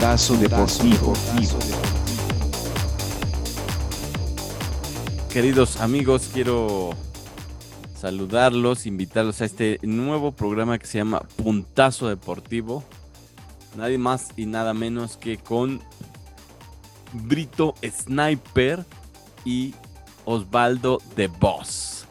Puntazo 0.00 0.34
Deportivo. 0.38 1.12
Queridos 5.30 5.78
amigos, 5.78 6.30
quiero 6.32 6.92
saludarlos, 7.96 8.86
invitarlos 8.86 9.42
a 9.42 9.44
este 9.44 9.78
nuevo 9.82 10.32
programa 10.32 10.78
que 10.78 10.86
se 10.86 10.96
llama 10.96 11.20
Puntazo 11.36 12.08
Deportivo. 12.08 12.82
Nadie 13.76 13.98
más 13.98 14.30
y 14.38 14.46
nada 14.46 14.72
menos 14.72 15.18
que 15.18 15.36
con 15.36 15.82
Brito 17.12 17.74
Sniper 17.84 18.86
y 19.44 19.74
Osvaldo 20.24 21.02
The 21.14 21.26
Boss. 21.26 22.06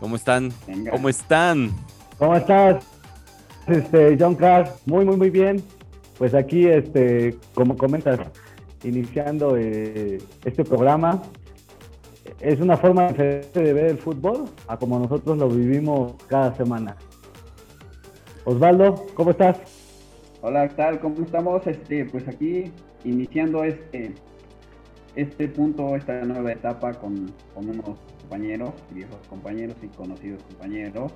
¿Cómo 0.00 0.16
están? 0.16 0.52
¿Cómo 0.90 1.08
están? 1.08 1.70
¿Cómo 2.18 2.34
estás? 2.34 2.84
Este, 3.68 4.16
John 4.18 4.34
Carr, 4.34 4.74
muy, 4.86 5.04
muy, 5.04 5.16
muy 5.16 5.30
bien. 5.30 5.62
Pues 6.18 6.34
aquí, 6.34 6.66
este, 6.66 7.36
como 7.54 7.76
comentas, 7.76 8.20
iniciando 8.84 9.56
eh, 9.56 10.18
este 10.44 10.64
programa, 10.64 11.22
es 12.40 12.60
una 12.60 12.76
forma 12.76 13.08
diferente 13.08 13.62
de 13.62 13.72
ver 13.72 13.86
el 13.86 13.98
fútbol 13.98 14.44
a 14.68 14.76
como 14.76 14.98
nosotros 14.98 15.36
lo 15.38 15.48
vivimos 15.48 16.14
cada 16.26 16.54
semana. 16.54 16.96
Osvaldo, 18.44 19.06
¿cómo 19.14 19.30
estás? 19.30 19.58
Hola, 20.42 20.68
¿qué 20.68 20.74
tal? 20.74 21.00
¿Cómo 21.00 21.24
estamos? 21.24 21.66
Este, 21.66 22.04
pues 22.04 22.28
aquí 22.28 22.70
iniciando 23.04 23.64
este, 23.64 24.12
este 25.16 25.48
punto, 25.48 25.96
esta 25.96 26.22
nueva 26.22 26.52
etapa 26.52 26.92
con, 26.92 27.32
con 27.54 27.68
unos 27.70 27.98
compañeros, 28.20 28.72
viejos 28.90 29.16
compañeros 29.28 29.76
y 29.82 29.88
conocidos 29.88 30.42
compañeros. 30.44 31.12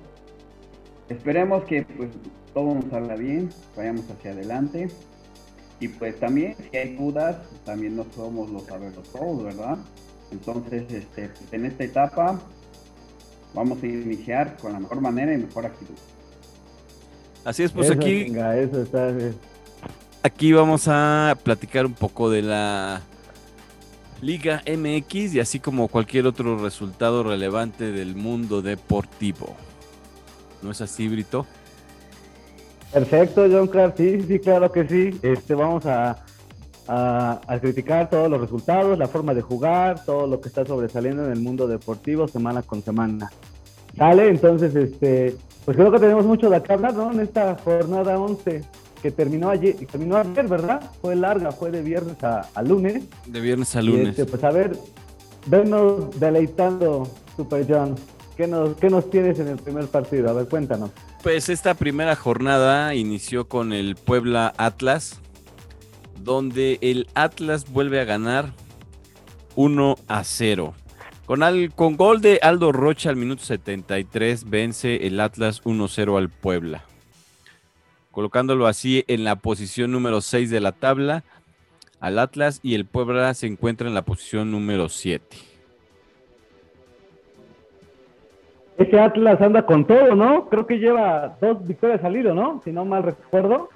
Esperemos 1.09 1.63
que 1.65 1.83
pues 1.83 2.09
todo 2.53 2.75
nos 2.75 2.85
salga 2.85 3.15
bien, 3.15 3.49
vayamos 3.75 4.09
hacia 4.09 4.31
adelante. 4.31 4.89
Y 5.79 5.87
pues 5.87 6.19
también 6.19 6.55
si 6.71 6.77
hay 6.77 6.95
dudas, 6.95 7.37
también 7.65 7.95
no 7.95 8.05
somos 8.15 8.49
los 8.49 8.63
saberlos 8.63 9.07
todos, 9.11 9.43
¿verdad? 9.43 9.77
Entonces, 10.31 10.83
este, 10.91 11.29
pues, 11.29 11.53
en 11.53 11.65
esta 11.65 11.83
etapa 11.83 12.39
vamos 13.53 13.81
a 13.81 13.87
iniciar 13.87 14.57
con 14.57 14.73
la 14.73 14.79
mejor 14.79 15.01
manera 15.01 15.33
y 15.33 15.37
mejor 15.37 15.65
actitud. 15.65 15.95
Así 17.45 17.63
es, 17.63 17.71
pues 17.71 17.89
aquí, 17.89 18.31
aquí 20.21 20.51
vamos 20.51 20.87
a 20.87 21.37
platicar 21.41 21.85
un 21.85 21.93
poco 21.93 22.29
de 22.29 22.41
la 22.41 23.01
Liga 24.21 24.61
MX 24.67 25.35
y 25.35 25.39
así 25.39 25.59
como 25.59 25.87
cualquier 25.87 26.27
otro 26.27 26.57
resultado 26.57 27.23
relevante 27.23 27.91
del 27.91 28.15
mundo 28.15 28.61
deportivo. 28.61 29.55
¿No 30.61 30.71
es 30.71 30.81
así, 30.81 31.07
Brito? 31.07 31.45
Perfecto, 32.91 33.45
John 33.49 33.67
Clark, 33.67 33.93
sí, 33.97 34.21
sí, 34.27 34.39
claro 34.39 34.71
que 34.71 34.87
sí. 34.87 35.19
Este, 35.21 35.53
vamos 35.53 35.85
a, 35.85 36.17
a, 36.87 37.59
criticar 37.61 38.09
todos 38.09 38.29
los 38.29 38.41
resultados, 38.41 38.97
la 38.97 39.07
forma 39.07 39.33
de 39.33 39.41
jugar, 39.41 40.03
todo 40.05 40.25
lo 40.25 40.41
que 40.41 40.49
está 40.49 40.65
sobresaliendo 40.65 41.25
en 41.25 41.31
el 41.31 41.39
mundo 41.39 41.67
deportivo 41.67 42.27
semana 42.27 42.63
con 42.63 42.81
semana. 42.81 43.31
¿Sale? 43.95 44.29
Entonces, 44.29 44.75
este, 44.75 45.35
pues 45.65 45.77
creo 45.77 45.91
que 45.91 45.99
tenemos 45.99 46.25
mucho 46.25 46.49
de 46.49 46.55
acá 46.55 46.73
hablar, 46.73 46.95
¿no? 46.95 47.11
En 47.11 47.19
esta 47.19 47.55
jornada 47.63 48.19
11 48.19 48.63
que 49.01 49.11
terminó 49.11 49.49
ayer, 49.49 49.75
terminó 49.87 50.17
ayer, 50.17 50.47
¿verdad? 50.47 50.81
Fue 51.01 51.15
larga, 51.15 51.51
fue 51.51 51.71
de 51.71 51.81
viernes 51.81 52.17
a, 52.23 52.61
lunes. 52.63 53.03
De 53.27 53.39
viernes 53.39 53.75
a 53.75 53.81
lunes. 53.81 54.09
Este, 54.09 54.25
pues 54.25 54.43
a 54.43 54.51
ver, 54.51 54.75
venos 55.45 56.19
deleitando, 56.19 57.07
Super 57.35 57.65
John. 57.69 57.95
¿Qué 58.39 58.47
nos, 58.47 58.77
¿Qué 58.77 58.89
nos 58.89 59.09
tienes 59.09 59.37
en 59.39 59.49
el 59.49 59.57
primer 59.57 59.87
partido? 59.87 60.29
A 60.29 60.31
ver, 60.31 60.47
cuéntanos. 60.47 60.91
Pues 61.23 61.49
esta 61.49 61.73
primera 61.73 62.15
jornada 62.15 62.95
inició 62.95 63.49
con 63.49 63.73
el 63.73 63.97
Puebla 63.97 64.53
Atlas, 64.55 65.19
donde 66.21 66.77
el 66.79 67.07
Atlas 67.15 67.69
vuelve 67.69 67.99
a 67.99 68.05
ganar 68.05 68.53
1 69.57 69.97
a 70.07 70.23
0. 70.23 70.73
Con, 71.25 71.41
con 71.75 71.97
gol 71.97 72.21
de 72.21 72.39
Aldo 72.41 72.71
Rocha 72.71 73.09
al 73.09 73.17
minuto 73.17 73.43
73 73.43 74.49
vence 74.49 75.05
el 75.05 75.19
Atlas 75.19 75.61
1-0 75.65 76.17
al 76.17 76.29
Puebla, 76.29 76.85
colocándolo 78.11 78.67
así 78.67 79.03
en 79.09 79.25
la 79.25 79.35
posición 79.35 79.91
número 79.91 80.21
6 80.21 80.49
de 80.49 80.61
la 80.61 80.71
tabla 80.71 81.25
al 81.99 82.17
Atlas 82.17 82.61
y 82.63 82.75
el 82.75 82.85
Puebla 82.85 83.33
se 83.33 83.47
encuentra 83.47 83.89
en 83.89 83.95
la 83.95 84.05
posición 84.05 84.49
número 84.49 84.87
7. 84.87 85.48
Ese 88.79 88.97
Atlas 88.97 89.41
anda 89.41 89.65
con 89.65 89.85
todo, 89.85 90.15
¿no? 90.15 90.47
Creo 90.47 90.65
que 90.65 90.79
lleva 90.79 91.37
dos 91.41 91.67
victorias 91.67 92.01
al 92.05 92.15
hilo, 92.15 92.33
¿no? 92.33 92.61
Si 92.63 92.71
no 92.71 92.85
mal 92.85 93.03
recuerdo. 93.03 93.69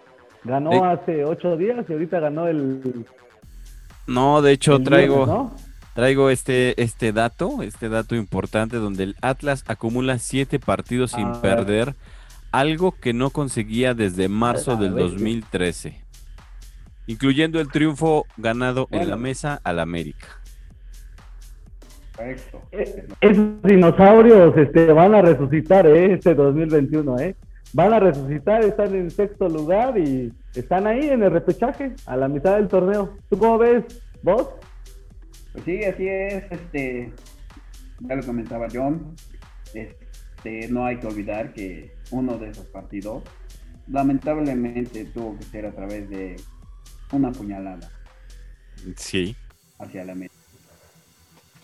Ganó 0.46 0.86
hace 0.86 1.26
ocho 1.26 1.58
días 1.58 1.86
y 1.88 1.94
ahorita 1.94 2.20
ganó 2.20 2.48
el. 2.48 3.06
No, 4.08 4.42
de 4.42 4.54
hecho 4.54 4.80
traigo. 4.80 5.52
Traigo 5.94 6.30
este, 6.32 6.82
este 6.82 7.12
dato, 7.12 7.62
este 7.62 7.88
dato 7.88 8.16
importante 8.16 8.78
donde 8.78 9.04
el 9.04 9.16
Atlas 9.22 9.64
acumula 9.68 10.18
siete 10.18 10.58
partidos 10.58 11.12
sin 11.12 11.28
ah. 11.28 11.40
perder, 11.40 11.94
algo 12.52 12.94
que 12.94 13.14
no 13.14 13.30
conseguía 13.30 13.94
desde 13.94 14.28
marzo 14.28 14.76
del 14.76 14.96
2013, 14.96 16.02
incluyendo 17.06 17.60
el 17.60 17.68
triunfo 17.68 18.26
ganado 18.38 18.88
en 18.90 19.08
la 19.08 19.18
mesa 19.18 19.62
al 19.64 19.80
América. 19.80 20.43
Eh, 22.20 23.08
esos 23.22 23.62
dinosaurios 23.64 24.56
este, 24.56 24.92
van 24.94 25.16
a 25.16 25.22
resucitar 25.22 25.88
¿eh? 25.88 26.14
este 26.14 26.36
2021, 26.36 27.20
¿eh? 27.20 27.36
Van 27.74 27.92
a 27.92 28.00
resucitar, 28.00 28.64
están 28.64 28.94
en 28.94 29.10
sexto 29.10 29.50
lugar 29.50 29.98
y 29.98 30.32
están 30.54 30.86
ahí 30.86 31.10
en 31.10 31.24
el 31.24 31.32
repechaje, 31.32 31.94
a 32.06 32.16
la 32.16 32.28
mitad 32.28 32.58
del 32.58 32.68
torneo. 32.68 33.18
¿Tú 33.30 33.38
cómo 33.40 33.58
ves, 33.58 33.84
vos? 34.22 34.50
Pues 35.54 35.66
sí, 35.66 35.84
así 35.84 36.08
es, 36.08 36.44
este, 36.52 37.12
ya 38.02 38.16
lo 38.16 38.24
comentaba 38.24 38.68
John, 38.72 39.16
este, 39.74 40.68
no 40.70 40.86
hay 40.86 40.98
que 40.98 41.08
olvidar 41.08 41.54
que 41.54 41.96
uno 42.12 42.38
de 42.38 42.50
esos 42.50 42.66
partidos 42.68 43.24
lamentablemente 43.88 45.06
tuvo 45.06 45.38
que 45.38 45.44
ser 45.46 45.66
a 45.66 45.72
través 45.72 46.08
de 46.10 46.36
una 47.12 47.32
puñalada. 47.32 47.90
Sí. 48.96 49.36
Hacia 49.80 50.06
la 50.06 50.16
meta. 50.16 50.33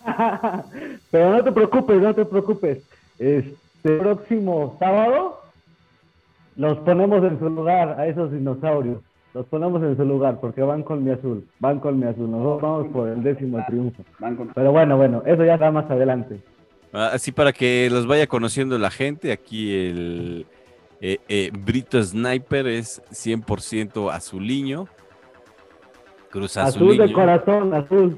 Pero 1.11 1.31
no 1.31 1.43
te 1.43 1.51
preocupes, 1.51 2.01
no 2.01 2.13
te 2.13 2.25
preocupes. 2.25 2.83
Este 3.17 3.97
próximo 3.99 4.75
sábado 4.79 5.41
los 6.55 6.77
ponemos 6.79 7.23
en 7.23 7.39
su 7.39 7.49
lugar 7.49 7.99
a 7.99 8.07
esos 8.07 8.31
dinosaurios. 8.31 8.99
Los 9.33 9.45
ponemos 9.45 9.83
en 9.83 9.95
su 9.95 10.03
lugar 10.05 10.39
porque 10.41 10.61
van 10.61 10.83
con 10.83 11.03
mi 11.03 11.11
azul. 11.11 11.45
Van 11.59 11.79
con 11.79 11.99
mi 11.99 12.05
azul. 12.05 12.29
Nosotros 12.31 12.61
vamos 12.61 12.87
por 12.87 13.09
el 13.09 13.21
décimo 13.21 13.63
triunfo. 13.67 14.03
Pero 14.55 14.71
bueno, 14.71 14.97
bueno, 14.97 15.21
eso 15.25 15.45
ya 15.45 15.53
está 15.53 15.71
más 15.71 15.89
adelante. 15.89 16.41
Así 16.91 17.31
para 17.31 17.53
que 17.53 17.87
los 17.91 18.07
vaya 18.07 18.25
conociendo 18.25 18.77
la 18.79 18.89
gente, 18.89 19.31
aquí 19.31 19.75
el 19.75 20.47
eh, 21.01 21.19
eh, 21.29 21.51
Brito 21.53 22.01
Sniper 22.01 22.67
es 22.67 23.01
100% 23.11 24.11
azuliño. 24.11 24.87
Cruz 26.31 26.57
azul 26.57 26.97
de 26.97 27.11
corazón, 27.13 27.73
azul 27.73 28.17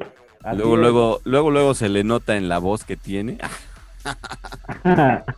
luego, 0.54 0.78
luego, 0.78 1.22
luego, 1.24 1.52
luego 1.52 1.74
se 1.74 1.90
le 1.90 2.04
nota 2.04 2.36
en 2.38 2.50
la 2.50 2.60
voz 2.60 2.84
que 2.84 2.98
tiene. 2.98 3.38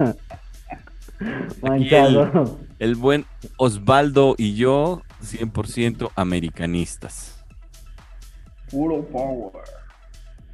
el, 2.79 2.95
buen 2.95 3.25
Osvaldo 3.57 4.35
y 4.37 4.55
yo, 4.55 5.01
100% 5.21 6.11
americanistas. 6.15 7.43
Puro 8.71 9.05
power. 9.05 9.63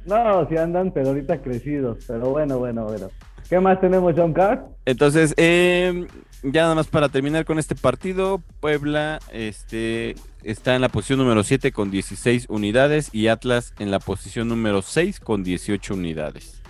No, 0.04 0.48
si 0.48 0.56
andan, 0.56 0.90
pero 0.92 1.08
ahorita 1.08 1.42
crecidos. 1.42 2.04
Pero 2.06 2.30
bueno, 2.30 2.58
bueno, 2.58 2.84
bueno. 2.84 3.10
¿Qué 3.50 3.58
más 3.58 3.80
tenemos, 3.80 4.14
John 4.16 4.32
Carr? 4.32 4.64
Entonces, 4.84 5.34
eh, 5.36 6.06
ya 6.44 6.62
nada 6.62 6.76
más 6.76 6.86
para 6.86 7.08
terminar 7.08 7.44
con 7.44 7.58
este 7.58 7.74
partido, 7.74 8.40
Puebla 8.60 9.18
este, 9.32 10.14
está 10.44 10.76
en 10.76 10.80
la 10.80 10.88
posición 10.88 11.18
número 11.18 11.42
7 11.42 11.72
con 11.72 11.90
16 11.90 12.46
unidades 12.48 13.12
y 13.12 13.26
Atlas 13.26 13.74
en 13.80 13.90
la 13.90 13.98
posición 13.98 14.46
número 14.46 14.82
6 14.82 15.18
con 15.18 15.42
18 15.42 15.94
unidades. 15.94 16.62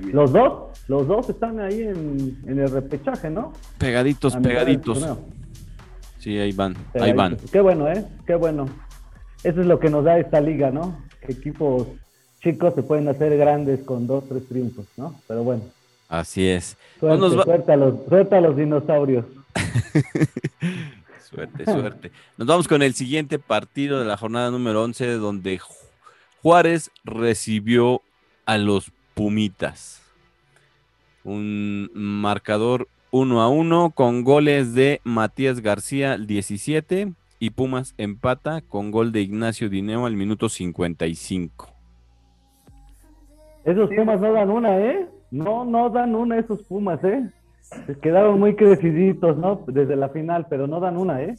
Los 0.00 0.32
dos, 0.32 0.80
los 0.88 1.06
dos 1.06 1.28
están 1.28 1.60
ahí 1.60 1.82
en, 1.82 2.38
el 2.46 2.70
repechaje, 2.70 3.28
¿no? 3.28 3.52
Pegaditos, 3.76 4.34
pegaditos. 4.36 5.06
Sí, 6.20 6.38
ahí 6.38 6.52
van, 6.52 6.74
ahí 6.98 7.12
van. 7.12 7.36
Qué 7.52 7.60
bueno, 7.60 7.86
¿eh? 7.92 8.02
Qué 8.26 8.34
bueno. 8.34 8.64
Eso 9.44 9.60
es 9.60 9.66
lo 9.66 9.78
que 9.78 9.90
nos 9.90 10.04
da 10.04 10.18
esta 10.18 10.40
liga, 10.40 10.70
¿no? 10.70 11.04
equipos 11.28 11.88
chicos 12.42 12.74
se 12.74 12.82
pueden 12.82 13.08
hacer 13.08 13.36
grandes 13.36 13.80
con 13.80 14.06
dos, 14.06 14.24
tres 14.28 14.46
triunfos, 14.48 14.86
¿no? 14.96 15.18
Pero 15.26 15.42
bueno. 15.42 15.62
Así 16.08 16.48
es. 16.48 16.76
Suerte, 17.00 17.72
a, 17.72 17.76
los, 17.76 18.56
dinosaurios. 18.56 19.24
suerte, 21.28 21.64
suerte. 21.64 22.12
Nos 22.36 22.46
vamos 22.46 22.68
con 22.68 22.82
el 22.82 22.94
siguiente 22.94 23.38
partido 23.38 23.98
de 23.98 24.04
la 24.04 24.16
jornada 24.16 24.50
número 24.50 24.84
11, 24.84 25.14
donde 25.14 25.58
Juárez 26.42 26.90
recibió 27.04 28.02
a 28.44 28.58
los 28.58 28.92
Pumitas. 29.14 30.02
Un 31.24 31.90
marcador 31.94 32.86
1 33.10 33.40
a 33.40 33.48
1 33.48 33.90
con 33.90 34.22
goles 34.22 34.74
de 34.74 35.00
Matías 35.02 35.60
García 35.60 36.18
17 36.18 37.12
y 37.38 37.50
Pumas 37.50 37.94
empata 37.98 38.60
con 38.60 38.90
gol 38.90 39.10
de 39.10 39.22
Ignacio 39.22 39.68
Dineo 39.68 40.06
al 40.06 40.16
minuto 40.16 40.48
55. 40.48 41.75
Esos 43.66 43.90
Pumas 43.90 44.20
no 44.20 44.32
dan 44.32 44.50
una, 44.50 44.78
¿eh? 44.78 45.06
No, 45.32 45.64
no 45.64 45.90
dan 45.90 46.14
una 46.14 46.38
esos 46.38 46.62
Pumas, 46.62 47.02
¿eh? 47.02 47.28
Se 47.86 47.98
quedaron 47.98 48.38
muy 48.38 48.54
creciditos, 48.54 49.36
¿no? 49.36 49.64
Desde 49.66 49.96
la 49.96 50.08
final, 50.10 50.46
pero 50.48 50.68
no 50.68 50.78
dan 50.78 50.96
una, 50.96 51.20
¿eh? 51.20 51.34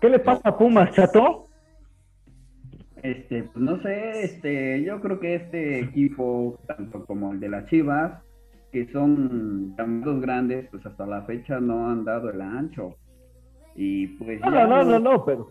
¿Qué 0.00 0.08
le 0.08 0.18
pasa 0.18 0.48
a 0.48 0.58
Pumas, 0.58 0.90
chato? 0.92 1.46
Este, 3.02 3.44
pues 3.44 3.64
no 3.64 3.80
sé, 3.80 4.24
este, 4.24 4.82
yo 4.82 5.00
creo 5.00 5.20
que 5.20 5.36
este 5.36 5.78
equipo, 5.78 6.58
tanto 6.66 7.04
como 7.06 7.32
el 7.32 7.38
de 7.38 7.48
las 7.48 7.66
Chivas, 7.66 8.20
que 8.72 8.90
son 8.90 9.76
llamados 9.76 10.20
grandes, 10.20 10.68
pues 10.70 10.84
hasta 10.84 11.06
la 11.06 11.22
fecha 11.22 11.60
no 11.60 11.88
han 11.88 12.04
dado 12.04 12.30
el 12.30 12.40
ancho. 12.40 12.96
Y 13.76 14.08
pues 14.18 14.40
No, 14.40 14.52
ya 14.52 14.66
no, 14.66 14.82
no, 14.82 14.98
no, 14.98 15.24
pero 15.24 15.48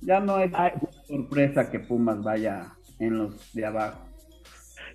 ya 0.00 0.18
no 0.18 0.40
es 0.40 0.50
Ay. 0.52 0.72
sorpresa 1.04 1.70
que 1.70 1.78
Pumas 1.78 2.20
vaya 2.24 2.72
en 2.98 3.18
los 3.18 3.54
de 3.54 3.66
abajo. 3.66 4.09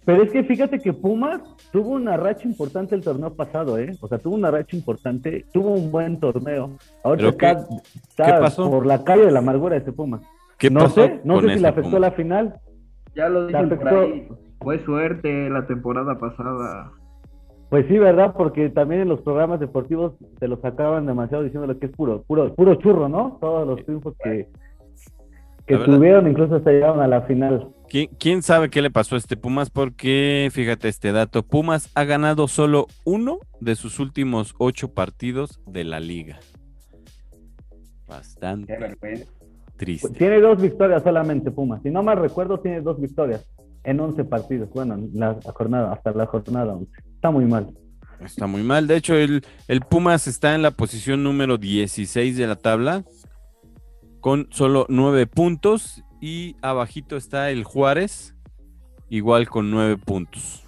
Pero 0.06 0.22
es 0.24 0.31
que 0.31 0.44
fíjate 0.44 0.80
que 0.80 0.94
Pumas 0.94 1.42
tuvo 1.72 1.90
una 1.92 2.16
racha 2.16 2.48
importante 2.48 2.94
el 2.96 3.04
torneo 3.04 3.34
pasado, 3.34 3.78
¿eh? 3.80 3.92
O 4.02 4.07
sea, 4.07 4.19
tuvo 4.19 4.36
una 4.36 4.52
racha 4.52 4.75
importante, 4.75 5.46
tuvo 5.52 5.69
un 5.72 5.92
buen 5.92 6.19
torneo. 6.19 6.72
Ahora 7.04 7.18
¿Pero 7.18 7.38
qué- 7.38 7.46
está, 7.48 7.68
está 8.10 8.25
qué 8.25 8.42
pasó? 8.42 8.69
por 8.69 8.86
la 8.86 9.04
calle 9.04 9.25
de 9.25 9.31
la 9.31 9.40
amargura 9.40 9.78
ese 9.78 9.92
Pumas. 9.92 10.22
¿Qué 10.57 10.69
no 10.69 10.81
pasó 10.81 11.06
sé, 11.06 11.22
no 11.24 11.42
sé 11.42 11.56
si 11.56 11.60
le 11.60 11.68
afectó 11.68 11.98
la 12.00 12.12
final. 12.12 12.54
Ya 13.16 13.30
lo 13.30 13.48
dicen 13.48 13.69
por 13.69 13.88
ahí, 13.88 14.28
fue 14.60 14.84
suerte 14.86 15.50
la 15.50 15.66
temporada 15.66 16.18
pasada. 16.19 16.92
Pues 17.69 17.88
sí, 17.88 17.98
¿verdad? 17.98 18.36
Porque 18.38 18.69
también 18.69 19.02
en 19.02 19.10
los 19.10 19.22
programas 19.22 19.60
deportivos 19.60 20.13
se 20.40 20.48
los 20.48 20.60
sacaban 20.62 21.06
demasiado 21.07 21.44
diciéndole 21.44 21.78
que 21.80 21.88
es 21.88 21.92
puro, 21.94 22.22
puro, 22.24 22.54
puro 22.54 22.75
churro, 22.75 23.10
¿no? 23.10 23.38
Todos 23.42 23.68
los 23.68 23.84
triunfos 23.86 24.13
que, 24.24 24.48
que 25.65 25.77
tuvieron, 25.77 26.29
incluso 26.29 26.56
hasta 26.56 26.71
llegaron 26.71 27.01
a 27.01 27.07
la 27.07 27.21
final. 27.23 27.69
¿Quién, 27.89 28.09
quién 28.19 28.41
sabe 28.41 28.69
qué 28.69 28.81
le 28.81 28.91
pasó 28.91 29.15
a 29.15 29.17
este 29.17 29.38
Pumas? 29.38 29.69
Porque, 29.69 30.50
fíjate 30.51 30.88
este 30.88 31.12
dato, 31.12 31.44
Pumas 31.44 31.89
ha 31.95 32.03
ganado 32.03 32.47
solo 32.47 32.88
uno 33.03 33.39
de 33.59 33.75
sus 33.75 34.00
últimos 34.00 34.53
ocho 34.57 34.94
partidos 34.94 35.59
de 35.67 35.83
la 35.83 36.00
liga. 36.00 36.39
Bastante 38.07 38.77
Pues 39.00 39.27
triste. 39.77 40.09
tiene 40.09 40.39
dos 40.39 40.62
victorias 40.62 41.03
solamente 41.03 41.51
Pumas. 41.51 41.81
Si 41.83 41.89
no 41.89 42.03
mal 42.03 42.18
recuerdo, 42.18 42.59
tiene 42.59 42.81
dos 42.81 43.00
victorias 43.00 43.45
en 43.83 44.00
11 44.00 44.23
partidos. 44.25 44.69
Bueno, 44.71 44.95
en 44.95 45.09
la 45.13 45.38
jornada, 45.53 45.91
hasta 45.94 46.11
la 46.11 46.25
jornada 46.27 46.73
11. 46.73 46.91
Está 47.15 47.31
muy 47.31 47.45
mal. 47.45 47.68
Está 48.23 48.47
muy 48.47 48.63
mal. 48.63 48.88
De 48.88 48.95
hecho, 48.95 49.15
el, 49.15 49.44
el 49.68 49.81
Pumas 49.81 50.27
está 50.27 50.56
en 50.56 50.61
la 50.61 50.71
posición 50.71 51.23
número 51.23 51.57
16 51.57 52.38
de 52.38 52.47
la 52.47 52.56
tabla 52.56 53.03
con 54.25 54.48
solo 54.50 54.88
nueve 54.89 55.27
puntos 55.27 56.04
y 56.19 56.56
abajito 56.63 57.16
está 57.16 57.51
el 57.51 57.63
Juárez, 57.63 58.36
igual 59.07 59.48
con 59.48 59.69
nueve 59.69 59.98
puntos. 59.98 60.66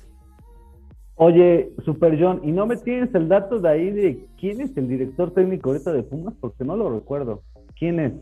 Oye, 1.15 1.71
Super 1.83 2.21
John, 2.21 2.41
¿y 2.43 2.51
no 2.51 2.67
me 2.67 2.77
tienes 2.77 3.15
el 3.15 3.27
dato 3.27 3.57
de 3.59 3.67
ahí 3.67 3.89
de 3.89 4.27
quién 4.39 4.61
es 4.61 4.77
el 4.77 4.87
director 4.87 5.33
técnico 5.33 5.71
ahorita 5.71 5.91
de 5.91 6.03
Pumas? 6.03 6.35
Porque 6.39 6.63
no 6.63 6.77
lo 6.77 6.93
recuerdo. 6.93 7.41
¿Quién 7.75 7.99
es? 7.99 8.13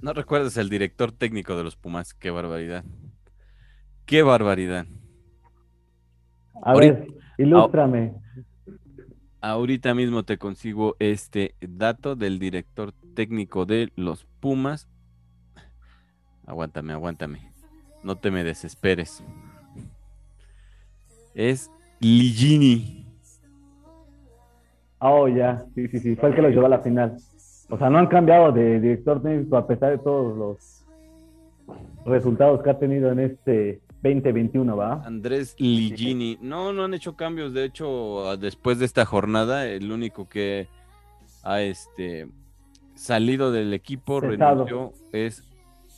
No 0.00 0.14
recuerdas 0.14 0.56
el 0.56 0.68
director 0.68 1.12
técnico 1.12 1.56
de 1.56 1.62
los 1.62 1.76
Pumas, 1.76 2.12
qué 2.12 2.32
barbaridad. 2.32 2.84
Qué 4.04 4.24
barbaridad. 4.24 4.86
A 6.60 6.72
Ahorita- 6.72 6.92
ver, 6.98 7.06
ilústrame. 7.38 8.14
Ahorita 9.40 9.94
mismo 9.94 10.24
te 10.24 10.38
consigo 10.38 10.96
este 10.98 11.54
dato 11.60 12.16
del 12.16 12.40
director 12.40 12.92
técnico 13.14 13.66
de 13.66 13.92
los 13.96 14.24
Pumas. 14.40 14.88
Aguántame, 16.46 16.92
aguántame. 16.92 17.52
No 18.02 18.16
te 18.16 18.30
me 18.30 18.44
desesperes. 18.44 19.22
Es 21.34 21.70
Ligini. 22.00 23.06
Oh, 24.98 25.28
ya. 25.28 25.64
Sí, 25.74 25.88
sí, 25.88 25.98
sí. 25.98 26.16
Fue 26.16 26.28
el 26.30 26.34
que 26.34 26.42
lo 26.42 26.50
llevó 26.50 26.66
a 26.66 26.70
la 26.70 26.80
final. 26.80 27.16
O 27.70 27.78
sea, 27.78 27.88
no 27.88 27.98
han 27.98 28.06
cambiado 28.06 28.52
de 28.52 28.80
director 28.80 29.22
técnico 29.22 29.56
a 29.56 29.66
pesar 29.66 29.92
de 29.92 29.98
todos 29.98 30.36
los 30.36 30.84
resultados 32.04 32.62
que 32.62 32.70
ha 32.70 32.78
tenido 32.78 33.10
en 33.10 33.20
este 33.20 33.80
2021, 34.02 34.76
¿va? 34.76 35.02
Andrés 35.04 35.54
Ligini. 35.58 36.38
No, 36.40 36.72
no 36.72 36.84
han 36.84 36.94
hecho 36.94 37.16
cambios. 37.16 37.54
De 37.54 37.64
hecho, 37.64 38.36
después 38.36 38.78
de 38.78 38.84
esta 38.84 39.04
jornada, 39.04 39.66
el 39.66 39.90
único 39.90 40.28
que 40.28 40.68
ha 41.44 41.60
este, 41.62 42.28
salido 43.02 43.50
del 43.50 43.74
equipo 43.74 44.20
Cesado. 44.20 44.64
renunció 44.64 44.92
es 45.12 45.42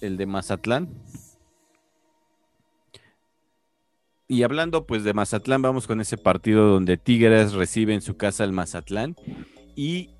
el 0.00 0.16
de 0.16 0.26
Mazatlán. 0.26 0.88
Y 4.26 4.42
hablando 4.42 4.86
pues 4.86 5.04
de 5.04 5.12
Mazatlán, 5.12 5.60
vamos 5.60 5.86
con 5.86 6.00
ese 6.00 6.16
partido 6.16 6.66
donde 6.66 6.96
Tigres 6.96 7.52
recibe 7.52 7.92
en 7.92 8.00
su 8.00 8.16
casa 8.16 8.42
al 8.42 8.52
Mazatlán 8.52 9.16
y 9.76 10.10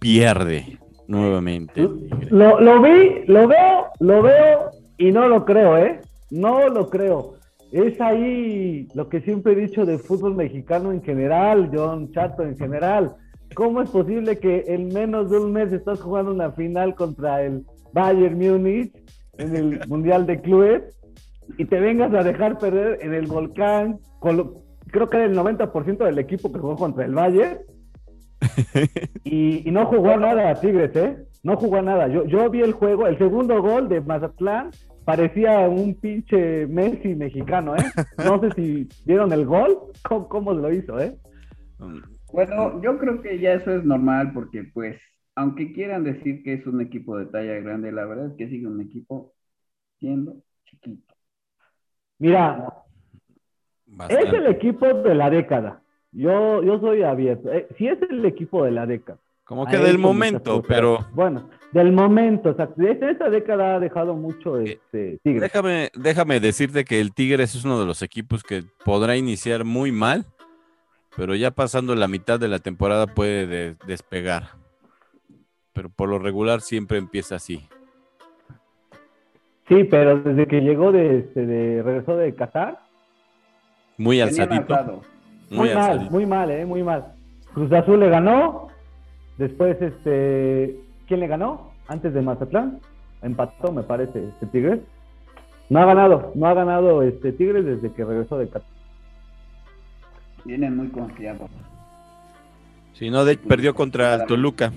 pierde 0.00 0.78
nuevamente. 1.06 1.88
Lo, 2.30 2.60
lo 2.60 2.82
vi, 2.82 3.24
lo 3.26 3.46
veo, 3.46 3.86
lo 4.00 4.22
veo 4.22 4.70
y 4.98 5.12
no 5.12 5.28
lo 5.28 5.44
creo, 5.44 5.78
¿eh? 5.78 6.00
No 6.30 6.68
lo 6.68 6.90
creo. 6.90 7.34
Es 7.70 8.00
ahí 8.00 8.88
lo 8.94 9.08
que 9.08 9.20
siempre 9.20 9.52
he 9.52 9.56
dicho 9.56 9.86
de 9.86 9.98
fútbol 9.98 10.34
mexicano 10.34 10.90
en 10.90 11.02
general, 11.02 11.70
John 11.72 12.10
Chato 12.12 12.42
en 12.42 12.56
general. 12.56 13.16
¿Cómo 13.54 13.82
es 13.82 13.90
posible 13.90 14.38
que 14.38 14.64
en 14.68 14.88
menos 14.88 15.30
de 15.30 15.38
un 15.38 15.52
mes 15.52 15.72
estás 15.72 16.00
jugando 16.00 16.32
una 16.32 16.52
final 16.52 16.94
contra 16.94 17.42
el 17.42 17.64
Bayern 17.92 18.36
Múnich 18.38 18.92
en 19.38 19.56
el 19.56 19.80
Mundial 19.88 20.26
de 20.26 20.40
Clubes 20.40 20.82
y 21.58 21.64
te 21.66 21.78
vengas 21.80 22.12
a 22.14 22.22
dejar 22.22 22.58
perder 22.58 22.98
en 23.02 23.14
el 23.14 23.26
volcán? 23.26 23.98
Con 24.20 24.36
lo- 24.36 24.54
creo 24.90 25.08
que 25.10 25.16
era 25.18 25.26
el 25.26 25.36
90% 25.36 25.98
del 26.04 26.18
equipo 26.18 26.52
que 26.52 26.58
jugó 26.58 26.76
contra 26.76 27.04
el 27.04 27.14
Bayern 27.14 27.58
y, 29.24 29.68
y 29.68 29.70
no 29.72 29.86
jugó 29.86 30.16
nada 30.16 30.50
a 30.50 30.54
Tigres, 30.60 30.94
¿eh? 30.96 31.16
No 31.42 31.56
jugó 31.56 31.82
nada. 31.82 32.08
Yo, 32.08 32.24
yo 32.26 32.48
vi 32.50 32.60
el 32.62 32.72
juego, 32.72 33.06
el 33.06 33.18
segundo 33.18 33.60
gol 33.62 33.88
de 33.88 34.00
Mazatlán 34.00 34.70
parecía 35.04 35.68
un 35.68 35.94
pinche 35.94 36.66
Messi 36.66 37.14
mexicano, 37.14 37.76
¿eh? 37.76 37.82
No 38.24 38.40
sé 38.40 38.50
si 38.56 38.88
vieron 39.04 39.32
el 39.32 39.44
gol, 39.46 39.78
cómo, 40.08 40.28
cómo 40.28 40.52
lo 40.54 40.72
hizo, 40.72 40.98
¿eh? 40.98 41.16
Bueno, 42.34 42.82
yo 42.82 42.98
creo 42.98 43.22
que 43.22 43.38
ya 43.38 43.52
eso 43.52 43.70
es 43.70 43.84
normal 43.84 44.32
porque 44.34 44.64
pues, 44.64 45.00
aunque 45.36 45.72
quieran 45.72 46.02
decir 46.02 46.42
que 46.42 46.54
es 46.54 46.66
un 46.66 46.80
equipo 46.80 47.16
de 47.16 47.26
talla 47.26 47.54
grande, 47.60 47.92
la 47.92 48.06
verdad 48.06 48.26
es 48.26 48.36
que 48.36 48.48
sigue 48.48 48.66
un 48.66 48.80
equipo 48.80 49.32
siendo 50.00 50.42
chiquito. 50.64 51.14
Mira, 52.18 52.74
es 54.08 54.32
el 54.32 54.48
equipo 54.48 54.84
de 54.92 55.14
la 55.14 55.30
década. 55.30 55.80
Yo, 56.10 56.60
yo 56.64 56.80
soy 56.80 57.04
abierto. 57.04 57.52
Eh, 57.52 57.68
sí 57.78 57.86
es 57.86 57.98
el 58.10 58.24
equipo 58.24 58.64
de 58.64 58.72
la 58.72 58.86
década. 58.86 59.20
Como 59.44 59.66
que 59.66 59.76
del 59.76 59.98
momento, 59.98 60.60
pero 60.66 61.06
Bueno, 61.12 61.50
del 61.70 61.92
momento, 61.92 62.50
o 62.50 62.54
sea, 62.54 62.68
desde 62.76 63.10
esta 63.10 63.30
década 63.30 63.76
ha 63.76 63.80
dejado 63.80 64.14
mucho 64.14 64.58
este 64.58 65.18
Tigres. 65.22 65.42
déjame, 65.42 65.90
déjame 65.94 66.40
decirte 66.40 66.84
que 66.84 67.00
el 67.00 67.12
Tigres 67.12 67.54
es 67.54 67.64
uno 67.64 67.78
de 67.78 67.84
los 67.84 68.00
equipos 68.02 68.42
que 68.42 68.64
podrá 68.84 69.16
iniciar 69.16 69.64
muy 69.64 69.92
mal, 69.92 70.24
pero 71.16 71.34
ya 71.34 71.50
pasando 71.50 71.94
la 71.94 72.08
mitad 72.08 72.38
de 72.40 72.48
la 72.48 72.58
temporada 72.58 73.06
puede 73.06 73.46
de- 73.46 73.76
despegar. 73.86 74.44
Pero 75.72 75.88
por 75.90 76.08
lo 76.08 76.18
regular 76.18 76.60
siempre 76.60 76.98
empieza 76.98 77.36
así. 77.36 77.66
Sí, 79.68 79.84
pero 79.84 80.20
desde 80.20 80.46
que 80.46 80.60
llegó 80.60 80.92
de, 80.92 81.20
este, 81.20 81.46
de 81.46 81.82
regresó 81.82 82.16
de 82.16 82.34
Qatar, 82.34 82.78
Muy 83.96 84.20
alzadito. 84.20 85.02
Muy, 85.50 85.58
Muy, 85.58 85.68
mal, 85.74 85.78
alzadito. 85.90 86.10
muy 86.10 86.26
mal, 86.26 86.50
eh, 86.50 86.66
muy 86.66 86.82
mal. 86.82 87.12
Cruz 87.54 87.72
Azul 87.72 88.00
le 88.00 88.08
ganó. 88.08 88.68
Después, 89.38 89.80
este, 89.80 90.76
¿quién 91.06 91.20
le 91.20 91.28
ganó? 91.28 91.70
Antes 91.88 92.12
de 92.12 92.20
Mazatlán. 92.20 92.80
Empató, 93.22 93.72
me 93.72 93.82
parece, 93.84 94.28
este 94.28 94.46
Tigres. 94.46 94.80
No 95.70 95.78
ha 95.80 95.86
ganado, 95.86 96.32
no 96.34 96.46
ha 96.46 96.54
ganado 96.54 97.02
este 97.02 97.32
Tigres 97.32 97.64
desde 97.64 97.92
que 97.92 98.04
regresó 98.04 98.36
de 98.36 98.48
Qatar. 98.48 98.68
Vienen 100.44 100.76
muy 100.76 100.88
confiados. 100.88 101.50
Si 102.94 103.10
no, 103.10 103.24
de- 103.24 103.36
perdió 103.38 103.74
contra 103.74 104.14
el 104.14 104.26
Toluca. 104.26 104.72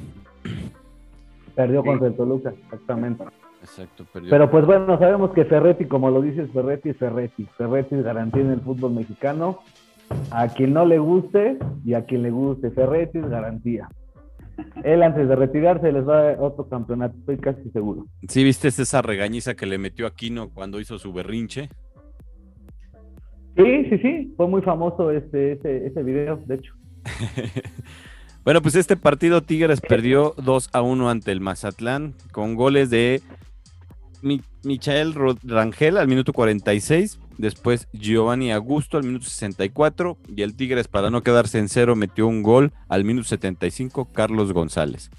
Perdió 1.55 1.81
Sí. 1.81 1.87
contra 1.87 2.07
el 2.07 2.15
Toluca, 2.15 2.49
exactamente. 2.51 3.23
Exacto, 3.61 4.05
perdió. 4.13 4.29
Pero 4.29 4.49
pues 4.49 4.65
bueno, 4.65 4.97
sabemos 4.99 5.31
que 5.33 5.45
Ferretti, 5.45 5.85
como 5.85 6.09
lo 6.09 6.21
dices, 6.21 6.49
Ferretti 6.51 6.89
es 6.89 6.97
Ferretti. 6.97 7.47
Ferretti 7.57 7.95
es 7.95 8.03
garantía 8.03 8.41
en 8.43 8.51
el 8.51 8.61
fútbol 8.61 8.93
mexicano. 8.93 9.59
A 10.31 10.47
quien 10.47 10.73
no 10.73 10.85
le 10.85 10.99
guste 10.99 11.57
y 11.83 11.93
a 11.93 12.05
quien 12.05 12.23
le 12.23 12.31
guste, 12.31 12.71
Ferretti 12.71 13.17
es 13.17 13.29
garantía. 13.29 13.89
Él 14.83 15.03
antes 15.03 15.27
de 15.27 15.35
retirarse 15.35 15.91
les 15.91 16.07
va 16.07 16.17
a 16.19 16.23
dar 16.23 16.37
otro 16.39 16.67
campeonato, 16.69 17.15
estoy 17.19 17.37
casi 17.37 17.69
seguro. 17.71 18.05
¿Sí 18.27 18.43
viste 18.43 18.69
esa 18.69 19.01
regañiza 19.01 19.53
que 19.55 19.65
le 19.65 19.77
metió 19.77 20.05
a 20.05 20.09
Aquino 20.09 20.49
cuando 20.49 20.79
hizo 20.79 20.97
su 20.97 21.11
berrinche? 21.13 21.69
Sí, 23.57 23.85
sí, 23.89 23.97
sí, 23.97 24.33
fue 24.37 24.47
muy 24.47 24.61
famoso 24.61 25.11
este, 25.11 25.53
ese, 25.53 25.87
ese 25.87 26.03
video, 26.03 26.37
de 26.45 26.55
hecho. 26.55 26.73
Bueno, 28.47 28.61
pues 28.61 28.75
este 28.75 28.95
partido 28.95 29.41
Tigres 29.41 29.81
perdió 29.81 30.33
2 30.37 30.69
a 30.71 30.81
1 30.81 31.09
ante 31.09 31.33
el 31.33 31.41
Mazatlán 31.41 32.13
con 32.31 32.55
goles 32.55 32.89
de 32.89 33.21
Michael 34.21 35.13
Rangel 35.43 35.97
al 35.97 36.07
minuto 36.07 36.31
46, 36.31 37.19
después 37.37 37.89
Giovanni 37.91 38.53
Augusto 38.53 38.95
al 38.95 39.03
minuto 39.03 39.25
64 39.25 40.17
y 40.33 40.43
el 40.43 40.55
Tigres 40.55 40.87
para 40.87 41.09
no 41.09 41.23
quedarse 41.23 41.59
en 41.59 41.67
cero 41.67 41.97
metió 41.97 42.25
un 42.25 42.41
gol 42.41 42.71
al 42.87 43.03
minuto 43.03 43.27
75 43.27 44.13
Carlos 44.13 44.53
González. 44.53 45.11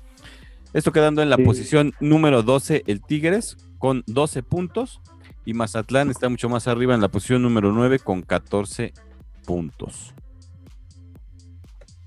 Esto 0.73 0.93
quedando 0.93 1.21
en 1.21 1.29
la 1.29 1.37
posición 1.37 1.93
número 2.01 2.43
12 2.43 2.85
el 2.87 3.03
Tigres 3.03 3.59
con 3.77 4.05
12 4.07 4.43
puntos 4.43 5.03
y 5.49 5.55
Mazatlán 5.55 6.11
está 6.11 6.29
mucho 6.29 6.51
más 6.51 6.69
arriba 6.69 6.95
en 6.95 7.01
la 7.01 7.09
posición 7.09 7.41
número 7.41 7.73
9 7.73 8.01
con 8.01 8.21
14 8.21 8.93
puntos. 9.47 10.15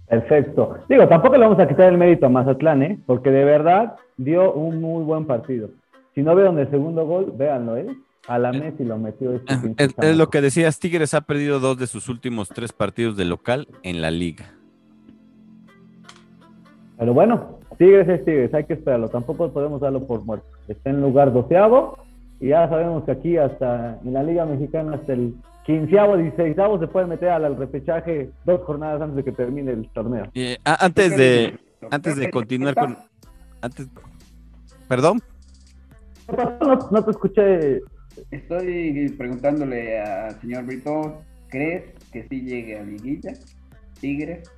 Perfecto. 0.07 0.77
Digo, 0.87 1.07
tampoco 1.07 1.37
le 1.37 1.47
vamos 1.47 1.57
a 1.57 1.67
quitar 1.67 1.91
el 1.91 1.97
mérito 1.97 2.27
a 2.27 2.29
Mazatlán, 2.29 2.83
¿eh? 2.83 2.99
porque 3.07 3.31
de 3.31 3.43
verdad 3.43 3.95
dio 4.15 4.53
un 4.53 4.79
muy 4.79 5.03
buen 5.03 5.25
partido. 5.25 5.71
Si 6.13 6.21
no 6.21 6.35
vieron 6.35 6.59
el 6.59 6.69
segundo 6.69 7.03
gol, 7.07 7.33
véanlo, 7.35 7.77
¿eh? 7.77 7.87
A 8.27 8.37
la 8.37 8.51
eh, 8.51 8.59
Messi 8.59 8.83
lo 8.83 8.99
metió. 8.99 9.33
Este 9.33 9.51
ah, 9.51 9.61
es, 9.77 9.95
es, 9.97 10.17
lo 10.17 10.29
que 10.29 10.41
decías, 10.41 10.77
Tigres 10.79 11.15
ha 11.15 11.21
perdido 11.21 11.59
dos 11.59 11.79
de 11.79 11.87
sus 11.87 12.09
últimos 12.09 12.47
tres 12.49 12.71
partidos 12.73 13.17
de 13.17 13.25
local 13.25 13.67
en 13.81 14.03
la 14.03 14.11
liga. 14.11 14.53
Pero 16.99 17.15
bueno, 17.15 17.57
Tigres 17.79 18.07
es 18.07 18.23
Tigres, 18.23 18.53
hay 18.53 18.65
que 18.65 18.73
esperarlo. 18.73 19.09
Tampoco 19.09 19.51
podemos 19.51 19.81
darlo 19.81 20.05
por 20.05 20.23
muerto. 20.25 20.45
Está 20.67 20.91
en 20.91 21.01
lugar 21.01 21.33
doceavo 21.33 22.10
y 22.41 22.47
ya 22.49 22.67
sabemos 22.67 23.03
que 23.03 23.11
aquí 23.11 23.37
hasta 23.37 23.99
en 24.03 24.13
la 24.13 24.23
Liga 24.23 24.45
Mexicana 24.45 24.95
hasta 24.95 25.13
el 25.13 25.35
quinceavo, 25.63 26.17
dieciséisavo 26.17 26.79
se 26.79 26.87
puede 26.87 27.05
meter 27.05 27.29
al, 27.29 27.55
repechaje 27.55 28.31
dos 28.45 28.61
jornadas 28.61 28.99
antes 28.99 29.17
de 29.17 29.23
que 29.23 29.31
termine 29.31 29.71
el 29.71 29.87
torneo. 29.89 30.25
Eh, 30.33 30.57
antes 30.65 31.15
de 31.15 31.59
antes 31.91 32.15
de 32.15 32.31
continuar 32.31 32.73
con 32.73 32.97
antes 33.61 33.87
perdón 34.87 35.19
no, 36.91 37.03
te 37.03 37.11
escuché. 37.11 37.81
Estoy 38.31 39.13
preguntándole 39.17 39.99
al 39.99 40.39
señor 40.41 40.65
Brito, 40.65 41.21
¿crees 41.47 41.93
que 42.11 42.27
sí 42.27 42.41
llegue 42.41 42.77
a 42.77 42.83
liguilla, 42.83 43.33
Tigres, 43.99 44.49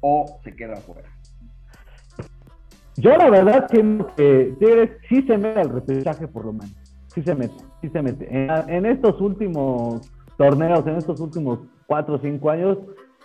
o 0.00 0.38
se 0.44 0.54
queda 0.54 0.74
afuera? 0.74 1.08
Yo 2.96 3.16
la 3.16 3.30
verdad 3.30 3.66
creo 3.68 4.14
que 4.16 4.54
Tigres 4.58 4.90
sí 5.08 5.22
se 5.22 5.36
mete 5.36 5.60
al 5.60 5.70
repechaje 5.70 6.28
por 6.28 6.44
lo 6.44 6.52
menos. 6.52 6.85
Sí 7.16 7.22
se 7.22 7.34
mete, 7.34 7.54
sí 7.80 7.88
se 7.88 8.02
mete. 8.02 8.28
En, 8.30 8.84
estos 8.84 9.18
últimos 9.22 10.02
torneos, 10.36 10.86
en 10.86 10.96
estos 10.96 11.18
últimos 11.18 11.60
cuatro 11.86 12.16
o 12.16 12.18
cinco 12.18 12.50
años, 12.50 12.76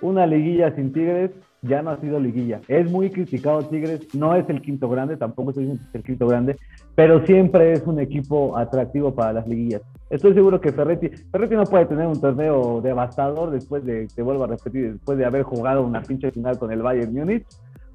una 0.01 0.25
liguilla 0.25 0.73
sin 0.73 0.93
Tigres 0.93 1.31
ya 1.61 1.81
no 1.81 1.89
ha 1.89 1.99
sido 1.99 2.17
liguilla. 2.17 2.61
Es 2.69 2.89
muy 2.89 3.09
criticado 3.09 3.63
Tigres, 3.63 4.15
no 4.15 4.33
es 4.33 4.47
el 4.47 4.61
quinto 4.61 4.87
grande, 4.87 5.17
tampoco 5.17 5.51
es 5.51 5.57
el 5.57 6.03
quinto 6.03 6.25
grande, 6.25 6.55
pero 6.95 7.25
siempre 7.25 7.73
es 7.73 7.85
un 7.85 7.99
equipo 7.99 8.57
atractivo 8.57 9.13
para 9.13 9.33
las 9.33 9.47
liguillas. 9.47 9.81
Estoy 10.09 10.33
seguro 10.35 10.61
que 10.61 10.71
Ferretti, 10.71 11.09
Ferretti 11.29 11.55
no 11.55 11.65
puede 11.65 11.85
tener 11.85 12.07
un 12.07 12.21
torneo 12.21 12.79
devastador 12.79 13.51
después 13.51 13.83
de, 13.83 14.07
te 14.07 14.21
vuelvo 14.21 14.45
a 14.45 14.47
repetir, 14.47 14.93
después 14.93 15.17
de 15.17 15.25
haber 15.25 15.43
jugado 15.43 15.85
una 15.85 16.01
pinche 16.01 16.31
final 16.31 16.57
con 16.57 16.71
el 16.71 16.81
Bayern 16.81 17.13
Múnich. 17.13 17.45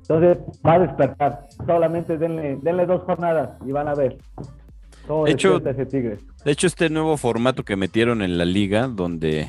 Entonces 0.03 0.39
va 0.65 0.75
a 0.75 0.79
despertar. 0.81 1.47
Solamente 1.67 2.19
denle, 2.19 2.59
denle 2.63 2.85
dos 2.85 3.03
jornadas 3.05 3.57
y 3.65 3.73
van 3.73 3.89
a 3.89 3.95
ver. 3.95 4.19
De 5.25 5.31
hecho, 5.31 5.61
de 5.61 6.53
hecho, 6.53 6.67
este 6.67 6.91
nuevo 6.91 7.17
formato 7.17 7.65
que 7.65 7.77
metieron 7.77 8.23
en 8.23 8.39
la 8.39 8.45
liga, 8.45 8.89
donde 8.89 9.49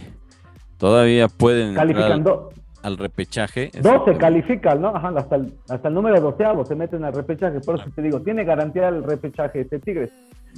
todavía 0.77 1.27
pueden. 1.27 1.73
Calificando 1.73 2.51
al 2.83 2.97
repechaje. 2.97 3.71
No, 3.83 4.05
se 4.05 4.17
califican, 4.17 4.81
¿no? 4.81 4.89
Ajá, 4.89 5.09
hasta 5.15 5.35
el, 5.35 5.53
hasta 5.69 5.87
el 5.87 5.93
número 5.93 6.21
doceavo 6.21 6.65
se 6.65 6.75
meten 6.75 7.03
al 7.03 7.13
repechaje. 7.13 7.59
Por 7.59 7.75
eso 7.75 7.85
te 7.93 8.01
digo, 8.01 8.21
tiene 8.21 8.43
garantía 8.43 8.87
el 8.87 9.03
repechaje 9.03 9.61
este 9.61 9.79
Tigres. 9.79 10.11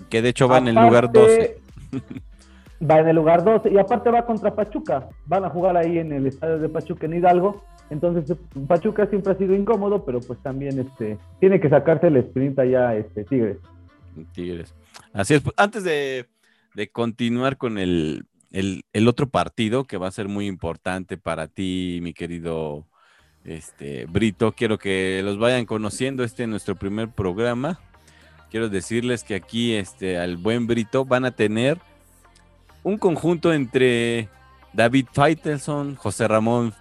Que 0.10 0.22
de 0.22 0.30
hecho 0.30 0.48
va 0.48 0.60
en 0.60 0.68
el 0.70 0.76
lugar 0.76 1.12
12. 1.12 1.58
va 2.90 3.00
en 3.00 3.08
el 3.08 3.16
lugar 3.16 3.44
12 3.44 3.72
y 3.72 3.78
aparte 3.78 4.12
va 4.12 4.26
contra 4.26 4.54
Pachuca. 4.54 5.10
Van 5.26 5.44
a 5.44 5.50
jugar 5.50 5.76
ahí 5.78 5.98
en 5.98 6.12
el 6.12 6.28
estadio 6.28 6.60
de 6.60 6.70
Pachuca 6.70 7.06
en 7.06 7.16
Hidalgo. 7.16 7.64
Entonces 7.90 8.38
Pachuca 8.68 9.08
siempre 9.08 9.34
ha 9.34 9.36
sido 9.36 9.56
incómodo, 9.56 10.06
pero 10.06 10.20
pues 10.20 10.40
también 10.40 10.80
este 10.80 11.18
tiene 11.40 11.60
que 11.60 11.70
sacarse 11.70 12.08
el 12.08 12.18
sprint 12.18 12.60
allá 12.60 12.96
este 12.96 13.24
Tigres. 13.24 13.58
Tigres. 14.34 14.76
Así 15.14 15.34
es. 15.36 15.44
Antes 15.58 15.84
de, 15.84 16.28
de 16.76 16.90
continuar 16.90 17.58
con 17.58 17.78
el 17.78 18.26
el, 18.52 19.08
otro 19.08 19.30
partido 19.30 19.86
que 19.86 19.98
va 19.98 20.08
a 20.08 20.12
ser 20.12 20.28
muy 20.28 20.48
importante 20.48 21.18
para 21.18 21.48
ti, 21.48 22.00
mi 22.02 22.14
querido 22.14 22.88
este, 23.44 24.06
Brito. 24.06 24.54
Quiero 24.54 24.78
que 24.78 25.22
los 25.24 25.38
vayan 25.38 25.66
conociendo. 25.66 26.24
Este 26.24 26.44
es 26.44 26.50
nuestro 26.50 26.76
primer 26.76 27.10
programa. 27.10 27.80
Quiero 28.50 28.70
decirles 28.70 29.24
que 29.24 29.36
aquí 29.36 29.74
este, 29.74 30.18
al 30.18 30.38
buen 30.38 30.68
Brito 30.68 31.06
van 31.06 31.26
a 31.26 31.32
tener 31.32 31.80
un 32.84 32.98
conjunto 32.98 33.54
entre 33.54 34.30
David 34.74 35.08
Feitelson, 35.12 35.96
José 35.96 36.28
Ramón 36.28 36.74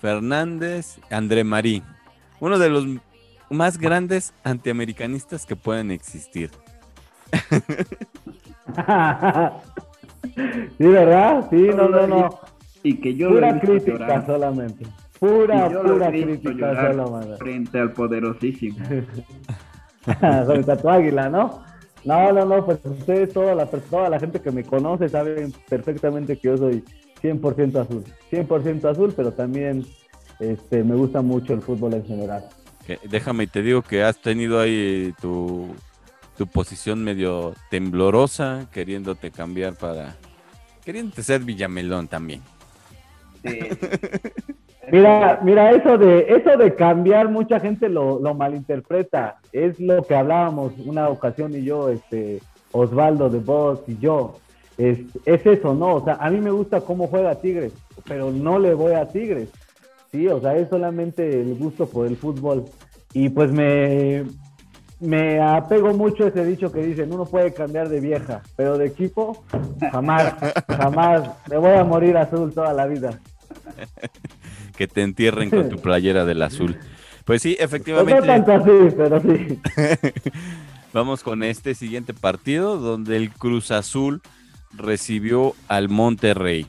Fernández, 0.00 1.00
André 1.10 1.42
Marí. 1.42 1.82
Uno 2.38 2.58
de 2.58 2.70
los 2.70 2.86
más 3.50 3.78
grandes 3.78 4.32
antiamericanistas 4.44 5.44
que 5.44 5.56
pueden 5.56 5.90
existir. 5.90 6.50
Sí, 10.78 10.86
¿verdad? 10.86 11.46
Sí, 11.50 11.68
no, 11.74 11.88
no, 11.88 12.06
no. 12.06 12.40
Y 12.82 12.94
que 13.00 13.14
yo 13.14 13.30
Pura 13.30 13.58
crítica 13.58 14.24
solamente. 14.26 14.86
Pura, 15.18 15.68
pura 15.68 16.10
crítica 16.10 16.92
solamente. 16.92 17.36
Frente 17.38 17.78
al 17.78 17.92
poderosísimo. 17.92 18.78
Frente 20.46 20.72
a 20.72 20.76
tu 20.76 20.88
águila, 20.88 21.28
¿no? 21.28 21.62
No, 22.04 22.32
no, 22.32 22.44
no, 22.44 22.64
pues 22.64 22.78
ustedes, 22.84 23.32
toda 23.32 23.54
la, 23.54 23.66
toda 23.66 24.08
la 24.08 24.20
gente 24.20 24.40
que 24.40 24.52
me 24.52 24.62
conoce 24.62 25.08
saben 25.08 25.52
perfectamente 25.68 26.36
que 26.36 26.48
yo 26.48 26.56
soy 26.56 26.84
100% 27.22 27.76
azul. 27.80 28.04
100% 28.30 28.84
azul, 28.84 29.12
pero 29.16 29.32
también 29.32 29.84
este, 30.38 30.84
me 30.84 30.94
gusta 30.94 31.20
mucho 31.20 31.52
el 31.52 31.60
fútbol 31.60 31.94
en 31.94 32.04
general. 32.06 32.44
Déjame 33.10 33.44
y 33.44 33.46
te 33.48 33.60
digo 33.60 33.82
que 33.82 34.02
has 34.02 34.16
tenido 34.16 34.60
ahí 34.60 35.12
tu 35.20 35.68
tu 36.38 36.46
posición 36.46 37.02
medio 37.02 37.52
temblorosa, 37.68 38.68
queriéndote 38.72 39.32
cambiar 39.32 39.74
para. 39.74 40.16
queriéndote 40.84 41.24
ser 41.24 41.40
Villamelón 41.42 42.06
también. 42.06 42.40
mira, 44.92 45.40
mira, 45.42 45.72
eso 45.72 45.98
de, 45.98 46.26
eso 46.28 46.56
de 46.56 46.76
cambiar, 46.76 47.28
mucha 47.28 47.58
gente 47.58 47.88
lo, 47.88 48.20
malinterpreta. 48.34 49.40
Es 49.52 49.80
lo 49.80 50.04
que 50.04 50.14
hablábamos 50.14 50.72
una 50.78 51.08
ocasión 51.08 51.54
y 51.56 51.64
yo, 51.64 51.88
este, 51.88 52.40
Osvaldo 52.70 53.28
de 53.28 53.40
Voz 53.40 53.82
y 53.88 53.98
yo. 53.98 54.36
Es, 54.78 55.00
es 55.26 55.44
eso, 55.44 55.74
¿no? 55.74 55.96
O 55.96 56.04
sea, 56.04 56.18
a 56.20 56.30
mí 56.30 56.40
me 56.40 56.52
gusta 56.52 56.80
cómo 56.80 57.08
juega 57.08 57.34
Tigres, 57.34 57.72
pero 58.06 58.30
no 58.30 58.60
le 58.60 58.74
voy 58.74 58.92
a 58.92 59.08
Tigres. 59.08 59.48
Sí, 60.12 60.28
o 60.28 60.40
sea, 60.40 60.56
es 60.56 60.68
solamente 60.68 61.40
el 61.40 61.56
gusto 61.56 61.88
por 61.88 62.06
el 62.06 62.16
fútbol. 62.16 62.66
Y 63.12 63.28
pues 63.28 63.50
me, 63.50 64.24
me 65.00 65.40
apego 65.40 65.94
mucho 65.94 66.24
a 66.24 66.28
ese 66.28 66.44
dicho 66.44 66.72
que 66.72 66.82
dicen, 66.82 67.12
uno 67.12 67.24
puede 67.24 67.52
cambiar 67.52 67.88
de 67.88 68.00
vieja, 68.00 68.42
pero 68.56 68.76
de 68.76 68.86
equipo, 68.86 69.44
jamás, 69.92 70.34
jamás. 70.66 71.30
Me 71.48 71.56
voy 71.56 71.72
a 71.72 71.84
morir 71.84 72.16
azul 72.16 72.52
toda 72.52 72.72
la 72.72 72.86
vida. 72.86 73.20
que 74.76 74.88
te 74.88 75.02
entierren 75.02 75.50
con 75.50 75.68
tu 75.68 75.78
playera 75.78 76.24
del 76.24 76.42
azul. 76.42 76.76
Pues 77.24 77.42
sí, 77.42 77.56
efectivamente. 77.58 78.20
no 78.20 78.26
tanto 78.26 78.52
así, 78.52 78.94
pero 78.96 79.20
sí. 79.20 79.60
Vamos 80.92 81.22
con 81.22 81.42
este 81.42 81.74
siguiente 81.74 82.14
partido 82.14 82.78
donde 82.78 83.16
el 83.16 83.30
Cruz 83.30 83.70
Azul 83.70 84.22
recibió 84.72 85.54
al 85.68 85.88
Monterrey. 85.88 86.66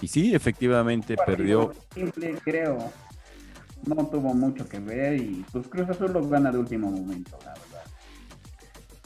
Y 0.00 0.08
sí, 0.08 0.34
efectivamente 0.34 1.16
perdió. 1.26 1.72
Simple, 1.94 2.36
creo 2.44 2.78
no 3.86 4.06
tuvo 4.06 4.34
mucho 4.34 4.68
que 4.68 4.78
ver 4.78 5.16
y 5.16 5.44
pues 5.52 5.66
Cruz 5.68 5.88
Azul 5.88 6.12
los 6.12 6.28
gana 6.28 6.50
de 6.50 6.58
último 6.58 6.90
momento, 6.90 7.36
la 7.44 7.52
verdad. 7.52 7.66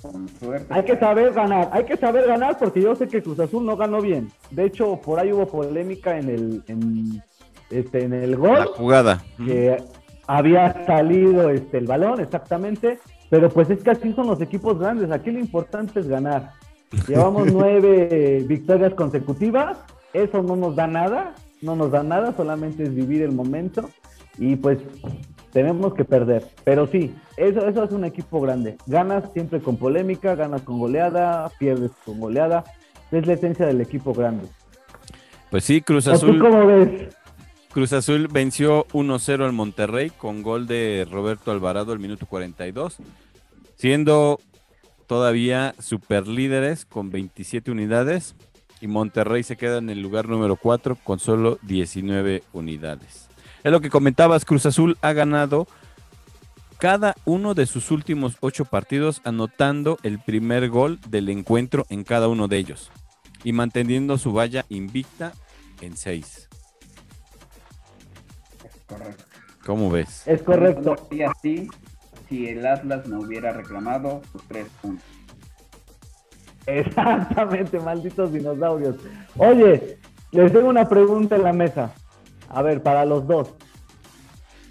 Con 0.03 0.29
suerte. 0.29 0.67
Hay 0.69 0.85
que 0.85 0.99
saber 0.99 1.33
ganar, 1.33 1.71
hay 1.73 1.85
que 1.85 1.97
saber 1.97 2.27
ganar 2.27 2.59
porque 2.59 2.83
yo 2.83 2.95
sé 2.95 3.09
que 3.09 3.23
Cruz 3.23 3.41
Azul 3.41 3.65
no 3.65 3.77
ganó 3.77 4.03
bien. 4.03 4.31
De 4.51 4.65
hecho, 4.65 5.01
por 5.01 5.19
ahí 5.19 5.33
hubo 5.33 5.47
polémica 5.47 6.19
en 6.19 6.29
el 6.29 6.63
en, 6.69 7.23
este 7.71 8.05
en 8.05 8.13
el 8.13 8.37
gol. 8.37 8.59
La 8.59 8.67
jugada. 8.67 9.25
Que 9.39 9.83
había 10.27 10.85
salido 10.85 11.51
este 11.51 11.79
el 11.79 11.87
balón 11.87 12.21
exactamente, 12.21 12.99
pero 13.31 13.49
pues 13.49 13.71
es 13.71 13.83
que 13.83 13.91
así 13.91 14.13
son 14.13 14.27
los 14.27 14.41
equipos 14.43 14.79
grandes. 14.79 15.11
Aquí 15.11 15.31
lo 15.31 15.39
importante 15.39 16.01
es 16.01 16.09
ganar. 16.09 16.53
Llevamos 17.09 17.51
nueve 17.51 18.45
victorias 18.47 18.93
consecutivas, 18.95 19.79
eso 20.13 20.43
no 20.43 20.55
nos 20.55 20.77
da 20.77 20.87
nada, 20.87 21.35
no 21.63 21.77
nos 21.77 21.91
da 21.91 22.03
nada, 22.03 22.35
solamente 22.37 22.83
es 22.83 22.95
vivir 22.95 23.23
el 23.23 23.33
momento 23.33 23.89
y 24.39 24.57
pues 24.57 24.79
tenemos 25.53 25.95
que 25.95 26.05
perder. 26.05 26.47
Pero 26.65 26.87
sí, 26.87 27.15
eso, 27.37 27.67
eso 27.67 27.85
es 27.85 27.93
un 27.93 28.05
equipo 28.05 28.41
grande. 28.41 28.77
Ganas 28.87 29.25
siempre 29.33 29.61
con 29.61 29.77
polémica, 29.77 30.35
ganas 30.35 30.63
con 30.63 30.79
goleada, 30.79 31.51
pierdes 31.59 31.93
con 32.05 32.21
goleada. 32.21 32.65
Es 33.13 33.27
la 33.27 33.35
esencia 33.35 33.67
del 33.67 33.81
equipo 33.81 34.13
grande. 34.13 34.49
Pues 35.51 35.65
sí, 35.65 35.81
Cruz 35.81 36.09
Azul. 36.09 36.39
¿Tú 36.39 36.45
cómo 36.45 36.67
ves? 36.67 37.15
Cruz 37.73 37.93
Azul 37.93 38.29
venció 38.29 38.87
1-0 38.89 39.45
al 39.45 39.53
Monterrey 39.53 40.11
con 40.11 40.43
gol 40.43 40.67
de 40.67 41.07
Roberto 41.11 41.51
Alvarado 41.51 41.93
al 41.93 41.99
minuto 41.99 42.27
42, 42.27 42.99
siendo 43.77 44.41
todavía 45.07 45.75
superlíderes 45.79 46.85
con 46.85 47.11
27 47.11 47.71
unidades 47.71 48.37
y 48.81 48.87
Monterrey 48.87 49.43
se 49.43 49.57
queda 49.57 49.79
en 49.79 49.91
el 49.91 50.03
lugar 50.03 50.29
número 50.29 50.57
4 50.57 50.97
con 51.03 51.19
solo 51.19 51.59
19 51.63 52.43
unidades. 52.53 53.24
Es 53.65 53.73
lo 53.73 53.81
que 53.81 53.89
comentabas, 53.89 54.45
Cruz 54.45 54.67
Azul 54.67 54.99
ha 55.01 55.15
ganado 55.15 55.67
cada 56.79 57.15
uno 57.25 57.55
de 57.55 57.65
sus 57.65 57.91
últimos 57.91 58.37
ocho 58.41 58.67
partidos 58.67 59.23
anotando 59.25 59.97
el 60.03 60.19
primer 60.19 60.69
gol 60.69 61.01
del 61.09 61.31
encuentro 61.31 61.87
en 61.89 62.05
cada 62.05 62.29
uno 62.29 62.47
de 62.47 62.59
ellos 62.59 62.91
y 63.43 63.55
manteniendo 63.55 64.19
su 64.19 64.35
valla 64.35 64.67
invicta 64.69 65.33
en 65.81 65.97
seis. 65.97 66.51
Es 68.63 68.77
correcto. 68.87 69.25
¿Cómo 69.65 69.91
ves? 69.91 70.29
Es 70.29 70.43
correcto. 70.43 70.97
Y 71.11 71.23
así, 71.23 71.69
si 72.29 72.49
el 72.49 72.67
Atlas 72.67 73.07
no 73.07 73.21
hubiera 73.21 73.51
reclamado 73.53 74.21
sus 74.31 74.43
tres 74.47 74.67
puntos. 74.83 75.07
Exactamente, 76.67 77.81
malditos 77.81 78.31
dinosaurios. 78.31 78.97
Oye, 79.39 79.99
les 80.33 80.53
tengo 80.53 80.69
una 80.69 80.87
pregunta 80.87 81.37
en 81.37 81.45
la 81.45 81.55
mesa. 81.55 81.95
A 82.49 82.63
ver, 82.63 82.83
para 82.83 83.05
los 83.05 83.27
dos. 83.27 83.55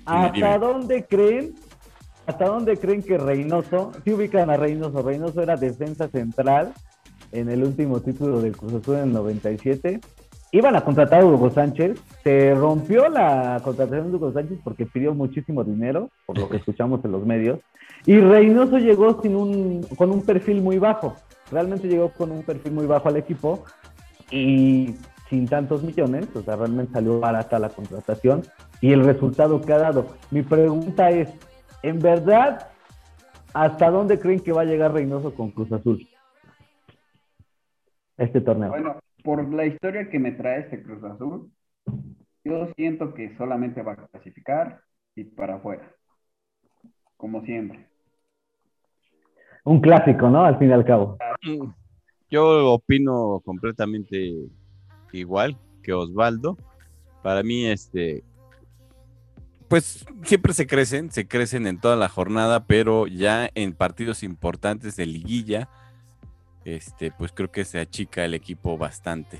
¿Hasta 0.05 0.31
dime. 0.33 0.59
dónde 0.59 1.05
creen? 1.05 1.55
¿Hasta 2.25 2.45
dónde 2.45 2.77
creen 2.77 3.03
que 3.03 3.17
Reynoso, 3.17 3.91
si 4.03 4.13
ubican 4.13 4.49
a 4.49 4.57
Reynoso, 4.57 5.01
Reynoso 5.01 5.41
era 5.41 5.57
defensa 5.57 6.07
central 6.07 6.73
en 7.31 7.49
el 7.49 7.63
último 7.63 7.99
título 7.99 8.41
del 8.41 8.55
Cruz 8.55 8.75
Azul 8.75 8.95
en 8.95 9.03
el 9.03 9.13
97? 9.13 9.99
Iban 10.51 10.75
a 10.75 10.81
contratar 10.81 11.21
a 11.21 11.25
Hugo 11.25 11.49
Sánchez, 11.49 11.99
se 12.23 12.53
rompió 12.53 13.09
la 13.09 13.59
contratación 13.63 14.11
de 14.11 14.17
Hugo 14.17 14.31
Sánchez 14.31 14.59
porque 14.63 14.85
pidió 14.85 15.13
muchísimo 15.13 15.63
dinero, 15.63 16.09
por 16.25 16.37
lo 16.37 16.47
que 16.47 16.57
escuchamos 16.57 17.03
en 17.03 17.11
los 17.11 17.25
medios, 17.25 17.59
y 18.05 18.19
Reynoso 18.19 18.77
llegó 18.77 19.21
sin 19.21 19.35
un, 19.35 19.83
con 19.97 20.11
un 20.11 20.21
perfil 20.21 20.61
muy 20.61 20.77
bajo, 20.77 21.15
realmente 21.51 21.87
llegó 21.87 22.09
con 22.09 22.31
un 22.31 22.43
perfil 22.43 22.71
muy 22.71 22.85
bajo 22.85 23.09
al 23.09 23.17
equipo 23.17 23.63
y 24.29 24.93
sin 25.33 25.47
tantos 25.47 25.81
millones, 25.81 26.27
o 26.35 26.43
sea, 26.43 26.55
realmente 26.55 26.93
salió 26.93 27.19
barata 27.19 27.57
la 27.57 27.69
contratación 27.69 28.43
y 28.81 28.93
el 28.93 29.03
resultado 29.03 29.59
que 29.59 29.73
ha 29.73 29.79
dado. 29.79 30.05
Mi 30.29 30.43
pregunta 30.43 31.09
es, 31.09 31.27
¿en 31.81 31.97
verdad 31.97 32.69
hasta 33.51 33.89
dónde 33.89 34.19
creen 34.19 34.41
que 34.41 34.51
va 34.51 34.61
a 34.61 34.65
llegar 34.65 34.93
Reynoso 34.93 35.33
con 35.33 35.49
Cruz 35.49 35.71
Azul? 35.71 36.07
Este 38.15 38.41
torneo. 38.41 38.69
Bueno, 38.69 38.99
por 39.23 39.51
la 39.51 39.65
historia 39.65 40.07
que 40.07 40.19
me 40.19 40.33
trae 40.33 40.59
este 40.59 40.83
Cruz 40.83 41.03
Azul, 41.03 41.49
yo 42.43 42.67
siento 42.75 43.15
que 43.15 43.35
solamente 43.35 43.81
va 43.81 43.93
a 43.93 44.07
clasificar 44.07 44.81
y 45.15 45.23
para 45.23 45.55
afuera. 45.55 45.91
Como 47.17 47.41
siempre. 47.41 47.87
Un 49.63 49.81
clásico, 49.81 50.29
¿no? 50.29 50.45
Al 50.45 50.59
fin 50.59 50.69
y 50.69 50.73
al 50.73 50.85
cabo. 50.85 51.17
Yo 52.29 52.71
opino 52.71 53.41
completamente 53.43 54.51
igual 55.17 55.57
que 55.81 55.93
Osvaldo. 55.93 56.57
Para 57.21 57.43
mí, 57.43 57.65
este, 57.65 58.23
pues 59.67 60.05
siempre 60.23 60.53
se 60.53 60.67
crecen, 60.67 61.11
se 61.11 61.27
crecen 61.27 61.67
en 61.67 61.79
toda 61.79 61.95
la 61.95 62.09
jornada, 62.09 62.65
pero 62.65 63.07
ya 63.07 63.49
en 63.55 63.73
partidos 63.73 64.23
importantes 64.23 64.95
de 64.95 65.05
liguilla, 65.05 65.69
este, 66.65 67.11
pues 67.11 67.31
creo 67.31 67.51
que 67.51 67.65
se 67.65 67.79
achica 67.79 68.23
el 68.25 68.33
equipo 68.33 68.77
bastante. 68.77 69.39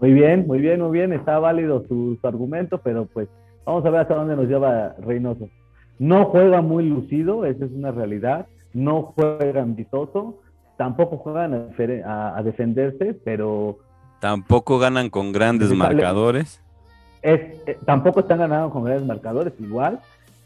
Muy 0.00 0.12
bien, 0.12 0.46
muy 0.46 0.60
bien, 0.60 0.80
muy 0.80 0.92
bien. 0.92 1.12
Está 1.12 1.38
válido 1.38 1.84
su, 1.88 2.16
su 2.20 2.26
argumento, 2.26 2.78
pero 2.78 3.06
pues 3.06 3.28
vamos 3.64 3.84
a 3.84 3.90
ver 3.90 4.02
hasta 4.02 4.14
dónde 4.14 4.36
nos 4.36 4.46
lleva 4.46 4.94
Reynoso. 5.00 5.50
No 5.98 6.26
juega 6.26 6.62
muy 6.62 6.88
lucido, 6.88 7.44
esa 7.44 7.64
es 7.64 7.72
una 7.72 7.90
realidad. 7.90 8.46
No 8.72 9.14
juega 9.16 9.62
ambicioso, 9.62 10.38
tampoco 10.78 11.18
juegan 11.18 11.52
a, 11.52 11.58
defer- 11.68 12.02
a- 12.06 12.38
a 12.38 12.42
defenderse, 12.42 13.12
pero 13.24 13.76
Tampoco 14.20 14.78
ganan 14.78 15.10
con 15.10 15.30
grandes 15.32 15.70
marcadores. 15.74 16.62
es, 17.22 17.40
eh, 17.66 17.76
tampoco 17.84 18.20
están 18.20 18.38
ganando 18.38 18.70
con 18.70 18.82
grandes 18.84 19.06
marcadores 19.06 19.52
igual. 19.60 20.00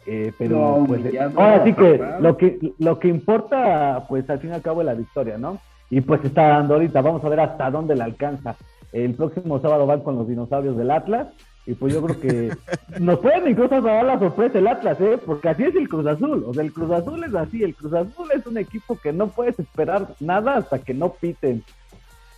eh, 0.07 0.33
pero 0.37 0.79
No, 0.81 0.85
pues, 0.87 1.01
eh, 1.01 1.09
humillado, 1.09 1.41
ahora 1.41 1.65
sí 1.65 1.73
que 1.75 2.01
lo 2.19 2.37
que 2.37 2.73
lo 2.81 2.99
que 2.99 3.07
importa 3.09 4.05
pues 4.09 4.29
al 4.29 4.41
fin 4.41 4.51
y 4.51 4.55
al 4.55 4.61
cabo 4.63 4.81
es 4.81 4.87
la 4.87 4.95
victoria 4.95 5.39
no 5.39 5.59
y 5.91 6.01
pues 6.01 6.25
está 6.25 6.49
dando 6.49 6.75
ahorita. 6.75 7.01
Vamos 7.03 7.23
a 7.25 7.29
ver 7.29 7.39
hasta 7.41 7.71
dónde 7.71 7.95
le 7.95 8.03
alcanza. 8.03 8.57
El 8.93 9.15
próximo 9.15 9.61
sábado 9.61 9.87
van 9.87 10.01
con 10.01 10.17
los 10.17 10.27
dinosaurios 10.27 10.77
del 10.77 10.91
Atlas 10.91 11.29
y 11.67 11.75
pues 11.75 11.95
yo 11.95 12.03
creo 12.03 12.21
que 12.21 12.51
nos 12.99 13.21
pueden 13.21 13.49
incluso 13.49 13.81
dar 13.81 14.05
la 14.05 14.19
sorpresa 14.19 14.59
el 14.59 14.67
Atlas 14.67 15.01
eh 15.01 15.19
porque 15.25 15.49
así 15.49 15.65
es 15.65 15.75
el 15.77 15.89
Cruz 15.89 16.07
Azul 16.07 16.45
o 16.47 16.53
sea 16.53 16.65
el 16.65 16.73
Cruz 16.73 16.91
Azul 16.91 17.23
es 17.23 17.35
así 17.35 17.63
el 17.63 17.75
Cruz 17.75 17.93
Azul 17.93 18.29
es 18.35 18.47
un 18.47 18.59
equipo 18.59 18.99
que 18.99 19.13
no 19.13 19.29
puedes 19.29 19.59
esperar 19.59 20.09
nada 20.21 20.57
hasta 20.57 20.79
que 20.81 20.93
no 20.95 21.13
piten 21.13 21.63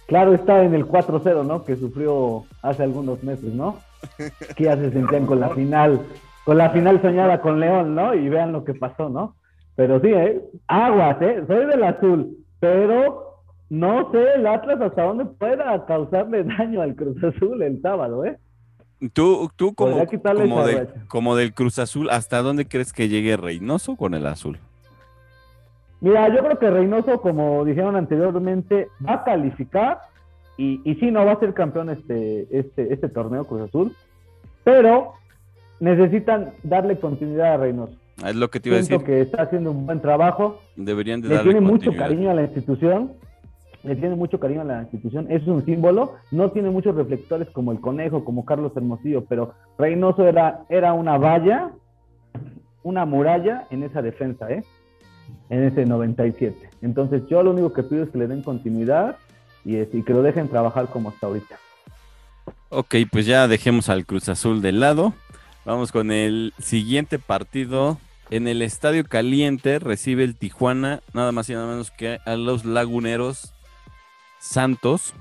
Claro 0.06 0.34
está 0.34 0.62
en 0.62 0.74
el 0.74 0.86
4-0, 0.86 1.46
¿no? 1.46 1.64
Que 1.64 1.76
sufrió 1.76 2.44
hace 2.62 2.82
algunos 2.82 3.22
meses, 3.22 3.54
¿no? 3.54 3.78
Que 4.56 4.64
ya 4.64 4.76
se 4.76 4.90
sentían 4.90 5.26
con 5.26 5.40
la 5.40 5.48
final, 5.50 6.00
con 6.44 6.58
la 6.58 6.70
final 6.70 7.00
soñada 7.00 7.40
con 7.40 7.58
León, 7.58 7.94
¿no? 7.94 8.14
Y 8.14 8.28
vean 8.28 8.52
lo 8.52 8.64
que 8.64 8.74
pasó, 8.74 9.08
¿no? 9.08 9.36
Pero 9.76 10.00
sí, 10.00 10.08
¿eh? 10.08 10.42
Aguas, 10.68 11.20
¿eh? 11.22 11.42
Soy 11.46 11.66
del 11.66 11.82
azul, 11.84 12.36
pero 12.60 13.40
no 13.70 14.10
sé 14.12 14.34
el 14.34 14.46
Atlas 14.46 14.80
hasta 14.80 15.04
dónde 15.04 15.24
pueda 15.24 15.84
causarle 15.86 16.44
daño 16.44 16.82
al 16.82 16.94
Cruz 16.94 17.22
Azul 17.24 17.62
el 17.62 17.80
sábado, 17.80 18.24
¿eh? 18.26 18.38
Tú, 19.12 19.50
tú 19.56 19.74
como, 19.74 20.06
quitarle 20.06 20.42
como, 20.42 20.66
de- 20.66 20.88
como 21.08 21.36
del 21.36 21.52
Cruz 21.52 21.78
Azul, 21.78 22.08
¿hasta 22.10 22.42
dónde 22.42 22.66
crees 22.66 22.92
que 22.92 23.08
llegue 23.08 23.36
Reynoso 23.36 23.96
con 23.96 24.14
el 24.14 24.26
azul? 24.26 24.58
Mira, 26.00 26.28
yo 26.34 26.42
creo 26.44 26.58
que 26.58 26.70
Reynoso, 26.70 27.20
como 27.20 27.64
dijeron 27.64 27.96
anteriormente, 27.96 28.88
va 29.06 29.14
a 29.14 29.24
calificar 29.24 29.98
y, 30.56 30.80
y 30.88 30.94
sí, 30.96 31.10
no 31.10 31.24
va 31.24 31.32
a 31.32 31.40
ser 31.40 31.54
campeón 31.54 31.90
este, 31.90 32.46
este, 32.56 32.92
este 32.92 33.08
torneo 33.08 33.44
Cruz 33.44 33.62
Azul, 33.62 33.96
pero 34.62 35.14
necesitan 35.80 36.52
darle 36.62 36.98
continuidad 36.98 37.54
a 37.54 37.56
Reynoso. 37.58 37.94
Es 38.24 38.36
lo 38.36 38.48
que 38.48 38.60
te 38.60 38.68
iba 38.68 38.76
a 38.76 38.80
decir. 38.80 39.02
que 39.02 39.20
está 39.22 39.42
haciendo 39.42 39.70
un 39.72 39.86
buen 39.86 40.00
trabajo, 40.00 40.60
Deberían 40.76 41.20
de 41.20 41.28
le 41.28 41.34
darle 41.36 41.52
tiene 41.52 41.66
mucho 41.66 41.92
cariño 41.96 42.30
a 42.30 42.34
la 42.34 42.42
institución, 42.42 43.12
le 43.84 43.96
tiene 43.96 44.14
mucho 44.16 44.40
cariño 44.40 44.62
a 44.62 44.64
la 44.64 44.82
institución, 44.82 45.26
es 45.30 45.46
un 45.46 45.64
símbolo, 45.64 46.14
no 46.30 46.50
tiene 46.50 46.70
muchos 46.70 46.94
reflectores 46.94 47.48
como 47.50 47.70
el 47.70 47.80
Conejo, 47.80 48.24
como 48.24 48.44
Carlos 48.44 48.72
Hermosillo, 48.74 49.24
pero 49.26 49.54
Reynoso 49.78 50.26
era, 50.26 50.64
era 50.70 50.94
una 50.94 51.18
valla, 51.18 51.70
una 52.82 53.04
muralla 53.04 53.66
en 53.70 53.82
esa 53.82 54.00
defensa, 54.00 54.50
¿eh? 54.50 54.64
En 55.50 55.64
ese 55.64 55.84
97. 55.84 56.70
Entonces 56.82 57.22
yo 57.28 57.42
lo 57.42 57.50
único 57.50 57.72
que 57.72 57.82
pido 57.82 58.04
es 58.04 58.10
que 58.10 58.18
le 58.18 58.26
den 58.26 58.42
continuidad 58.42 59.16
y, 59.64 59.78
y 59.78 60.02
que 60.02 60.12
lo 60.12 60.22
dejen 60.22 60.48
trabajar 60.48 60.88
como 60.88 61.10
hasta 61.10 61.26
ahorita. 61.26 61.56
Ok, 62.70 62.96
pues 63.10 63.26
ya 63.26 63.46
dejemos 63.48 63.88
al 63.88 64.06
Cruz 64.06 64.28
Azul 64.28 64.62
de 64.62 64.72
lado. 64.72 65.12
Vamos 65.64 65.92
con 65.92 66.10
el 66.10 66.52
siguiente 66.58 67.18
partido. 67.18 67.98
En 68.30 68.48
el 68.48 68.62
Estadio 68.62 69.04
Caliente 69.04 69.78
recibe 69.78 70.24
el 70.24 70.36
Tijuana, 70.36 71.00
nada 71.12 71.32
más 71.32 71.48
y 71.48 71.52
nada 71.52 71.66
menos 71.66 71.90
que 71.90 72.18
a 72.24 72.36
los 72.36 72.64
Laguneros 72.64 73.53
Santos, 74.44 75.14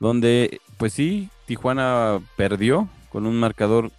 donde, 0.00 0.60
pues 0.78 0.94
sí, 0.94 1.28
Tijuana 1.44 2.20
perdió 2.36 2.88
con 3.10 3.26
un 3.26 3.38
marcador 3.38 3.90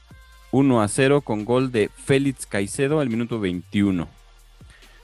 1 0.52 0.82
a 0.82 0.88
0 0.88 1.22
con 1.22 1.46
gol 1.46 1.72
de 1.72 1.90
Félix 1.90 2.48
Caicedo 2.48 3.00
al 3.00 3.10
minuto 3.10 3.40
21. 3.40 4.08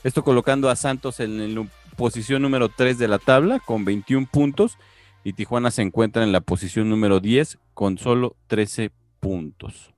Esto 0.04 0.24
colocando 0.24 0.70
a 0.70 0.76
Santos 0.76 1.20
en 1.20 1.54
la 1.54 1.66
posición 1.96 2.42
número 2.42 2.70
3 2.70 2.98
de 2.98 3.08
la 3.08 3.20
tabla 3.20 3.60
con 3.60 3.86
21 3.86 4.26
puntos 4.26 4.80
y 5.24 5.34
Tijuana 5.34 5.70
se 5.70 5.84
encuentra 5.84 6.24
en 6.24 6.32
la 6.32 6.42
posición 6.42 6.90
número 6.90 7.20
10 7.20 7.60
con 7.76 8.00
solo 8.00 8.36
13 8.48 8.90
puntos. 9.20 9.94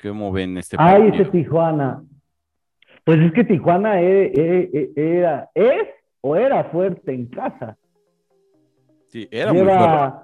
¿Cómo 0.00 0.30
ven 0.30 0.58
este 0.58 0.76
Ay, 0.78 1.02
partido? 1.08 1.22
ese 1.24 1.32
Tijuana. 1.32 2.04
Pues 3.02 3.20
es 3.20 3.32
que 3.32 3.42
Tijuana 3.42 4.00
e- 4.00 4.26
e- 4.32 4.70
e- 4.72 5.18
era, 5.18 5.50
es 5.56 5.88
o 6.22 6.36
era 6.36 6.64
fuerte 6.64 7.12
en 7.12 7.26
casa. 7.26 7.76
Sí, 9.08 9.28
era 9.30 9.52
muy 9.52 9.64
fuerte. 9.64 10.18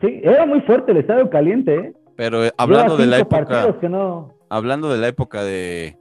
Sí, 0.00 0.20
era 0.22 0.44
muy 0.44 0.60
fuerte 0.60 0.92
el 0.92 0.98
estadio 0.98 1.30
caliente, 1.30 1.74
¿eh? 1.74 1.94
Pero 2.16 2.44
eh, 2.44 2.52
hablando 2.58 2.98
de 2.98 3.06
la 3.06 3.18
época, 3.20 3.78
que 3.80 3.88
no. 3.88 4.34
hablando 4.50 4.92
de 4.92 4.98
la 4.98 5.08
época 5.08 5.42
de 5.42 5.96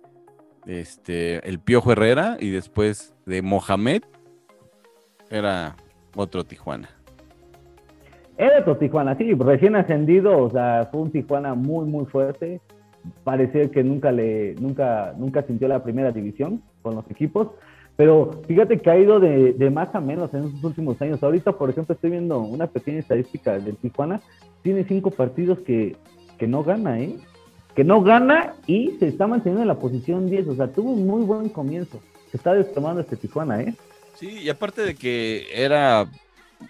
este 0.66 1.48
el 1.48 1.60
Piojo 1.60 1.92
Herrera 1.92 2.38
y 2.40 2.50
después 2.50 3.16
de 3.26 3.42
Mohamed, 3.42 4.02
era 5.30 5.76
otro 6.16 6.44
Tijuana. 6.44 6.90
Era 8.38 8.60
otro 8.60 8.78
Tijuana, 8.78 9.16
sí, 9.18 9.34
recién 9.34 9.76
ascendido, 9.78 10.38
o 10.38 10.50
sea, 10.50 10.90
fue 10.92 11.02
un 11.02 11.12
Tijuana 11.12 11.54
muy, 11.54 11.86
muy 11.86 12.06
fuerte. 12.06 12.60
Parecía 13.24 13.70
que 13.70 13.84
nunca 13.84 14.12
le, 14.12 14.56
nunca, 14.56 15.14
nunca 15.18 15.44
sintió 15.44 15.68
la 15.68 15.84
primera 15.84 16.12
división 16.12 16.62
con 16.82 16.96
los 16.96 17.10
equipos. 17.10 17.52
Pero 17.98 18.42
fíjate 18.48 18.80
que 18.80 18.90
ha 18.90 18.98
ido 18.98 19.20
de, 19.20 19.54
de 19.54 19.70
más 19.70 19.96
a 19.96 20.02
menos 20.02 20.34
en 20.34 20.46
estos 20.46 20.64
últimos 20.64 21.02
años. 21.02 21.24
Ahorita, 21.24 21.54
por 21.54 21.70
ejemplo, 21.70 21.96
estoy 21.96 22.12
viendo 22.12 22.40
una 22.40 22.68
pequeña 22.68 23.00
estadística 23.00 23.58
del 23.58 23.78
Tijuana. 23.78 24.22
Tiene 24.64 24.84
cinco 24.84 25.12
partidos 25.12 25.60
que, 25.60 25.96
que 26.38 26.48
no 26.48 26.64
gana, 26.64 27.00
¿eh? 27.00 27.16
Que 27.74 27.84
no 27.84 28.02
gana 28.02 28.56
y 28.68 28.92
se 29.00 29.08
está 29.08 29.28
manteniendo 29.28 29.62
en 29.62 29.68
la 29.68 29.80
posición 29.80 30.30
10. 30.30 30.48
O 30.50 30.56
sea, 30.56 30.68
tuvo 30.68 30.92
un 30.92 31.08
muy 31.08 31.24
buen 31.24 31.50
comienzo. 31.50 32.02
Se 32.32 32.38
está 32.38 32.54
destomando 32.54 33.02
este 33.02 33.16
Tijuana, 33.16 33.62
¿eh? 33.62 33.74
Sí, 34.16 34.40
y 34.40 34.50
aparte 34.50 34.82
de 34.82 34.96
que 34.96 35.48
era 35.54 36.08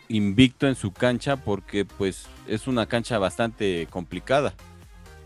invicto 0.10 0.68
en 0.68 0.76
su 0.76 0.92
cancha 0.92 1.38
porque 1.38 1.86
pues 1.86 2.28
es 2.48 2.68
una 2.68 2.88
cancha 2.88 3.20
bastante 3.20 3.88
complicada 3.90 4.54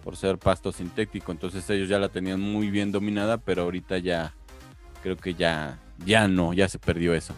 por 0.04 0.16
ser 0.16 0.38
pasto 0.38 0.72
sintético, 0.72 1.32
entonces 1.32 1.70
ellos 1.70 1.90
ya 1.90 2.00
la 2.00 2.10
tenían 2.10 2.40
muy 2.40 2.70
bien 2.70 2.92
dominada, 2.92 3.38
pero 3.38 3.64
ahorita 3.64 3.98
ya 4.00 4.34
creo 5.02 5.18
que 5.18 5.34
ya 5.34 5.80
ya 6.06 6.28
no, 6.28 6.54
ya 6.54 6.68
se 6.68 6.80
perdió 6.80 7.14
eso. 7.14 7.34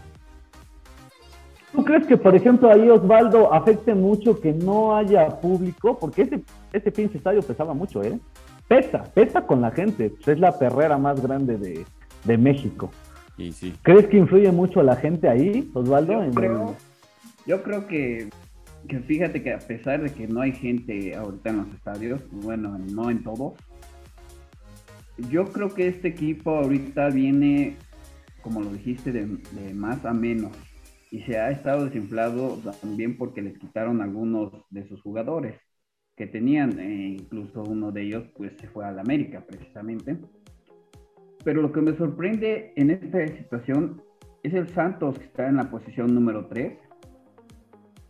¿Tú 1.71 1.83
crees 1.85 2.05
que, 2.05 2.17
por 2.17 2.35
ejemplo, 2.35 2.69
ahí 2.69 2.89
Osvaldo 2.89 3.53
afecte 3.53 3.95
mucho 3.95 4.39
que 4.39 4.51
no 4.51 4.95
haya 4.95 5.27
público? 5.39 5.97
Porque 5.97 6.23
ese, 6.23 6.41
ese 6.73 6.91
pinche 6.91 7.17
estadio 7.17 7.41
pesaba 7.41 7.73
mucho, 7.73 8.03
¿eh? 8.03 8.19
Pesa, 8.67 9.03
pesa 9.13 9.45
con 9.47 9.61
la 9.61 9.71
gente. 9.71 10.13
Es 10.25 10.39
la 10.39 10.57
perrera 10.59 10.97
más 10.97 11.21
grande 11.21 11.57
de, 11.57 11.85
de 12.25 12.37
México. 12.37 12.91
Y 13.37 13.53
sí. 13.53 13.73
¿Crees 13.83 14.07
que 14.07 14.17
influye 14.17 14.51
mucho 14.51 14.83
la 14.83 14.97
gente 14.97 15.29
ahí, 15.29 15.69
Osvaldo? 15.73 16.13
Yo 16.13 16.23
en- 16.23 16.33
creo, 16.33 16.75
yo 17.45 17.63
creo 17.63 17.87
que, 17.87 18.29
que 18.89 18.99
fíjate 18.99 19.41
que 19.41 19.53
a 19.53 19.59
pesar 19.59 20.01
de 20.03 20.09
que 20.11 20.27
no 20.27 20.41
hay 20.41 20.51
gente 20.51 21.15
ahorita 21.15 21.49
en 21.51 21.57
los 21.57 21.67
estadios, 21.69 22.21
bueno, 22.31 22.77
no 22.91 23.09
en 23.09 23.23
todos, 23.23 23.53
yo 25.29 25.45
creo 25.45 25.69
que 25.73 25.87
este 25.87 26.09
equipo 26.09 26.51
ahorita 26.51 27.09
viene, 27.09 27.77
como 28.41 28.61
lo 28.61 28.71
dijiste, 28.71 29.11
de, 29.11 29.25
de 29.25 29.73
más 29.73 30.05
a 30.05 30.13
menos. 30.13 30.51
Y 31.11 31.21
se 31.23 31.37
ha 31.37 31.51
estado 31.51 31.85
desinflado 31.85 32.57
también 32.81 33.17
porque 33.17 33.41
les 33.41 33.57
quitaron 33.57 34.01
algunos 34.01 34.51
de 34.69 34.87
sus 34.87 35.01
jugadores 35.01 35.55
que 36.15 36.27
tenían, 36.27 36.79
e 36.79 37.17
incluso 37.19 37.63
uno 37.63 37.91
de 37.91 38.03
ellos 38.03 38.23
pues 38.35 38.53
se 38.59 38.67
fue 38.67 38.85
al 38.85 38.99
América 38.99 39.43
precisamente. 39.47 40.17
Pero 41.43 41.61
lo 41.61 41.71
que 41.71 41.81
me 41.81 41.95
sorprende 41.97 42.73
en 42.75 42.91
esta 42.91 43.27
situación 43.27 44.01
es 44.43 44.53
el 44.53 44.69
Santos 44.69 45.17
que 45.17 45.25
está 45.25 45.47
en 45.47 45.57
la 45.57 45.69
posición 45.69 46.13
número 46.13 46.45
3. 46.47 46.77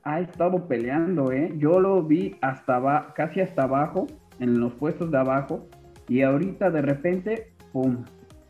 Ha 0.04 0.20
estado 0.20 0.68
peleando, 0.68 1.32
¿eh? 1.32 1.54
Yo 1.58 1.80
lo 1.80 2.04
vi 2.04 2.36
hasta 2.42 3.14
casi 3.16 3.42
hasta 3.42 3.64
abajo, 3.64 4.08
en 4.40 4.60
los 4.60 4.74
puestos 4.74 5.12
de 5.12 5.18
abajo, 5.18 5.68
y 6.08 6.24
ahorita 6.24 6.72
de 6.72 6.82
repente, 6.82 7.54
¡pum! 7.72 8.04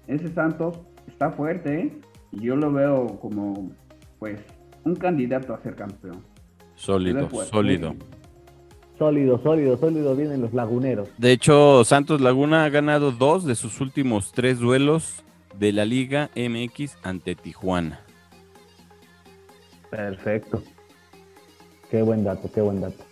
Ese 0.07 0.29
Santos 0.29 0.79
está 1.21 1.37
fuerte, 1.37 1.79
¿eh? 1.79 1.91
Y 2.31 2.41
yo 2.41 2.55
lo 2.55 2.71
veo 2.71 3.19
como, 3.19 3.71
pues, 4.17 4.39
un 4.83 4.95
candidato 4.95 5.53
a 5.53 5.61
ser 5.61 5.75
campeón. 5.75 6.23
Sólido, 6.73 7.29
sólido. 7.45 7.93
Sólido, 8.97 9.39
sólido, 9.43 9.77
sólido 9.77 10.15
vienen 10.15 10.41
los 10.41 10.51
laguneros. 10.51 11.09
De 11.19 11.31
hecho, 11.31 11.83
Santos 11.83 12.21
Laguna 12.21 12.65
ha 12.65 12.69
ganado 12.69 13.11
dos 13.11 13.45
de 13.45 13.53
sus 13.53 13.81
últimos 13.81 14.31
tres 14.31 14.57
duelos 14.57 15.23
de 15.59 15.71
la 15.71 15.85
Liga 15.85 16.31
MX 16.35 16.97
ante 17.03 17.35
Tijuana. 17.35 17.99
Perfecto. 19.91 20.63
Qué 21.91 22.01
buen 22.01 22.23
dato, 22.23 22.49
qué 22.51 22.61
buen 22.61 22.81
dato. 22.81 23.03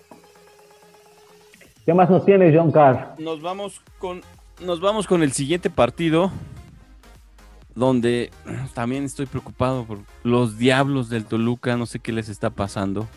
¿Qué 1.85 1.93
más 1.93 2.09
nos 2.09 2.25
tienes, 2.25 2.55
John 2.57 2.71
Carr? 2.71 3.15
Nos 3.19 3.39
vamos 3.41 3.81
con 3.99 4.21
nos 4.65 4.81
vamos 4.81 5.07
con 5.07 5.23
el 5.23 5.31
siguiente 5.31 5.69
partido 5.69 6.31
donde 7.79 8.29
también 8.75 9.05
estoy 9.05 9.25
preocupado 9.25 9.85
por 9.85 9.99
los 10.23 10.57
Diablos 10.57 11.09
del 11.09 11.25
Toluca, 11.25 11.77
no 11.77 11.85
sé 11.85 11.99
qué 11.99 12.11
les 12.11 12.29
está 12.29 12.51
pasando. 12.51 13.07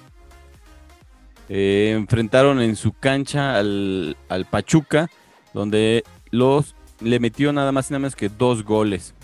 Eh, 1.49 1.93
enfrentaron 1.95 2.63
en 2.63 2.77
su 2.77 2.93
cancha 2.93 3.59
al, 3.59 4.17
al 4.29 4.47
Pachuca, 4.47 5.11
donde 5.53 6.05
los 6.31 6.75
le 7.01 7.19
metió 7.19 7.53
nada 7.53 7.73
más 7.73 7.91
y 7.91 7.93
nada 7.93 7.99
menos 7.99 8.17
que 8.17 8.29
dos 8.31 8.65
goles. 8.65 9.15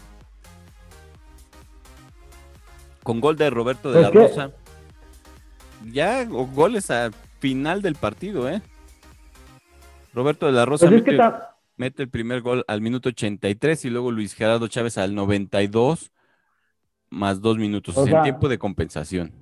Con 3.03 3.21
gol 3.21 3.37
de 3.37 3.49
Roberto 3.49 3.93
de 3.93 4.03
la 4.03 4.11
Rosa. 4.11 4.51
Ya 5.91 6.27
o 6.31 6.47
goles 6.47 6.91
al 6.91 7.15
final 7.39 7.81
del 7.81 7.95
partido, 7.95 8.51
¿eh? 8.51 8.61
Roberto 10.13 10.47
de 10.47 10.53
la 10.53 10.67
Rosa 10.67 10.89
Pues 10.89 11.05
mete- 11.79 12.03
el 12.03 12.11
primer 12.11 12.43
gol 12.43 12.65
al 12.69 12.81
minuto 12.83 13.09
83 13.09 13.85
y 13.87 13.91
luego 13.91 14.11
Luis 14.11 14.35
Gerardo 14.35 14.69
Chávez 14.69 14.99
al 14.99 15.15
92 15.15 16.13
más 17.11 17.41
dos 17.41 17.57
minutos, 17.57 17.97
O 17.97 18.05
sea, 18.05 18.19
en 18.19 18.23
tiempo 18.25 18.49
de 18.49 18.59
compensación. 18.59 19.33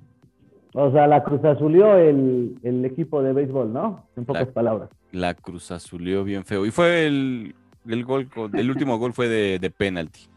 o 0.72 0.92
sea, 0.92 1.07
la 1.09 1.25
Cruz 1.25 1.44
Azulió 1.44 1.96
el, 1.96 2.59
el 2.62 2.85
equipo 2.85 3.22
de 3.22 3.33
béisbol, 3.33 3.72
¿no? 3.72 4.07
En 4.16 4.25
pocas 4.25 4.46
La- 4.46 4.53
palabras. 4.53 4.90
La 5.11 5.35
Cruz 5.35 5.70
Azulió 5.72 6.22
bien 6.22 6.44
feo. 6.44 6.64
Y 6.66 6.70
fue 6.70 7.07
el, 7.07 7.55
el 7.88 8.05
gol, 8.05 8.29
el 8.53 8.70
último 8.70 8.99
gol 8.99 9.12
fue 9.14 9.29
de, 9.29 9.59
de 9.59 9.70
penalti. 9.70 10.29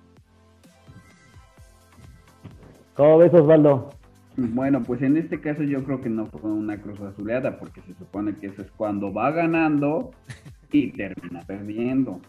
¿Cómo 2.96 3.18
ves, 3.20 3.34
Osvaldo? 3.34 3.92
Bueno, 4.40 4.84
pues 4.86 5.02
en 5.02 5.18
este 5.18 5.42
caso 5.42 5.64
yo 5.64 5.84
creo 5.84 6.02
que 6.02 6.10
no 6.10 6.28
fue 6.28 6.52
una 6.52 6.82
cruz 6.82 7.00
azuleada, 7.02 7.58
porque 7.60 7.82
se 7.84 7.96
supone 7.96 8.38
que 8.40 8.48
eso 8.48 8.62
es 8.62 8.72
cuando 8.72 9.14
va 9.14 9.32
ganando 9.32 10.12
y 10.72 10.94
termina 10.94 11.46
perdiendo. 11.46 12.22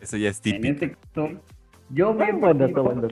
Eso 0.00 0.16
ya 0.16 0.30
es 0.30 0.40
En 0.48 0.64
típico. 0.64 0.66
este 0.66 0.92
caso, 0.96 1.42
yo 1.88 2.16
vi 2.16 2.30
un 2.30 2.40
Buen 2.40 2.58
dato, 2.58 2.82
partido 2.82 3.08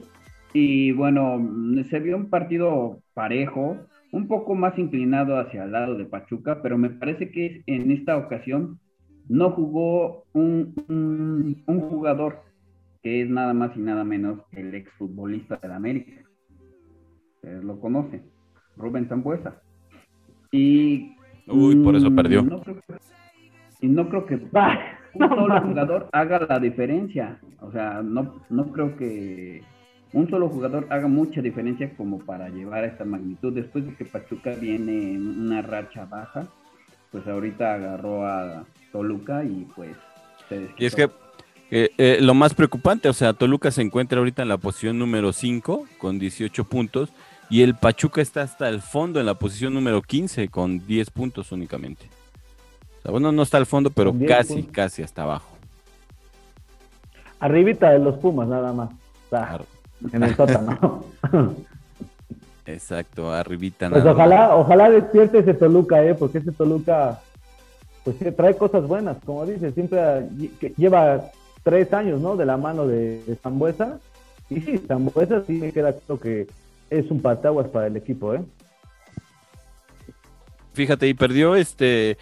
y 0.53 0.91
bueno, 0.93 1.83
se 1.89 1.99
vio 1.99 2.17
un 2.17 2.29
partido 2.29 3.01
parejo, 3.13 3.87
un 4.11 4.27
poco 4.27 4.55
más 4.55 4.77
inclinado 4.79 5.37
hacia 5.39 5.63
el 5.65 5.71
lado 5.73 5.95
de 5.97 6.05
Pachuca, 6.05 6.61
pero 6.61 6.77
me 6.77 6.89
parece 6.91 7.31
que 7.31 7.63
en 7.67 7.91
esta 7.91 8.17
ocasión 8.17 8.79
no 9.27 9.51
jugó 9.51 10.25
un, 10.33 10.73
un, 10.89 11.63
un 11.67 11.81
jugador 11.81 12.43
que 13.03 13.21
es 13.23 13.29
nada 13.29 13.53
más 13.53 13.75
y 13.77 13.81
nada 13.81 14.03
menos 14.05 14.41
que 14.51 14.61
el 14.61 14.75
exfutbolista 14.75 15.57
del 15.61 15.71
América. 15.73 16.23
Ustedes 17.35 17.63
lo 17.63 17.79
conocen, 17.79 18.29
Rubén 18.77 19.07
Zambuesa. 19.07 19.55
Y 20.51 21.15
Uy, 21.47 21.75
por 21.77 21.95
eso 21.95 22.09
mm, 22.09 22.15
perdió. 22.15 22.41
no 22.43 22.61
creo 22.61 22.75
que- 22.75 22.95
y 23.81 23.87
no 23.87 24.09
creo 24.09 24.25
que 24.25 24.35
un 24.35 25.29
solo 25.29 25.61
jugador 25.61 26.09
haga 26.11 26.39
la 26.49 26.59
diferencia. 26.59 27.39
O 27.61 27.71
sea, 27.71 28.01
no, 28.03 28.41
no 28.49 28.65
creo 28.71 28.95
que 28.97 29.61
un 30.13 30.29
solo 30.29 30.47
jugador 30.49 30.87
haga 30.89 31.07
mucha 31.07 31.41
diferencia 31.41 31.93
como 31.95 32.19
para 32.19 32.49
llevar 32.49 32.83
a 32.83 32.87
esta 32.87 33.05
magnitud. 33.05 33.53
Después 33.53 33.85
de 33.85 33.93
que 33.95 34.05
Pachuca 34.05 34.51
viene 34.55 35.13
en 35.13 35.41
una 35.41 35.61
racha 35.61 36.05
baja, 36.05 36.47
pues 37.11 37.27
ahorita 37.27 37.73
agarró 37.75 38.25
a 38.25 38.65
Toluca 38.91 39.43
y 39.43 39.67
pues 39.75 39.95
se. 40.49 40.69
Y 40.77 40.85
es 40.85 40.95
que 40.95 41.09
eh, 41.71 41.89
eh, 41.97 42.19
lo 42.21 42.33
más 42.33 42.53
preocupante, 42.53 43.09
o 43.09 43.13
sea, 43.13 43.33
Toluca 43.33 43.71
se 43.71 43.81
encuentra 43.81 44.19
ahorita 44.19 44.41
en 44.41 44.47
la 44.49 44.57
posición 44.57 44.97
número 44.99 45.33
5 45.33 45.85
con 45.97 46.17
18 46.19 46.63
puntos 46.65 47.11
y 47.49 47.61
el 47.61 47.75
Pachuca 47.75 48.21
está 48.21 48.41
hasta 48.41 48.67
el 48.69 48.81
fondo 48.81 49.19
en 49.19 49.25
la 49.25 49.35
posición 49.35 49.73
número 49.73 50.01
15 50.01 50.47
con 50.49 50.85
10 50.85 51.09
puntos 51.11 51.51
únicamente. 51.51 52.05
O 52.99 53.01
sea, 53.03 53.11
bueno, 53.11 53.31
no 53.31 53.43
está 53.43 53.57
al 53.57 53.65
fondo, 53.65 53.89
pero 53.91 54.11
Con 54.11 54.19
10 54.19 54.31
casi, 54.31 54.53
puntos. 54.55 54.71
casi 54.71 55.03
hasta 55.03 55.23
abajo. 55.23 55.49
Arribita 57.39 57.91
de 57.91 57.99
los 57.99 58.15
Pumas, 58.17 58.47
nada 58.47 58.73
más. 58.73 58.89
O 58.91 59.29
sea, 59.29 59.59
en 60.11 60.23
el 60.23 60.35
sótano. 60.35 61.05
Exacto, 62.65 63.31
arribita 63.31 63.89
Pues 63.91 64.03
más. 64.03 64.13
ojalá, 64.13 64.55
ojalá 64.55 64.89
despierte 64.89 65.39
ese 65.39 65.53
Toluca, 65.53 66.03
¿eh? 66.03 66.15
Porque 66.15 66.39
ese 66.39 66.51
Toluca, 66.51 67.19
pues 68.03 68.15
trae 68.35 68.57
cosas 68.57 68.87
buenas, 68.87 69.17
como 69.23 69.45
dices, 69.45 69.73
siempre 69.75 70.27
lleva 70.77 71.25
tres 71.63 71.93
años, 71.93 72.19
¿no? 72.21 72.35
De 72.35 72.45
la 72.45 72.57
mano 72.57 72.87
de, 72.87 73.23
de 73.25 73.35
Zambuesa. 73.35 73.99
Y 74.49 74.61
sí, 74.61 74.77
Zambuesa 74.87 75.43
sí 75.45 75.53
me 75.53 75.71
queda 75.71 75.93
claro 75.93 76.19
que 76.19 76.47
es 76.89 77.09
un 77.11 77.21
pataguas 77.21 77.67
para 77.69 77.87
el 77.87 77.97
equipo, 77.97 78.33
¿eh? 78.33 78.43
Fíjate, 80.73 81.07
y 81.07 81.13
perdió 81.13 81.55
este, 81.55 82.17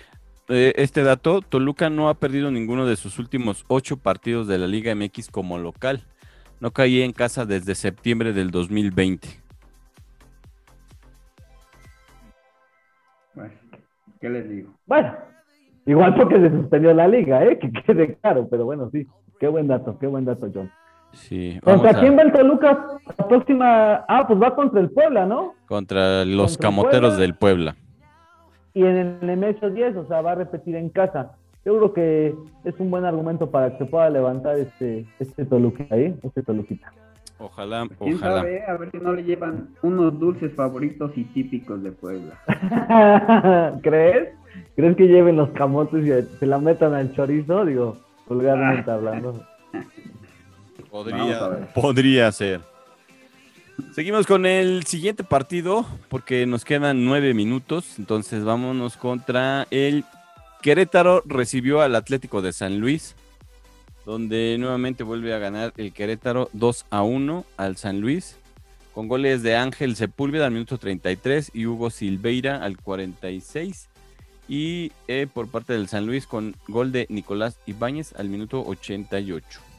eh, 0.50 0.74
este 0.76 1.04
dato. 1.04 1.42
Toluca 1.42 1.90
no 1.90 2.10
ha 2.10 2.14
perdido 2.14 2.52
ninguno 2.52 2.86
de 2.86 2.96
sus 2.96 3.18
últimos 3.18 3.66
ocho 3.68 3.98
partidos 3.98 4.48
de 4.48 4.58
la 4.60 4.68
Liga 4.68 4.94
MX 4.94 5.30
como 5.30 5.58
local. 5.58 6.04
No 6.60 6.72
caía 6.72 7.04
en 7.04 7.14
casa 7.14 7.46
desde 7.46 7.76
septiembre 7.76 8.32
del 8.32 8.52
2020. 8.52 9.28
Pues, 13.34 13.52
¿Qué 14.22 14.30
les 14.30 14.48
digo? 14.48 14.74
Bueno, 14.86 15.16
igual 15.86 16.16
porque 16.16 16.40
se 16.40 16.52
suspendió 16.52 16.94
la 16.94 17.08
liga, 17.08 17.44
¿eh? 17.44 17.58
Que 17.62 17.72
quede 17.72 18.16
claro, 18.18 18.48
pero 18.50 18.66
bueno, 18.66 18.90
sí. 18.92 19.08
Qué 19.40 19.48
buen 19.48 19.68
dato, 19.68 19.98
qué 20.00 20.08
buen 20.08 20.26
dato, 20.26 20.50
John. 20.54 20.72
Sí, 21.14 21.60
¿Contra 21.64 21.92
a- 21.92 22.00
quién 22.00 22.18
va 22.18 22.24
el 22.24 22.32
Toluca? 22.32 22.88
La 23.18 23.28
próxima. 23.28 23.94
Ah, 24.08 24.26
pues 24.28 24.42
va 24.42 24.56
contra 24.56 24.82
el 24.82 24.90
Puebla, 24.90 25.26
¿no? 25.26 25.54
contra 25.68 26.26
los 26.26 26.54
Contra 26.54 26.70
camoteros 26.70 27.10
Puebla. 27.12 27.22
del 27.22 27.36
Puebla. 27.36 27.76
Y 28.74 28.84
en 28.84 29.18
el 29.22 29.38
MX 29.38 29.74
10, 29.74 29.96
o 29.98 30.06
sea, 30.08 30.22
va 30.22 30.32
a 30.32 30.36
repetir 30.36 30.76
en 30.76 30.90
casa. 30.90 31.34
Yo 31.66 31.78
creo 31.78 31.94
que 31.94 32.36
es 32.66 32.76
un 32.80 32.90
buen 32.92 33.06
argumento 33.06 33.50
para 33.52 33.78
que 33.78 33.86
pueda 33.86 34.10
levantar 34.10 34.58
este, 34.58 35.06
este 35.20 35.46
Toluca 35.46 35.86
ahí, 35.92 36.16
este 36.24 36.42
Toluquita. 36.44 36.92
Ojalá, 37.40 37.88
¿Quién 38.00 38.16
ojalá. 38.16 38.38
sabe? 38.38 38.64
A 38.68 38.78
ver 38.78 38.92
si 38.92 38.98
no 38.98 39.14
le 39.14 39.24
llevan 39.24 39.70
unos 39.82 40.18
dulces 40.20 40.54
favoritos 40.56 41.12
y 41.16 41.24
típicos 41.26 41.82
de 41.84 41.92
Puebla. 41.92 42.40
¿Crees? 43.84 44.30
¿Crees 44.76 44.96
que 44.98 45.08
lleven 45.08 45.36
los 45.38 45.50
camotes 45.52 46.06
y 46.06 46.38
se 46.38 46.46
la 46.46 46.58
metan 46.60 46.94
al 46.94 47.14
chorizo? 47.14 47.66
Digo, 47.66 47.98
vulgarmente 48.28 48.90
Ah. 48.90 48.96
hablando. 48.96 49.44
Podría, 50.94 51.74
podría 51.74 52.32
ser. 52.32 52.62
Seguimos 53.96 54.28
con 54.28 54.46
el 54.46 54.86
siguiente 54.86 55.24
partido 55.24 55.88
porque 56.08 56.46
nos 56.46 56.66
quedan 56.66 57.04
nueve 57.04 57.34
minutos. 57.34 57.98
Entonces 57.98 58.44
vámonos 58.44 58.96
contra 58.96 59.66
el 59.72 60.06
Querétaro. 60.62 61.24
Recibió 61.26 61.82
al 61.82 61.96
Atlético 61.96 62.44
de 62.44 62.54
San 62.54 62.80
Luis, 62.80 63.16
donde 64.06 64.56
nuevamente 64.60 65.04
vuelve 65.04 65.34
a 65.34 65.40
ganar 65.40 65.74
el 65.78 65.94
Querétaro 65.94 66.52
2 66.54 66.86
a 66.92 67.02
1 67.02 67.44
al 67.58 67.76
San 67.76 68.00
Luis, 68.00 68.38
con 68.94 69.08
goles 69.08 69.42
de 69.42 69.56
Ángel 69.56 69.96
Sepúlveda 69.96 70.46
al 70.46 70.52
minuto 70.52 70.78
33 70.78 71.50
y 71.56 71.66
Hugo 71.66 71.90
Silveira 71.90 72.58
al 72.58 72.78
46. 72.78 73.90
Y 74.48 74.92
eh, 75.08 75.26
por 75.26 75.48
parte 75.48 75.74
del 75.74 75.88
San 75.88 76.06
Luis 76.06 76.28
con 76.28 76.56
gol 76.68 76.92
de 76.92 77.08
Nicolás 77.10 77.58
Ibáñez 77.66 78.14
al 78.16 78.30
minuto 78.30 78.64
88. 78.64 79.73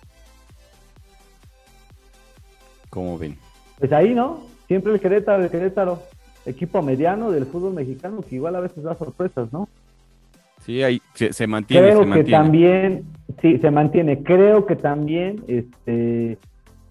¿Cómo 2.94 3.18
ven? 3.18 3.36
Pues 3.80 3.92
ahí, 3.92 4.14
¿no? 4.14 4.38
Siempre 4.68 4.92
el 4.92 5.00
Querétaro, 5.00 5.42
el 5.42 5.50
Querétaro, 5.50 5.98
equipo 6.46 6.80
mediano 6.80 7.32
del 7.32 7.44
fútbol 7.44 7.74
mexicano 7.74 8.22
que 8.22 8.36
igual 8.36 8.54
a 8.54 8.60
veces 8.60 8.84
da 8.84 8.94
sorpresas, 8.94 9.52
¿no? 9.52 9.68
Sí, 10.60 10.80
ahí 10.84 11.02
se, 11.14 11.32
se 11.32 11.46
mantiene, 11.48 11.88
Creo 11.88 12.04
se 12.04 12.10
que 12.12 12.30
también, 12.30 13.02
sí, 13.42 13.58
se 13.58 13.70
mantiene. 13.72 14.22
Creo 14.22 14.64
que 14.64 14.76
también, 14.76 15.42
este, 15.48 16.38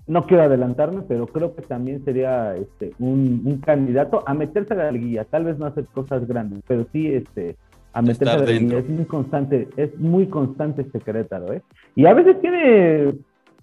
no 0.06 0.26
quiero 0.28 0.44
adelantarme, 0.44 1.04
pero 1.08 1.26
creo 1.26 1.56
que 1.56 1.62
también 1.62 2.04
sería 2.04 2.56
este, 2.58 2.92
un, 3.00 3.42
un 3.46 3.58
candidato 3.60 4.24
a 4.28 4.34
meterse 4.34 4.74
a 4.74 4.78
la 4.78 4.92
liguilla. 4.92 5.24
Tal 5.24 5.46
vez 5.46 5.58
no 5.58 5.66
hacer 5.68 5.86
cosas 5.86 6.28
grandes, 6.28 6.62
pero 6.68 6.86
sí 6.92 7.08
este, 7.08 7.56
a 7.94 8.02
meterse 8.02 8.26
Estar 8.26 8.38
a 8.40 8.42
la 8.42 8.46
dentro. 8.46 8.78
liguilla. 8.78 8.80
Es 8.80 8.90
muy 8.90 9.06
constante, 9.06 9.68
es 9.78 9.98
muy 9.98 10.28
constante 10.28 10.82
este 10.82 11.00
Querétaro, 11.00 11.54
¿eh? 11.54 11.62
Y 11.96 12.06
a 12.06 12.14
veces 12.14 12.40
tiene 12.42 13.14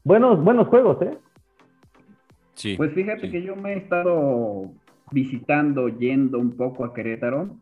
buenos, 0.02 0.42
buenos 0.42 0.66
juegos, 0.68 1.02
¿eh? 1.02 1.16
Sí, 2.60 2.76
Pues 2.76 2.92
fíjate 2.92 3.22
sí. 3.22 3.30
que 3.30 3.42
yo 3.42 3.56
me 3.56 3.72
he 3.74 3.78
estado 3.78 4.72
visitando, 5.10 5.88
yendo 5.88 6.38
un 6.38 6.56
poco 6.56 6.84
a 6.84 6.92
Querétaro 6.94 7.56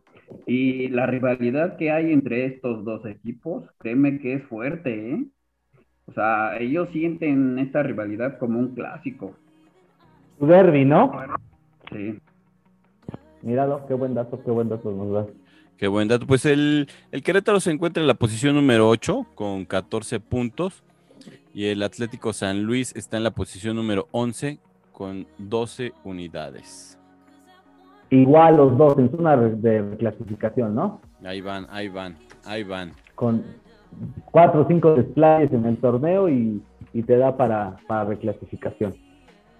y 0.46 0.88
la 0.88 1.06
rivalidad 1.06 1.76
que 1.76 1.90
hay 1.90 2.12
entre 2.12 2.46
estos 2.46 2.84
dos 2.84 3.06
equipos, 3.06 3.64
créeme 3.78 4.18
que 4.18 4.34
es 4.34 4.44
fuerte, 4.44 5.12
¿eh? 5.12 5.24
O 6.06 6.12
sea, 6.12 6.56
ellos 6.58 6.88
sienten 6.90 7.58
esta 7.58 7.82
rivalidad 7.82 8.38
como 8.38 8.58
un 8.58 8.74
clásico. 8.74 9.34
Su 10.38 10.46
derby, 10.46 10.84
¿no? 10.84 11.12
Sí. 11.92 12.18
Míralo, 13.42 13.86
qué 13.86 13.94
buen 13.94 14.14
dato, 14.14 14.42
qué 14.42 14.50
buen 14.50 14.68
dato 14.68 14.90
nos 14.90 15.12
das. 15.12 15.36
Qué 15.76 15.86
buen 15.86 16.08
dato. 16.08 16.26
Pues 16.26 16.44
el, 16.44 16.88
el 17.12 17.22
Querétaro 17.22 17.60
se 17.60 17.70
encuentra 17.70 18.02
en 18.02 18.08
la 18.08 18.14
posición 18.14 18.56
número 18.56 18.88
8 18.88 19.26
con 19.34 19.64
14 19.64 20.18
puntos 20.20 20.82
y 21.54 21.66
el 21.66 21.82
Atlético 21.82 22.32
San 22.32 22.64
Luis 22.64 22.94
está 22.96 23.16
en 23.16 23.24
la 23.24 23.30
posición 23.32 23.76
número 23.76 24.08
11 24.10 24.58
con 24.98 25.28
12 25.38 25.92
unidades. 26.02 26.98
Igual 28.10 28.56
los 28.56 28.76
dos 28.76 28.98
en 28.98 29.08
zona 29.12 29.36
de 29.36 29.96
clasificación, 29.96 30.74
¿no? 30.74 31.00
Ahí 31.24 31.40
van, 31.40 31.68
ahí 31.70 31.88
van, 31.88 32.16
ahí 32.44 32.64
van. 32.64 32.90
con 33.14 33.44
cuatro 34.32 34.62
o 34.62 34.66
cinco 34.66 34.96
desplayes 34.96 35.52
en 35.52 35.66
el 35.66 35.76
torneo 35.76 36.28
y, 36.28 36.60
y 36.92 37.02
te 37.04 37.16
da 37.16 37.36
para, 37.36 37.76
para 37.86 38.06
reclasificación. 38.06 38.96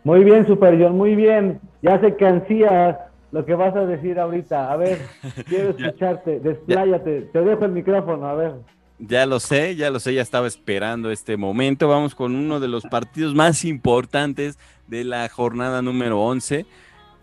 Muy 0.02 0.24
bien, 0.24 0.44
Super 0.44 0.76
John, 0.82 0.96
muy 0.96 1.14
bien. 1.14 1.60
Ya 1.82 2.00
sé 2.00 2.16
que 2.16 2.26
ansías 2.26 2.96
lo 3.30 3.44
que 3.46 3.54
vas 3.54 3.76
a 3.76 3.86
decir 3.86 4.18
ahorita. 4.18 4.72
A 4.72 4.76
ver, 4.76 4.98
quiero 5.48 5.70
escucharte. 5.70 6.40
Despláyate. 6.40 7.28
Te 7.32 7.42
dejo 7.42 7.64
el 7.64 7.72
micrófono, 7.72 8.26
a 8.26 8.34
ver. 8.34 8.54
Ya 9.00 9.26
lo 9.26 9.38
sé, 9.38 9.76
ya 9.76 9.90
lo 9.90 10.00
sé, 10.00 10.14
ya 10.14 10.22
estaba 10.22 10.48
esperando 10.48 11.10
este 11.10 11.36
momento. 11.36 11.86
Vamos 11.86 12.16
con 12.16 12.34
uno 12.34 12.58
de 12.58 12.66
los 12.66 12.82
partidos 12.84 13.34
más 13.34 13.64
importantes 13.64 14.58
de 14.88 15.04
la 15.04 15.28
jornada 15.28 15.82
número 15.82 16.20
11. 16.20 16.66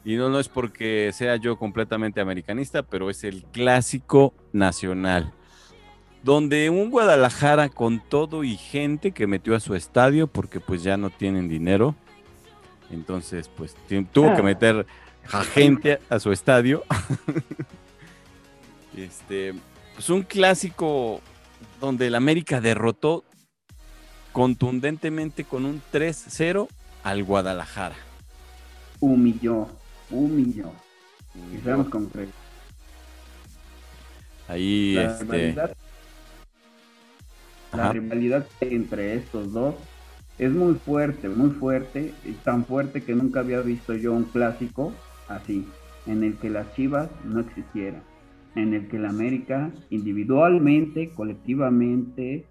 Y 0.05 0.15
no, 0.15 0.29
no 0.29 0.39
es 0.39 0.47
porque 0.47 1.11
sea 1.13 1.35
yo 1.35 1.57
completamente 1.57 2.21
americanista, 2.21 2.83
pero 2.83 3.09
es 3.09 3.23
el 3.25 3.43
clásico 3.45 4.33
nacional. 4.53 5.33
Donde 6.23 6.69
un 6.69 6.91
Guadalajara 6.91 7.69
con 7.69 7.99
todo 7.99 8.43
y 8.43 8.55
gente 8.55 9.11
que 9.11 9.27
metió 9.27 9.55
a 9.55 9.59
su 9.59 9.75
estadio 9.75 10.27
porque 10.27 10.59
pues 10.59 10.81
ya 10.81 10.95
no 10.95 11.09
tienen 11.09 11.49
dinero. 11.49 11.93
Entonces 12.89 13.49
pues 13.49 13.75
tuvo 14.13 14.33
que 14.35 14.43
meter 14.43 14.85
a 15.31 15.43
gente 15.43 15.99
a 16.09 16.19
su 16.19 16.31
estadio. 16.31 16.83
este, 18.95 19.53
pues 19.95 20.09
un 20.09 20.21
clásico 20.21 21.21
donde 21.79 22.07
el 22.07 22.15
América 22.15 22.61
derrotó 22.61 23.23
contundentemente 24.31 25.43
con 25.43 25.65
un 25.65 25.81
3-0 25.93 26.67
al 27.03 27.23
Guadalajara. 27.23 27.95
Humilló, 28.99 29.67
humilló. 30.09 30.71
Y 31.53 31.61
seamos 31.63 31.89
concretos. 31.89 32.33
Ahí, 34.47 34.93
La 34.93 35.03
este, 35.03 35.23
rivalidad, 35.23 35.77
la 37.73 37.91
rivalidad 37.91 38.45
entre 38.61 39.15
estos 39.15 39.51
dos 39.51 39.75
es 40.37 40.51
muy 40.51 40.75
fuerte, 40.75 41.29
muy 41.29 41.51
fuerte, 41.51 42.13
tan 42.43 42.65
fuerte 42.65 43.03
que 43.03 43.15
nunca 43.15 43.39
había 43.39 43.61
visto 43.61 43.93
yo 43.93 44.13
un 44.13 44.25
clásico 44.25 44.93
así, 45.27 45.67
en 46.05 46.23
el 46.23 46.37
que 46.37 46.49
las 46.49 46.73
Chivas 46.75 47.09
no 47.23 47.39
existieran, 47.39 48.03
en 48.55 48.73
el 48.73 48.87
que 48.87 48.99
la 48.99 49.09
América 49.09 49.71
individualmente, 49.89 51.11
colectivamente, 51.11 52.45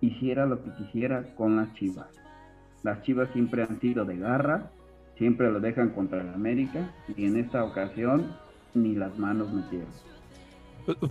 hiciera 0.00 0.46
lo 0.46 0.62
que 0.62 0.70
quisiera 0.78 1.34
con 1.36 1.56
las 1.56 1.72
Chivas. 1.74 2.08
Las 2.82 3.02
Chivas 3.02 3.28
siempre 3.32 3.62
han 3.62 3.80
sido 3.80 4.04
de 4.04 4.16
garra, 4.16 4.70
siempre 5.16 5.50
lo 5.52 5.60
dejan 5.60 5.90
contra 5.90 6.24
la 6.24 6.34
América 6.34 6.92
y 7.16 7.26
en 7.26 7.36
esta 7.36 7.64
ocasión 7.64 8.26
ni 8.74 8.94
las 8.94 9.16
manos 9.18 9.52
metieron. 9.52 9.88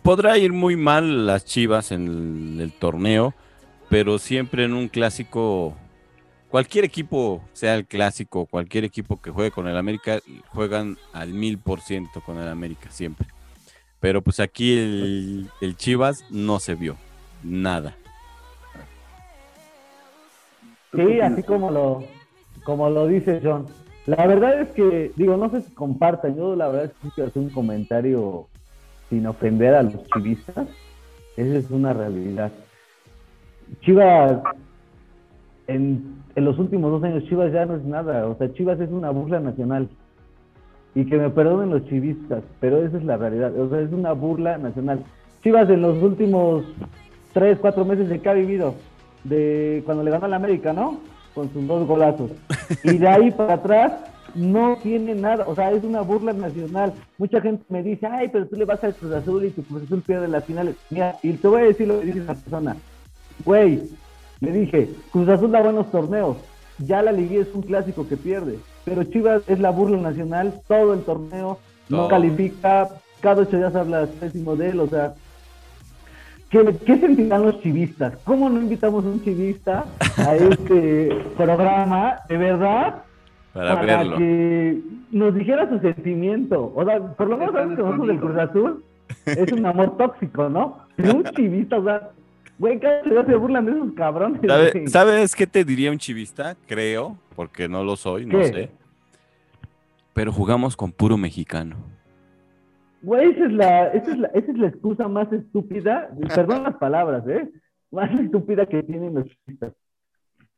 Podrá 0.02 0.38
ir 0.38 0.52
muy 0.52 0.76
mal 0.76 1.26
las 1.26 1.46
Chivas 1.46 1.92
en 1.92 2.08
el, 2.08 2.62
el 2.62 2.74
torneo, 2.74 3.34
pero 3.90 4.20
siempre 4.20 4.66
en 4.66 4.74
un 4.74 4.90
clásico, 4.90 5.78
cualquier 6.50 6.84
equipo, 6.84 7.42
sea 7.54 7.76
el 7.76 7.86
clásico, 7.86 8.48
cualquier 8.48 8.84
equipo 8.84 9.22
que 9.22 9.32
juegue 9.32 9.52
con 9.52 9.68
el 9.68 9.78
América, 9.78 10.20
juegan 10.50 10.98
al 11.14 11.30
mil 11.30 11.58
por 11.58 11.80
ciento 11.80 12.22
con 12.22 12.38
el 12.38 12.50
América, 12.50 12.90
siempre. 12.90 13.28
Pero 14.02 14.22
pues 14.22 14.40
aquí 14.40 14.78
el, 14.78 15.50
el 15.62 15.78
Chivas 15.78 16.26
no 16.32 16.60
se 16.60 16.76
vio, 16.76 16.98
nada. 17.44 17.96
¿Tú 20.92 20.98
qué 20.98 21.06
Sí, 21.06 21.20
así 21.22 21.44
como 21.44 21.72
lo, 21.72 22.04
como 22.64 22.90
lo 22.90 23.08
dice 23.08 23.40
John. 23.42 23.68
La 24.08 24.26
verdad 24.26 24.60
es 24.60 24.70
que, 24.72 25.12
digo, 25.16 25.38
no 25.38 25.52
sé 25.52 25.62
si 25.62 25.72
compartan, 25.72 26.36
yo 26.36 26.56
la 26.56 26.68
verdad 26.68 26.86
es 26.86 26.92
que 26.94 27.10
quiero 27.16 27.30
hacer 27.30 27.44
un 27.44 27.50
comentario 27.52 28.48
sin 29.10 29.28
ofender 29.28 29.76
a 29.76 29.84
los 29.84 30.04
chivistas. 30.08 30.68
Esa 31.38 31.58
es 31.58 31.70
una 31.70 31.94
realidad. 31.94 32.52
Chivas, 33.82 34.42
en, 35.68 36.24
en 36.36 36.46
los 36.46 36.58
últimos 36.58 36.92
dos 36.92 37.04
años, 37.04 37.24
Chivas 37.26 37.54
ya 37.54 37.66
no 37.66 37.76
es 37.76 37.84
nada. 37.84 38.28
O 38.28 38.36
sea, 38.36 38.52
Chivas 38.52 38.80
es 38.80 38.90
una 38.90 39.12
burla 39.12 39.40
nacional. 39.40 39.88
Y 40.94 41.06
que 41.06 41.18
me 41.18 41.30
perdonen 41.30 41.70
los 41.70 41.86
chivistas, 41.88 42.44
pero 42.60 42.84
esa 42.86 42.98
es 42.98 43.04
la 43.04 43.18
realidad. 43.18 43.58
O 43.58 43.70
sea, 43.70 43.80
es 43.80 43.92
una 43.92 44.12
burla 44.12 44.58
nacional. 44.58 45.04
Chivas 45.42 45.70
en 45.70 45.82
los 45.82 46.02
últimos 46.04 46.66
tres, 47.34 47.58
cuatro 47.60 47.86
meses 47.86 48.10
de 48.10 48.20
que 48.20 48.30
ha 48.30 48.34
vivido, 48.34 48.76
de 49.24 49.82
cuando 49.86 50.04
le 50.04 50.12
ganó 50.12 50.26
a 50.26 50.30
la 50.30 50.36
América, 50.36 50.74
¿no? 50.74 51.00
Con 51.34 51.52
sus 51.54 51.66
dos 51.68 51.88
golazos. 51.88 52.32
Y 52.84 52.98
de 52.98 53.08
ahí 53.08 53.32
para 53.32 53.56
atrás 53.56 53.94
no 54.36 54.78
tiene 54.82 55.14
nada, 55.16 55.46
o 55.48 55.56
sea, 55.56 55.72
es 55.72 55.84
una 55.84 56.02
burla 56.02 56.34
nacional. 56.34 56.94
Mucha 57.18 57.42
gente 57.42 57.64
me 57.70 57.84
dice, 57.84 58.08
ay, 58.08 58.30
pero 58.32 58.48
tú 58.48 58.56
le 58.56 58.66
vas 58.66 58.84
al 58.84 58.96
Cruz 58.96 59.12
Azul 59.12 59.46
y 59.46 59.50
tu 59.50 59.64
Cruz 59.64 59.84
Azul 59.84 60.02
pierde 60.02 60.28
las 60.28 60.46
finales. 60.46 60.76
Mira, 60.90 61.18
y 61.22 61.34
te 61.34 61.48
voy 61.48 61.62
a 61.62 61.66
decir 61.66 61.88
lo 61.88 62.00
que 62.00 62.06
dice 62.08 62.20
esa 62.20 62.36
persona. 62.36 62.78
Güey, 63.46 63.82
le 64.40 64.52
dije, 64.52 64.90
Cruz 65.12 65.28
Azul 65.30 65.52
da 65.52 65.62
buenos 65.62 65.92
torneos, 65.92 66.38
ya 66.80 67.02
la 67.02 67.12
liguilla 67.12 67.42
es 67.42 67.54
un 67.54 67.62
clásico 67.62 68.08
que 68.08 68.18
pierde, 68.18 68.58
pero 68.86 69.04
Chivas 69.04 69.44
es 69.48 69.60
la 69.60 69.70
burla 69.70 69.98
nacional, 69.98 70.62
todo 70.68 70.94
el 70.94 71.02
torneo, 71.02 71.60
no 71.90 72.08
califica, 72.08 72.90
cada 73.20 73.44
ocho 73.44 73.58
días 73.58 73.76
hablas 73.76 74.10
pésimo 74.10 74.56
de 74.56 74.70
él, 74.70 74.80
o 74.80 74.88
sea, 74.88 75.14
¿Qué, 76.52 76.76
¿Qué 76.86 77.00
sentirán 77.00 77.44
los 77.44 77.62
chivistas? 77.62 78.18
¿Cómo 78.26 78.50
no 78.50 78.60
invitamos 78.60 79.06
a 79.06 79.08
un 79.08 79.24
chivista 79.24 79.86
a 80.18 80.36
este 80.52 81.16
programa, 81.38 82.18
de 82.28 82.38
verdad? 82.38 83.04
Para, 83.54 83.82
verlo. 83.82 84.18
que 84.18 84.82
nos 85.12 85.34
dijera 85.34 85.70
su 85.70 85.80
sentimiento. 85.80 86.74
O 86.76 86.84
sea, 86.84 87.00
por 87.02 87.30
lo 87.30 87.38
menos 87.38 87.54
sabemos 87.54 87.78
que 87.78 87.84
nosotros 87.84 88.08
del 88.08 88.20
Cruz. 88.20 88.38
Azul 88.38 88.84
es 89.26 89.52
un 89.54 89.66
amor 89.66 89.96
tóxico, 89.98 90.50
¿no? 90.50 90.80
Pero 90.98 91.16
un 91.16 91.24
chivista, 91.24 91.78
o 91.78 91.84
sea, 91.86 92.10
Güey, 92.62 92.80
cada 92.80 93.26
se 93.26 93.36
burlan 93.36 93.66
de 93.66 93.72
esos 93.72 93.92
cabrones. 93.94 94.40
¿Sabes 94.92 95.36
qué 95.36 95.48
te 95.48 95.66
diría 95.66 95.90
un 95.90 95.98
chivista? 95.98 96.56
Creo, 96.68 97.18
porque 97.36 97.68
no 97.68 97.84
lo 97.84 97.96
soy, 97.96 98.28
no 98.28 98.44
sé. 98.44 98.70
Pero 100.14 100.32
jugamos 100.32 100.78
con 100.78 100.92
puro 100.92 101.18
mexicano. 101.18 101.78
Güey, 103.02 103.32
esa 103.32 103.46
es 103.46 103.52
la, 103.52 103.88
esa 103.88 104.12
es 104.12 104.18
la, 104.20 104.28
esa 104.28 104.52
es 104.52 104.58
la 104.60 104.68
excusa 104.68 105.08
más 105.08 105.34
estúpida, 105.34 106.12
perdón 106.36 106.62
las 106.62 106.76
palabras, 106.76 107.28
¿eh? 107.28 107.50
Más 107.90 108.12
estúpida 108.12 108.68
que 108.68 108.84
tienen 108.84 109.16
los 109.16 109.26
chivistas. 109.26 109.74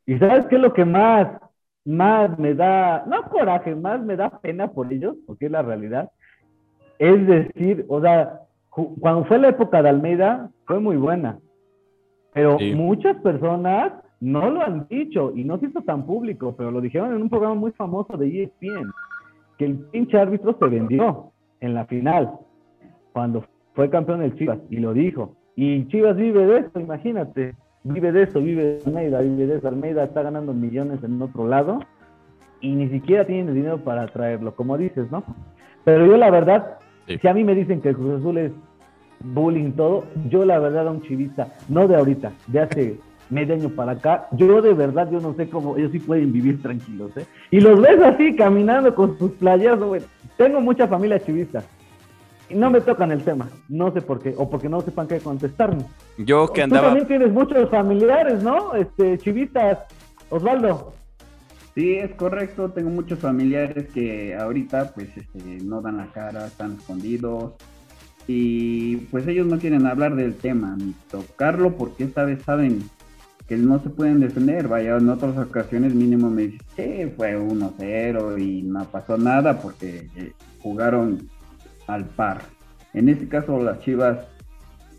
¿Y 0.04 0.18
sabes 0.18 0.44
qué 0.50 0.56
es 0.56 0.60
lo 0.60 0.74
que 0.74 0.84
más, 0.84 1.40
más 1.86 2.38
me 2.38 2.52
da, 2.52 3.06
no 3.06 3.22
coraje, 3.30 3.74
más 3.74 4.02
me 4.02 4.16
da 4.16 4.28
pena 4.40 4.70
por 4.70 4.92
ellos, 4.92 5.16
porque 5.26 5.46
es 5.46 5.52
la 5.52 5.62
realidad? 5.62 6.10
Es 6.98 7.26
decir, 7.26 7.86
o 7.88 8.02
sea, 8.02 8.40
cuando 8.68 9.24
fue 9.24 9.38
la 9.38 9.48
época 9.48 9.82
de 9.82 9.88
Almeida, 9.88 10.50
fue 10.66 10.78
muy 10.80 10.96
buena. 10.96 11.38
Pero 12.34 12.58
muchas 12.74 13.16
personas 13.18 13.92
no 14.20 14.50
lo 14.50 14.62
han 14.62 14.86
dicho 14.88 15.32
y 15.34 15.44
no 15.44 15.58
se 15.58 15.66
hizo 15.66 15.82
tan 15.82 16.04
público, 16.04 16.54
pero 16.56 16.70
lo 16.70 16.80
dijeron 16.80 17.14
en 17.14 17.22
un 17.22 17.30
programa 17.30 17.54
muy 17.54 17.72
famoso 17.72 18.16
de 18.16 18.42
ESPN, 18.42 18.90
que 19.56 19.66
el 19.66 19.78
pinche 19.92 20.18
árbitro 20.18 20.56
se 20.58 20.66
vendió 20.66 21.30
en 21.60 21.74
la 21.74 21.86
final, 21.86 22.32
cuando 23.12 23.44
fue 23.74 23.88
campeón 23.88 24.20
del 24.20 24.34
Chivas, 24.36 24.58
y 24.68 24.76
lo 24.78 24.92
dijo. 24.92 25.36
Y 25.56 25.86
Chivas 25.88 26.16
vive 26.16 26.44
de 26.46 26.58
eso, 26.58 26.80
imagínate, 26.80 27.54
vive 27.84 28.12
de 28.12 28.22
eso, 28.24 28.40
vive 28.40 28.64
de 28.64 28.82
Almeida, 28.86 29.20
vive 29.20 29.46
de 29.46 29.56
eso. 29.56 29.68
Almeida 29.68 30.04
está 30.04 30.22
ganando 30.22 30.52
millones 30.52 31.02
en 31.04 31.22
otro 31.22 31.46
lado 31.46 31.78
y 32.60 32.74
ni 32.74 32.88
siquiera 32.88 33.24
tienen 33.24 33.54
dinero 33.54 33.78
para 33.78 34.06
traerlo, 34.06 34.54
como 34.56 34.76
dices, 34.76 35.10
¿no? 35.10 35.22
Pero 35.84 36.06
yo 36.06 36.16
la 36.16 36.30
verdad, 36.30 36.78
si 37.06 37.28
a 37.28 37.34
mí 37.34 37.44
me 37.44 37.54
dicen 37.54 37.80
que 37.80 37.90
el 37.90 37.96
Cruz 37.96 38.20
Azul 38.20 38.38
es 38.38 38.52
bullying, 39.24 39.72
todo, 39.72 40.04
yo 40.28 40.44
la 40.44 40.58
verdad 40.58 40.88
a 40.88 40.90
un 40.90 41.02
chivista, 41.02 41.48
no 41.68 41.88
de 41.88 41.96
ahorita, 41.96 42.32
de 42.46 42.60
hace 42.60 42.98
medio 43.30 43.54
año 43.54 43.70
para 43.70 43.92
acá, 43.92 44.28
yo 44.32 44.60
de 44.60 44.74
verdad, 44.74 45.10
yo 45.10 45.20
no 45.20 45.34
sé 45.34 45.48
cómo, 45.48 45.76
ellos 45.76 45.92
sí 45.92 45.98
pueden 45.98 46.32
vivir 46.32 46.60
tranquilos, 46.62 47.16
¿eh? 47.16 47.26
Y 47.50 47.60
los 47.60 47.80
ves 47.80 48.00
así 48.02 48.36
caminando 48.36 48.94
con 48.94 49.18
sus 49.18 49.32
playas, 49.32 49.78
güey. 49.80 50.02
Tengo 50.36 50.60
mucha 50.60 50.86
familia 50.86 51.18
chivista. 51.18 51.64
Y 52.50 52.54
no 52.56 52.70
me 52.70 52.82
tocan 52.82 53.10
el 53.10 53.22
tema, 53.22 53.48
no 53.68 53.90
sé 53.92 54.02
por 54.02 54.20
qué, 54.20 54.34
o 54.36 54.50
porque 54.50 54.68
no 54.68 54.80
sepan 54.82 55.08
qué 55.08 55.18
contestarme. 55.18 55.86
Yo 56.18 56.52
que 56.52 56.62
andaba. 56.62 56.82
Tú 56.82 56.86
también 56.88 57.08
tienes 57.08 57.32
muchos 57.32 57.70
familiares, 57.70 58.42
¿no? 58.42 58.74
Este, 58.74 59.18
chivistas. 59.18 59.78
Osvaldo. 60.28 60.92
Sí, 61.74 61.94
es 61.94 62.14
correcto. 62.14 62.70
Tengo 62.70 62.90
muchos 62.90 63.18
familiares 63.18 63.88
que 63.92 64.34
ahorita, 64.34 64.92
pues, 64.94 65.08
este, 65.16 65.58
no 65.64 65.80
dan 65.80 65.96
la 65.96 66.06
cara, 66.12 66.46
están 66.46 66.76
escondidos, 66.78 67.54
y 68.26 68.96
pues 69.10 69.26
ellos 69.26 69.46
no 69.46 69.58
quieren 69.58 69.86
hablar 69.86 70.16
del 70.16 70.34
tema 70.34 70.76
ni 70.78 70.94
tocarlo 71.10 71.76
porque 71.76 72.04
esta 72.04 72.24
vez 72.24 72.42
saben 72.42 72.80
que 73.46 73.56
no 73.56 73.78
se 73.80 73.90
pueden 73.90 74.20
defender. 74.20 74.68
Vaya, 74.68 74.96
en 74.96 75.08
otras 75.08 75.36
ocasiones 75.36 75.94
mínimo 75.94 76.30
me 76.30 76.48
dice, 76.48 76.64
sí, 76.76 77.12
fue 77.16 77.38
1-0 77.38 78.40
y 78.40 78.62
no 78.62 78.84
pasó 78.86 79.18
nada 79.18 79.60
porque 79.60 80.08
eh, 80.16 80.32
jugaron 80.60 81.28
al 81.86 82.06
par. 82.06 82.42
En 82.94 83.08
este 83.08 83.28
caso 83.28 83.62
las 83.62 83.80
Chivas, 83.80 84.26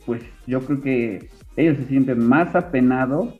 pues 0.06 0.22
yo 0.46 0.62
creo 0.62 0.82
que 0.82 1.30
ellos 1.56 1.78
se 1.78 1.88
sienten 1.88 2.20
más 2.20 2.56
apenados 2.56 3.34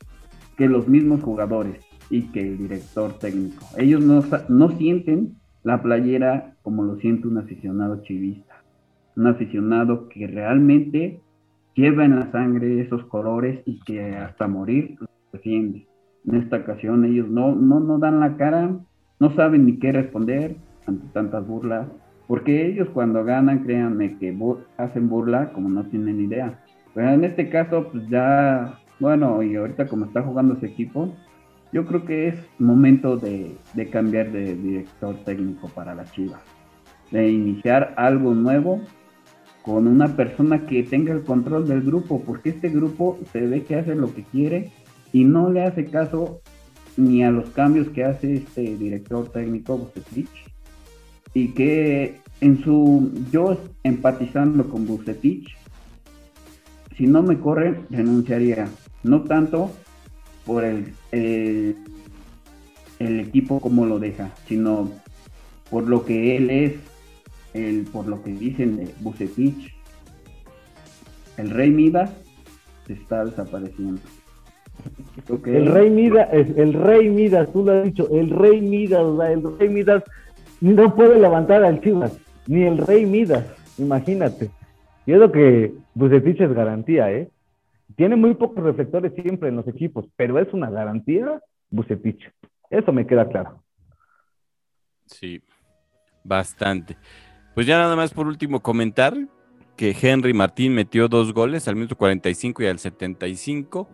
que 0.58 0.68
los 0.68 0.88
mismos 0.88 1.22
jugadores 1.22 1.78
y 2.10 2.24
que 2.32 2.42
el 2.42 2.58
director 2.58 3.20
técnico. 3.20 3.66
Ellos 3.78 4.04
no, 4.04 4.24
no 4.50 4.78
sienten 4.78 5.36
la 5.64 5.82
playera 5.84 6.56
como 6.64 6.84
lo 6.84 6.98
siente 6.98 7.28
un 7.28 7.38
aficionado 7.38 8.02
chivista 8.04 8.55
un 9.16 9.28
aficionado 9.28 10.10
que 10.10 10.28
realmente 10.28 11.20
lleva 11.76 12.06
en 12.06 12.20
la 12.20 12.32
sangre 12.32 12.82
esos 12.82 13.06
colores 13.06 13.62
y 13.66 13.80
que 13.82 14.16
hasta 14.16 14.48
morir 14.48 14.96
los 15.00 15.10
defiende. 15.32 15.86
En 16.26 16.36
esta 16.36 16.58
ocasión 16.58 17.06
ellos 17.06 17.30
no, 17.30 17.54
no, 17.54 17.80
no 17.80 18.00
dan 18.00 18.20
la 18.20 18.36
cara, 18.38 18.72
no 19.20 19.36
saben 19.36 19.66
ni 19.66 19.78
qué 19.78 19.92
responder 19.92 20.56
ante 20.88 21.08
tantas 21.14 21.46
burlas, 21.46 21.88
porque 22.28 22.68
ellos 22.68 22.90
cuando 22.94 23.24
ganan, 23.24 23.64
créanme 23.64 24.18
que 24.18 24.36
hacen 24.78 25.10
burla 25.10 25.52
como 25.54 25.70
no 25.70 25.84
tienen 25.86 26.22
idea. 26.22 26.60
Pero 26.94 27.10
en 27.10 27.24
este 27.24 27.50
caso, 27.50 27.90
pues 27.92 28.08
ya, 28.10 28.80
bueno, 29.00 29.44
y 29.44 29.56
ahorita 29.56 29.88
como 29.88 30.06
está 30.06 30.24
jugando 30.24 30.56
ese 30.56 30.68
equipo, 30.68 31.14
yo 31.72 31.86
creo 31.86 32.06
que 32.06 32.30
es 32.30 32.50
momento 32.58 33.18
de, 33.18 33.56
de 33.74 33.90
cambiar 33.90 34.32
de 34.32 34.56
director 34.56 35.16
técnico 35.26 35.70
para 35.76 35.94
la 35.94 36.06
Chivas, 36.06 36.42
de 37.12 37.30
iniciar 37.30 37.94
algo 37.98 38.34
nuevo 38.34 38.82
con 39.66 39.88
una 39.88 40.16
persona 40.16 40.68
que 40.68 40.84
tenga 40.84 41.12
el 41.12 41.24
control 41.24 41.68
del 41.68 41.82
grupo, 41.82 42.22
porque 42.22 42.50
este 42.50 42.70
grupo 42.70 43.18
se 43.34 43.42
ve 43.42 43.64
que 43.64 43.76
hace 43.76 43.96
lo 43.96 44.14
que 44.14 44.22
quiere 44.24 44.72
y 45.12 45.24
no 45.24 45.50
le 45.50 45.64
hace 45.64 45.86
caso 45.86 46.42
ni 46.98 47.24
a 47.24 47.32
los 47.32 47.50
cambios 47.50 47.90
que 47.90 48.04
hace 48.04 48.36
este 48.36 48.78
director 48.78 49.28
técnico 49.32 49.78
Bucetich 49.78 50.30
y 51.34 51.48
que 51.50 52.20
en 52.42 52.64
su 52.64 53.12
yo 53.32 53.58
empatizando 53.84 54.70
con 54.70 54.86
Bucetich 54.86 55.58
si 56.96 57.08
no 57.08 57.24
me 57.24 57.40
corre 57.40 57.82
renunciaría. 57.90 58.68
No 59.04 59.24
tanto 59.24 59.72
por 60.46 60.64
el, 60.64 60.94
el, 61.12 61.76
el 63.00 63.20
equipo 63.20 63.60
como 63.60 63.86
lo 63.86 63.98
deja 63.98 64.32
sino 64.48 64.92
por 65.70 65.88
lo 65.88 66.06
que 66.06 66.38
él 66.38 66.50
es 66.52 66.74
el, 67.56 67.86
por 67.86 68.06
lo 68.06 68.22
que 68.22 68.32
dicen 68.32 68.78
de 68.78 68.94
Bucetich, 69.00 69.74
el 71.38 71.50
rey 71.50 71.72
Midas 71.72 72.12
se 72.86 72.94
está 72.94 73.26
desapareciendo. 73.26 74.02
El 75.46 75.68
rey 75.68 75.90
Midas, 75.90 76.28
el 76.32 76.74
rey 76.74 77.10
Midas, 77.10 77.52
tú 77.52 77.64
lo 77.64 77.72
has 77.72 77.86
dicho, 77.86 78.10
el 78.12 78.30
rey 78.30 78.62
Midas, 78.62 79.02
el 79.30 79.58
rey 79.58 79.70
Midas 79.70 80.04
no 80.60 80.96
puede 80.96 81.20
levantar 81.20 81.64
al 81.64 81.82
Chivas, 81.82 82.18
ni 82.48 82.64
el 82.64 82.78
rey 82.78 83.06
Midas, 83.06 83.46
imagínate. 83.78 84.52
Y 85.06 85.14
es 85.14 85.20
lo 85.20 85.32
que 85.32 85.74
Bucetich 85.94 86.42
es 86.42 86.54
garantía, 86.54 87.12
¿eh? 87.12 87.30
Tiene 87.96 88.18
muy 88.18 88.34
pocos 88.34 88.64
reflectores 88.64 89.14
siempre 89.14 89.50
en 89.50 89.56
los 89.56 89.68
equipos, 89.68 90.06
pero 90.18 90.40
es 90.40 90.52
una 90.54 90.70
garantía 90.70 91.42
Bucetich. 91.70 92.30
Eso 92.70 92.92
me 92.92 93.08
queda 93.08 93.30
claro. 93.30 93.64
Sí, 95.06 95.42
bastante. 96.24 96.98
Pues 97.56 97.66
ya 97.68 97.78
nada 97.78 97.96
más 97.96 98.14
por 98.14 98.28
último 98.28 98.60
comentar 98.60 99.16
que 99.78 99.96
Henry 100.00 100.34
Martín 100.34 100.74
metió 100.74 101.08
dos 101.08 101.34
goles 101.34 101.70
al 101.70 101.76
minuto 101.76 101.96
45 101.96 102.64
y 102.64 102.68
al 102.68 102.80
75 102.80 103.88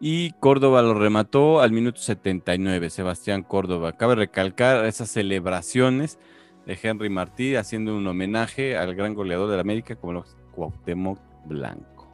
y 0.00 0.32
Córdoba 0.40 0.82
lo 0.82 0.92
remató 0.92 1.60
al 1.60 1.70
minuto 1.70 2.00
79, 2.00 2.90
Sebastián 2.90 3.44
Córdoba. 3.44 3.92
Cabe 3.92 4.16
recalcar 4.16 4.84
esas 4.86 5.08
celebraciones 5.08 6.18
de 6.66 6.76
Henry 6.82 7.08
Martín 7.08 7.58
haciendo 7.58 7.96
un 7.96 8.08
homenaje 8.08 8.76
al 8.76 8.96
gran 8.96 9.14
goleador 9.14 9.50
de 9.50 9.54
la 9.54 9.62
América 9.62 9.94
como 9.94 10.14
los 10.14 10.36
Cuauhtémoc 10.50 11.20
Blanco. 11.44 12.12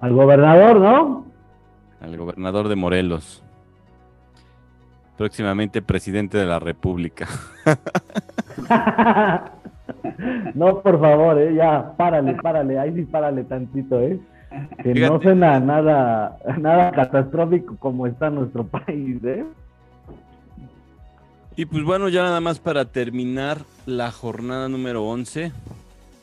Al 0.00 0.14
gobernador, 0.14 0.80
¿no? 0.80 1.26
Al 2.00 2.16
gobernador 2.16 2.68
de 2.68 2.76
Morelos. 2.76 3.45
Próximamente 5.16 5.82
presidente 5.82 6.38
de 6.38 6.46
la 6.46 6.58
República. 6.58 7.26
No, 10.54 10.80
por 10.80 11.00
favor, 11.00 11.38
¿eh? 11.38 11.54
ya, 11.54 11.94
párale, 11.96 12.34
párale, 12.34 12.78
ahí 12.78 12.92
sí 12.94 13.02
párale 13.02 13.44
tantito, 13.44 14.00
¿eh? 14.00 14.18
Que 14.82 14.94
no 14.94 15.20
suena 15.20 15.60
nada, 15.60 16.38
nada 16.58 16.90
catastrófico 16.92 17.76
como 17.76 18.06
está 18.06 18.30
nuestro 18.30 18.66
país, 18.66 19.22
¿eh? 19.24 19.44
Y 21.56 21.66
pues 21.66 21.84
bueno, 21.84 22.08
ya 22.08 22.22
nada 22.22 22.40
más 22.40 22.58
para 22.58 22.84
terminar 22.86 23.58
la 23.86 24.10
jornada 24.10 24.68
número 24.68 25.04
11, 25.04 25.52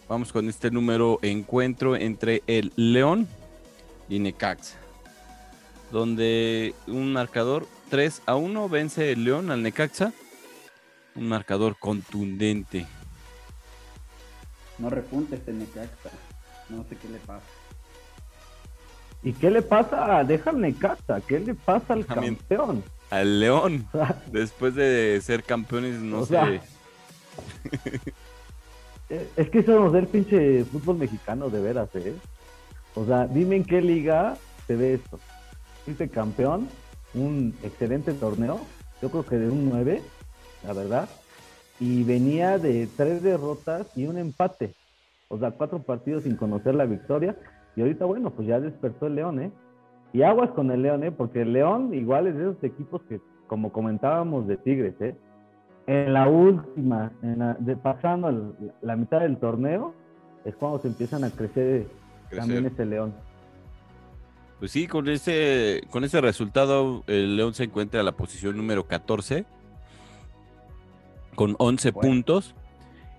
vamos 0.08 0.32
con 0.32 0.48
este 0.48 0.72
número 0.72 1.20
encuentro 1.22 1.96
entre 1.96 2.44
el 2.48 2.72
León 2.76 3.28
y 4.10 4.20
Necaxa, 4.20 4.78
donde 5.92 6.74
un 6.88 7.14
marcador 7.14 7.66
3 7.94 8.24
a 8.26 8.36
1 8.36 8.70
vence 8.70 9.12
el 9.12 9.24
León 9.24 9.52
al 9.52 9.62
Necaxa, 9.62 10.14
un 11.16 11.28
marcador 11.28 11.78
contundente 11.78 12.88
no 14.80 14.90
repunte 14.90 15.36
este 15.36 15.54
Necaxa. 15.54 16.10
No 16.70 16.84
sé 16.90 16.96
qué 16.96 17.08
le 17.10 17.20
pasa. 17.20 17.46
¿Y 19.24 19.34
qué 19.34 19.52
le 19.52 19.62
pasa? 19.62 20.24
Deja 20.24 20.50
al 20.50 20.60
Necaxa. 20.60 21.22
¿Qué 21.22 21.40
le 21.40 21.54
pasa 21.54 21.94
al 21.94 22.06
campeón? 22.06 22.84
Al 23.10 23.40
León. 23.40 23.88
Después 24.32 24.76
de 24.76 25.22
ser 25.22 25.44
campeones, 25.44 26.00
no 26.00 26.26
sé. 26.26 26.62
es 29.38 29.50
que 29.50 29.60
eso 29.60 29.80
nos 29.80 29.94
da 29.94 30.00
el 30.00 30.08
pinche 30.08 30.66
fútbol 30.66 30.98
mexicano, 30.98 31.50
de 31.50 31.62
veras, 31.62 31.90
¿eh? 31.96 32.16
O 32.96 33.06
sea, 33.06 33.28
dime 33.28 33.58
en 33.58 33.64
qué 33.64 33.82
liga 33.82 34.36
se 34.68 34.76
ve 34.76 34.96
esto. 34.96 35.20
Este 35.88 36.10
campeón, 36.10 36.68
un 37.14 37.54
excelente 37.64 38.14
torneo, 38.14 38.60
yo 39.02 39.10
creo 39.10 39.26
que 39.26 39.38
de 39.38 39.50
un 39.50 39.70
9, 39.70 40.02
la 40.66 40.74
verdad 40.74 41.10
y 41.80 42.04
venía 42.04 42.58
de 42.58 42.88
tres 42.96 43.22
derrotas 43.24 43.92
y 43.98 44.06
un 44.06 44.18
empate. 44.18 44.74
O 45.28 45.38
sea, 45.38 45.52
cuatro 45.52 45.80
partidos 45.80 46.24
sin 46.24 46.36
conocer 46.36 46.76
la 46.76 46.86
victoria. 46.86 47.36
Y 47.76 47.82
ahorita, 47.82 48.06
bueno, 48.06 48.30
pues 48.30 48.48
ya 48.48 48.60
despertó 48.60 49.08
el 49.08 49.16
León, 49.16 49.42
¿eh? 49.42 49.52
Y 50.14 50.22
aguas 50.22 50.52
con 50.52 50.70
el 50.70 50.84
León, 50.84 51.04
¿eh? 51.04 51.12
Porque 51.12 51.42
el 51.42 51.54
León 51.54 51.94
igual 51.94 52.28
es 52.28 52.36
de 52.36 52.44
esos 52.44 52.64
equipos 52.64 53.02
que, 53.04 53.20
como 53.48 53.72
comentábamos 53.72 54.48
de 54.48 54.58
Tigres, 54.58 54.94
¿eh? 55.02 55.16
En 55.88 56.14
la 56.14 56.30
última, 56.30 57.12
en 57.22 57.40
la, 57.40 57.56
de, 57.56 57.76
pasando 57.76 58.56
la 58.82 58.96
mitad 58.96 59.20
del 59.20 59.38
torneo, 59.38 59.94
es 60.46 60.56
cuando 60.56 60.80
se 60.80 60.88
empiezan 60.88 61.24
a 61.24 61.32
crecer, 61.32 61.88
también 62.30 62.66
ese 62.68 62.86
León. 62.86 63.14
Pues 64.64 64.72
sí, 64.72 64.88
con 64.88 65.10
ese, 65.10 65.84
con 65.90 66.06
ese 66.06 66.22
resultado, 66.22 67.04
el 67.08 67.36
León 67.36 67.54
se 67.54 67.66
encuentra 67.66 68.00
en 68.00 68.06
la 68.06 68.14
posición 68.14 68.56
número 68.56 68.88
14 68.88 69.44
con 71.36 71.58
11 71.60 71.92
puntos. 71.92 72.56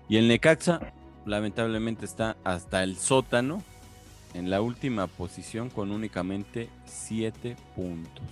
Y 0.09 0.17
el 0.17 0.27
Necaxa, 0.27 0.91
lamentablemente, 1.23 2.03
está 2.03 2.35
hasta 2.43 2.81
el 2.81 2.97
sótano 2.97 3.61
en 4.33 4.49
la 4.49 4.59
última 4.59 5.05
posición 5.05 5.69
con 5.69 5.91
únicamente 5.91 6.67
7 6.85 7.55
puntos. 7.75 8.25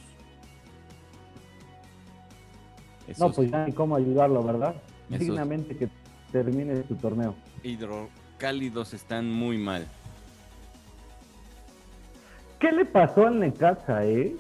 no, 3.20 3.32
pues 3.32 3.52
ya 3.52 3.68
ni 3.68 3.74
cómo 3.74 3.96
ayudarlo, 3.96 4.42
¿verdad? 4.42 4.74
Dignamente 5.10 5.78
que 5.78 5.88
termine 6.32 6.84
su 6.88 6.96
torneo. 6.96 7.36
Hidrocálidos 7.62 8.96
están 8.96 9.32
muy 9.32 9.60
mal. 9.60 9.88
¿Qué 12.64 12.72
le 12.72 12.86
pasó 12.86 13.28
al 13.28 13.42
Necaxa, 13.42 14.06
eh? 14.06 14.38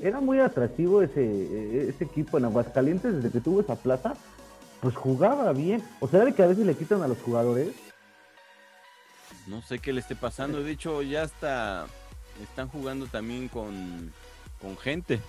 Era 0.00 0.18
muy 0.18 0.40
atractivo 0.40 1.02
ese, 1.02 1.90
ese 1.90 2.04
equipo 2.04 2.38
en 2.38 2.46
Aguascalientes 2.46 3.16
desde 3.16 3.30
que 3.30 3.40
tuvo 3.42 3.60
esa 3.60 3.76
plaza 3.76 4.14
pues 4.80 4.96
jugaba 4.96 5.52
bien. 5.52 5.86
O 6.00 6.08
sea, 6.08 6.20
de 6.20 6.32
que 6.32 6.42
a 6.42 6.46
veces 6.46 6.64
le 6.64 6.74
quitan 6.74 7.02
a 7.02 7.08
los 7.08 7.20
jugadores. 7.20 7.74
No 9.46 9.60
sé 9.60 9.78
qué 9.78 9.92
le 9.92 10.00
esté 10.00 10.16
pasando. 10.16 10.62
De 10.62 10.70
hecho, 10.70 11.02
ya 11.02 11.24
está. 11.24 11.84
Están 12.42 12.68
jugando 12.68 13.06
también 13.08 13.48
con, 13.48 14.10
con 14.62 14.78
gente. 14.78 15.20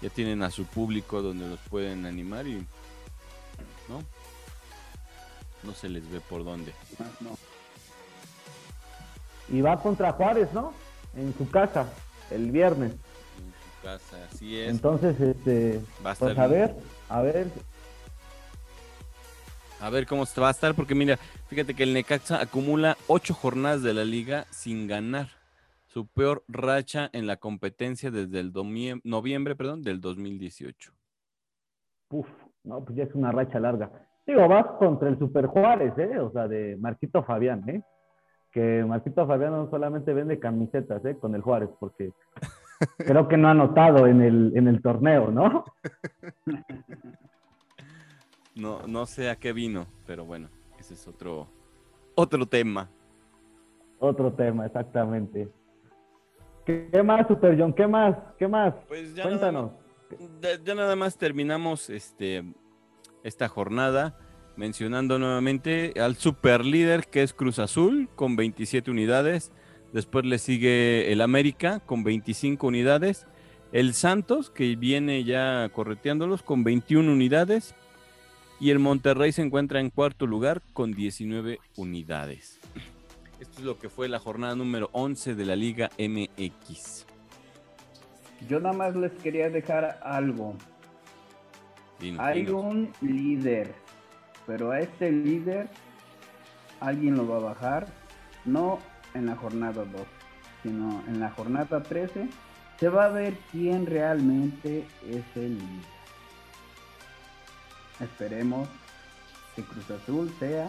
Ya 0.00 0.08
tienen 0.08 0.42
a 0.42 0.50
su 0.50 0.64
público 0.64 1.20
donde 1.20 1.50
los 1.50 1.60
pueden 1.68 2.06
animar 2.06 2.46
y. 2.46 2.66
¿No? 3.90 4.02
No 5.64 5.74
se 5.74 5.90
les 5.90 6.10
ve 6.10 6.20
por 6.20 6.44
dónde. 6.46 6.72
Y 9.50 9.60
va 9.60 9.78
contra 9.78 10.12
Juárez, 10.12 10.50
¿no? 10.54 10.72
En 11.14 11.34
su 11.34 11.50
casa, 11.50 11.92
el 12.30 12.50
viernes. 12.50 12.92
En 12.92 13.52
su 13.52 13.82
casa, 13.82 14.16
así 14.30 14.58
es. 14.58 14.70
Entonces, 14.70 15.20
este. 15.20 15.80
A 16.04 16.14
pues 16.14 16.38
a 16.38 16.46
ver, 16.46 16.74
a 17.08 17.22
ver 17.22 17.46
a 19.82 19.90
ver 19.90 20.06
cómo 20.06 20.24
se 20.26 20.40
va 20.40 20.46
a 20.46 20.52
estar, 20.52 20.74
porque 20.74 20.94
mira, 20.94 21.16
fíjate 21.48 21.74
que 21.74 21.82
el 21.82 21.92
Necaxa 21.92 22.40
acumula 22.40 22.96
ocho 23.08 23.34
jornadas 23.34 23.82
de 23.82 23.92
la 23.92 24.04
liga 24.04 24.44
sin 24.50 24.86
ganar. 24.86 25.26
Su 25.86 26.06
peor 26.06 26.44
racha 26.46 27.10
en 27.12 27.26
la 27.26 27.36
competencia 27.36 28.12
desde 28.12 28.38
el 28.38 28.52
noviembre 29.02 29.56
perdón, 29.56 29.82
del 29.82 30.00
2018. 30.00 30.92
Uf, 32.10 32.28
no, 32.62 32.84
pues 32.84 32.96
ya 32.96 33.02
es 33.02 33.14
una 33.14 33.32
racha 33.32 33.58
larga. 33.58 33.90
Digo, 34.24 34.46
vas 34.46 34.66
contra 34.78 35.08
el 35.08 35.18
Super 35.18 35.46
Juárez, 35.46 35.92
¿eh? 35.98 36.20
O 36.20 36.30
sea, 36.30 36.46
de 36.46 36.76
Marquito 36.76 37.24
Fabián, 37.24 37.68
¿eh? 37.68 37.82
Que 38.52 38.84
Marquito 38.84 39.26
Fabián 39.26 39.52
no 39.52 39.70
solamente 39.70 40.12
vende 40.12 40.38
camisetas, 40.38 41.04
¿eh? 41.04 41.16
Con 41.18 41.34
el 41.34 41.40
Juárez, 41.40 41.70
porque 41.80 42.12
creo 42.98 43.28
que 43.28 43.36
no 43.36 43.48
ha 43.48 43.54
notado 43.54 44.06
en 44.06 44.20
el, 44.20 44.52
en 44.54 44.68
el 44.68 44.82
torneo, 44.82 45.30
¿no? 45.30 45.64
No, 48.54 48.86
no 48.86 49.06
sé 49.06 49.30
a 49.30 49.36
qué 49.36 49.52
vino, 49.52 49.86
pero 50.06 50.26
bueno, 50.26 50.50
ese 50.78 50.92
es 50.94 51.08
otro, 51.08 51.48
otro 52.14 52.44
tema. 52.44 52.90
Otro 53.98 54.32
tema, 54.32 54.66
exactamente. 54.66 55.48
¿Qué, 56.66 57.02
más, 57.02 57.26
Super 57.26 57.58
John? 57.58 57.72
¿Qué 57.72 57.86
más? 57.86 58.16
¿Qué 58.38 58.46
más? 58.46 58.74
Pues 58.86 59.14
ya 59.14 59.22
Cuéntanos. 59.22 59.72
Nada, 60.42 60.56
ya 60.62 60.74
nada 60.74 60.96
más 60.96 61.16
terminamos 61.16 61.88
este, 61.88 62.44
esta 63.24 63.48
jornada 63.48 64.18
mencionando 64.56 65.18
nuevamente 65.18 65.94
al 66.00 66.16
super 66.16 66.64
líder 66.64 67.06
que 67.06 67.22
es 67.22 67.32
Cruz 67.32 67.58
Azul 67.58 68.08
con 68.14 68.36
27 68.36 68.90
unidades. 68.90 69.52
Después 69.92 70.24
le 70.24 70.38
sigue 70.38 71.12
el 71.12 71.20
América 71.20 71.80
con 71.80 72.04
25 72.04 72.66
unidades. 72.66 73.26
El 73.72 73.94
Santos, 73.94 74.50
que 74.50 74.76
viene 74.76 75.24
ya 75.24 75.70
correteándolos 75.72 76.42
con 76.42 76.64
21 76.64 77.10
unidades. 77.10 77.74
Y 78.60 78.70
el 78.70 78.78
Monterrey 78.78 79.32
se 79.32 79.42
encuentra 79.42 79.80
en 79.80 79.90
cuarto 79.90 80.26
lugar 80.26 80.62
con 80.72 80.92
19 80.92 81.58
unidades. 81.76 82.60
Esto 83.40 83.58
es 83.58 83.64
lo 83.64 83.78
que 83.78 83.88
fue 83.88 84.08
la 84.08 84.20
jornada 84.20 84.54
número 84.54 84.88
11 84.92 85.34
de 85.34 85.44
la 85.44 85.56
Liga 85.56 85.90
MX. 85.98 87.06
Yo 88.48 88.60
nada 88.60 88.72
más 88.72 88.94
les 88.94 89.12
quería 89.12 89.50
dejar 89.50 89.98
algo. 90.02 90.54
Hay 92.18 92.48
un 92.48 92.92
líder, 93.00 93.74
pero 94.46 94.70
a 94.70 94.80
este 94.80 95.10
líder 95.10 95.68
alguien 96.80 97.16
lo 97.16 97.28
va 97.28 97.36
a 97.36 97.54
bajar, 97.54 97.86
no 98.44 98.78
en 99.14 99.26
la 99.26 99.36
jornada 99.36 99.84
2, 99.84 100.02
sino 100.62 101.02
en 101.08 101.20
la 101.20 101.30
jornada 101.30 101.82
13. 101.82 102.28
Se 102.78 102.88
va 102.88 103.04
a 103.04 103.08
ver 103.08 103.34
quién 103.52 103.86
realmente 103.86 104.86
es 105.08 105.24
el 105.36 105.58
líder. 105.58 105.92
Esperemos 108.00 108.68
que 109.54 109.62
Cruz 109.62 109.90
Azul 109.90 110.32
sea 110.38 110.68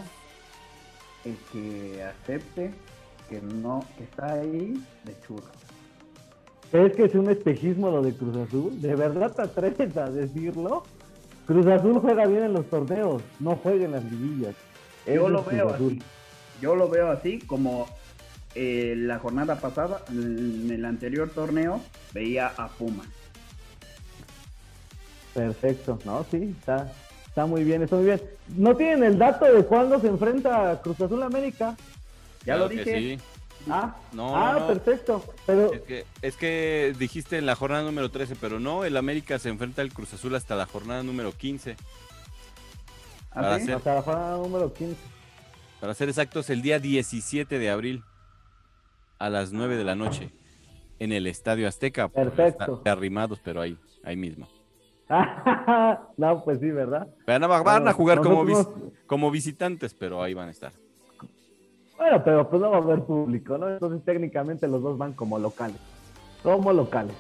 el 1.26 1.38
que 1.52 2.04
acepte 2.04 2.74
que 3.30 3.42
no 3.42 3.84
está 4.00 4.34
ahí 4.34 4.84
de 5.06 5.20
churro. 5.26 5.52
¿Es 6.72 6.94
que 6.96 7.06
es 7.06 7.16
un 7.16 7.30
espejismo 7.30 7.90
lo 7.90 8.02
de 8.02 8.14
Cruz 8.14 8.36
Azul? 8.36 8.82
¿De 8.82 8.96
verdad 8.96 9.32
te 9.32 9.44
atreves 9.44 9.96
a 9.96 10.10
decirlo? 10.10 10.84
Cruz 11.46 11.68
Azul 11.68 12.00
juega 12.00 12.26
bien 12.26 12.44
en 12.44 12.54
los 12.54 12.70
torneos, 12.70 13.22
no 13.40 13.56
juega 13.56 13.86
en 13.86 13.92
las 13.92 14.04
liguillas. 14.04 14.56
Yo 15.06 15.30
lo 15.30 15.44
veo 15.44 15.70
así. 15.70 16.02
Yo 16.62 16.76
lo 16.76 16.88
veo 16.88 17.12
así 17.12 17.40
como 17.40 17.88
eh, 18.56 18.94
la 18.98 19.20
jornada 19.20 19.60
pasada, 19.60 20.02
en 20.10 20.70
el 20.72 20.86
anterior 20.86 21.30
torneo, 21.30 21.82
veía 22.14 22.48
a 22.56 22.70
Puma. 22.70 23.04
Perfecto, 25.34 26.00
no, 26.06 26.26
sí, 26.30 26.56
está, 26.60 26.92
Está 27.34 27.48
muy 27.48 27.64
bien, 27.64 27.82
está 27.82 27.96
muy 27.96 28.06
bien. 28.06 28.22
¿No 28.56 28.76
tienen 28.76 29.04
el 29.04 29.18
dato 29.18 29.46
de 29.46 29.66
cuándo 29.66 30.00
se 30.00 30.06
enfrenta 30.06 30.80
Cruz 30.84 31.02
Azul 31.02 31.24
América? 31.24 31.76
Ya 32.46 32.58
lo 32.58 32.70
dije. 32.70 33.18
Sí. 33.18 33.20
Ah, 33.70 33.96
no, 34.12 34.36
ah 34.36 34.68
perfecto. 34.68 35.24
Pero... 35.46 35.72
Es 36.22 36.36
que, 36.36 36.94
dijiste 36.98 37.38
en 37.38 37.46
la 37.46 37.56
jornada 37.56 37.84
número 37.84 38.12
13, 38.12 38.36
pero 38.40 38.60
no, 38.60 38.84
el 38.84 38.98
América 38.98 39.40
se 39.40 39.50
enfrenta 39.50 39.82
al 39.82 39.94
Cruz 39.94 40.14
Azul 40.14 40.36
hasta 40.36 40.56
la 40.56 40.66
jornada 40.66 41.04
número 41.04 41.32
15. 41.32 41.76
¿Ah, 43.32 43.56
Hasta 43.56 43.96
la 43.96 44.02
jornada 44.02 44.38
número 44.38 44.74
15. 44.74 44.96
Para 45.80 45.94
ser 45.94 46.10
exactos, 46.10 46.50
el 46.50 46.62
día 46.62 46.80
17 46.80 47.58
de 47.60 47.70
abril 47.70 48.04
a 49.20 49.30
las 49.30 49.52
9 49.52 49.76
de 49.76 49.84
la 49.84 49.96
noche 49.96 50.32
en 51.00 51.12
el 51.12 51.28
Estadio 51.28 51.68
Azteca. 51.68 52.10
Perfecto. 52.10 52.82
Arrimados, 52.86 53.40
pero 53.44 53.62
ahí, 53.62 53.78
ahí 54.04 54.16
mismo. 54.16 54.48
no, 56.18 56.44
pues 56.44 56.60
sí, 56.60 56.72
¿verdad? 56.72 57.08
Van 57.28 57.44
a, 57.44 57.48
van 57.48 57.88
a 57.88 57.94
jugar 57.94 58.22
como, 58.22 58.46
como 59.06 59.32
visitantes, 59.32 59.94
pero 59.94 60.22
ahí 60.22 60.34
van 60.34 60.48
a 60.48 60.52
estar. 60.52 60.72
Bueno, 62.04 62.22
pero 62.22 62.50
pues 62.50 62.62
no 62.62 62.70
va 62.70 62.80
a 62.80 62.82
haber 62.82 63.04
público, 63.04 63.58
¿no? 63.58 63.70
Entonces 63.70 64.04
técnicamente 64.04 64.68
los 64.68 64.84
dos 64.84 64.98
van 64.98 65.14
como 65.14 65.40
locales. 65.40 65.78
Como 66.44 66.74
locales. 66.74 67.16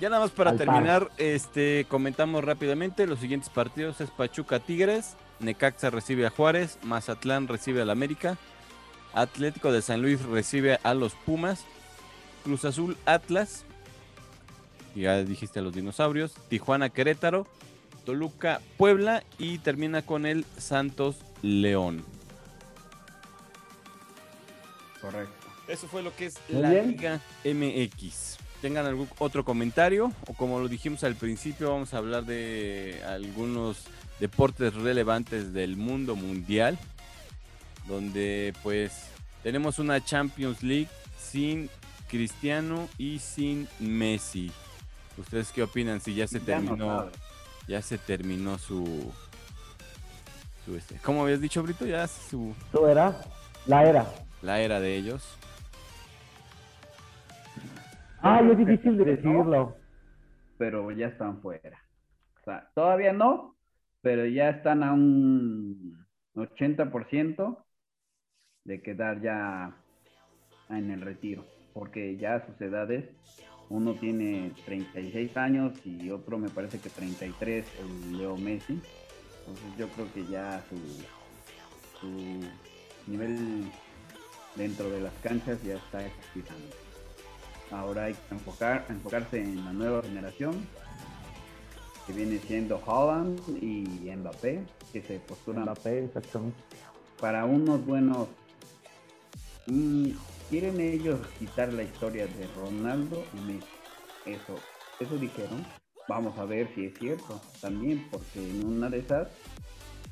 Ya 0.00 0.10
nada 0.10 0.22
más 0.22 0.32
para 0.32 0.56
terminar, 0.56 1.12
este 1.16 1.86
comentamos 1.88 2.42
rápidamente 2.42 3.06
los 3.06 3.20
siguientes 3.20 3.48
partidos 3.50 4.00
es 4.00 4.10
Pachuca 4.10 4.58
Tigres, 4.58 5.16
Necaxa 5.38 5.90
recibe 5.90 6.26
a 6.26 6.30
Juárez, 6.30 6.76
Mazatlán 6.82 7.46
recibe 7.46 7.82
al 7.82 7.90
América, 7.90 8.36
Atlético 9.14 9.70
de 9.70 9.80
San 9.80 10.02
Luis 10.02 10.20
recibe 10.24 10.80
a 10.82 10.92
los 10.94 11.14
Pumas, 11.14 11.64
Cruz 12.42 12.64
Azul 12.64 12.96
Atlas, 13.06 13.64
ya 14.96 15.22
dijiste 15.22 15.60
a 15.60 15.62
los 15.62 15.72
dinosaurios, 15.72 16.34
Tijuana 16.48 16.88
Querétaro, 16.88 17.46
Toluca 18.04 18.60
Puebla 18.76 19.22
y 19.38 19.58
termina 19.58 20.02
con 20.02 20.26
el 20.26 20.44
Santos 20.56 21.20
León. 21.42 22.15
Correcto. 25.00 25.46
Eso 25.68 25.88
fue 25.88 26.02
lo 26.02 26.14
que 26.14 26.26
es 26.26 26.36
la 26.48 26.70
Liga 26.70 27.20
MX. 27.44 28.38
¿Tengan 28.60 28.86
algún 28.86 29.08
otro 29.18 29.44
comentario? 29.44 30.12
O 30.26 30.34
como 30.34 30.60
lo 30.60 30.68
dijimos 30.68 31.04
al 31.04 31.16
principio, 31.16 31.70
vamos 31.70 31.92
a 31.92 31.98
hablar 31.98 32.24
de 32.24 33.02
algunos 33.06 33.84
deportes 34.20 34.74
relevantes 34.74 35.52
del 35.52 35.76
mundo 35.76 36.16
mundial. 36.16 36.78
Donde 37.86 38.54
pues 38.62 38.92
tenemos 39.42 39.78
una 39.78 40.04
Champions 40.04 40.62
League 40.62 40.88
sin 41.18 41.68
Cristiano 42.08 42.88
y 42.98 43.18
sin 43.18 43.68
Messi. 43.78 44.50
¿Ustedes 45.18 45.50
qué 45.52 45.62
opinan 45.62 46.00
si 46.00 46.14
ya 46.14 46.26
se 46.26 46.40
terminó? 46.40 47.10
Ya 47.66 47.82
se 47.82 47.98
terminó 47.98 48.58
su, 48.58 49.12
su 50.64 50.76
este, 50.76 50.96
¿Cómo 50.96 51.22
habías 51.22 51.40
dicho, 51.40 51.62
Brito? 51.62 51.84
Ya 51.84 52.06
su. 52.06 52.54
Su 52.70 52.86
era. 52.86 53.20
La 53.66 53.84
era. 53.84 54.06
La 54.46 54.60
era 54.60 54.78
de 54.78 54.94
ellos. 54.94 55.36
Ah, 58.22 58.40
es 58.40 58.56
difícil 58.56 58.96
de 58.96 59.04
decirlo. 59.04 59.76
pero 60.56 60.92
ya 60.92 61.08
están 61.08 61.42
fuera. 61.42 61.76
O 62.40 62.44
sea, 62.44 62.70
todavía 62.72 63.12
no, 63.12 63.56
pero 64.02 64.24
ya 64.24 64.50
están 64.50 64.84
a 64.84 64.92
un 64.92 65.98
80% 66.36 67.58
de 68.62 68.82
quedar 68.82 69.20
ya 69.20 69.76
en 70.68 70.92
el 70.92 71.00
retiro, 71.00 71.44
porque 71.74 72.16
ya 72.16 72.46
sus 72.46 72.60
edades, 72.60 73.04
uno 73.68 73.94
tiene 73.94 74.52
36 74.64 75.36
años 75.36 75.84
y 75.84 76.08
otro 76.10 76.38
me 76.38 76.50
parece 76.50 76.78
que 76.78 76.88
33, 76.88 77.66
el 77.80 78.18
Leo 78.18 78.36
Messi. 78.36 78.80
Entonces 79.40 79.76
yo 79.76 79.88
creo 79.88 80.12
que 80.14 80.24
ya 80.26 80.62
su, 80.68 80.76
su 82.00 83.10
nivel 83.10 83.72
dentro 84.56 84.90
de 84.90 85.00
las 85.00 85.12
canchas 85.22 85.62
ya 85.62 85.74
está 85.74 86.04
expirando. 86.04 86.66
Ahora 87.70 88.04
hay 88.04 88.14
que 88.14 88.34
enfocar, 88.34 88.86
enfocarse 88.88 89.42
en 89.42 89.64
la 89.64 89.72
nueva 89.72 90.02
generación, 90.02 90.66
que 92.06 92.12
viene 92.12 92.38
siendo 92.38 92.80
Holland 92.86 93.40
y 93.60 94.10
Mbappé, 94.14 94.64
que 94.92 95.02
se 95.02 95.18
postulan 95.20 95.64
Mbappé, 95.64 96.08
para 97.20 97.44
unos 97.44 97.84
buenos... 97.84 98.28
quieren 100.48 100.80
ellos 100.80 101.18
quitar 101.38 101.72
la 101.72 101.82
historia 101.82 102.26
de 102.26 102.46
Ronaldo 102.54 103.24
y 103.34 103.40
Messi. 103.40 103.66
Eso, 104.26 104.56
eso 105.00 105.16
dijeron. 105.16 105.64
Vamos 106.08 106.38
a 106.38 106.44
ver 106.44 106.72
si 106.74 106.86
es 106.86 106.98
cierto 106.98 107.40
también, 107.60 108.06
porque 108.12 108.48
en 108.48 108.64
una 108.64 108.88
de 108.88 109.00
esas 109.00 109.26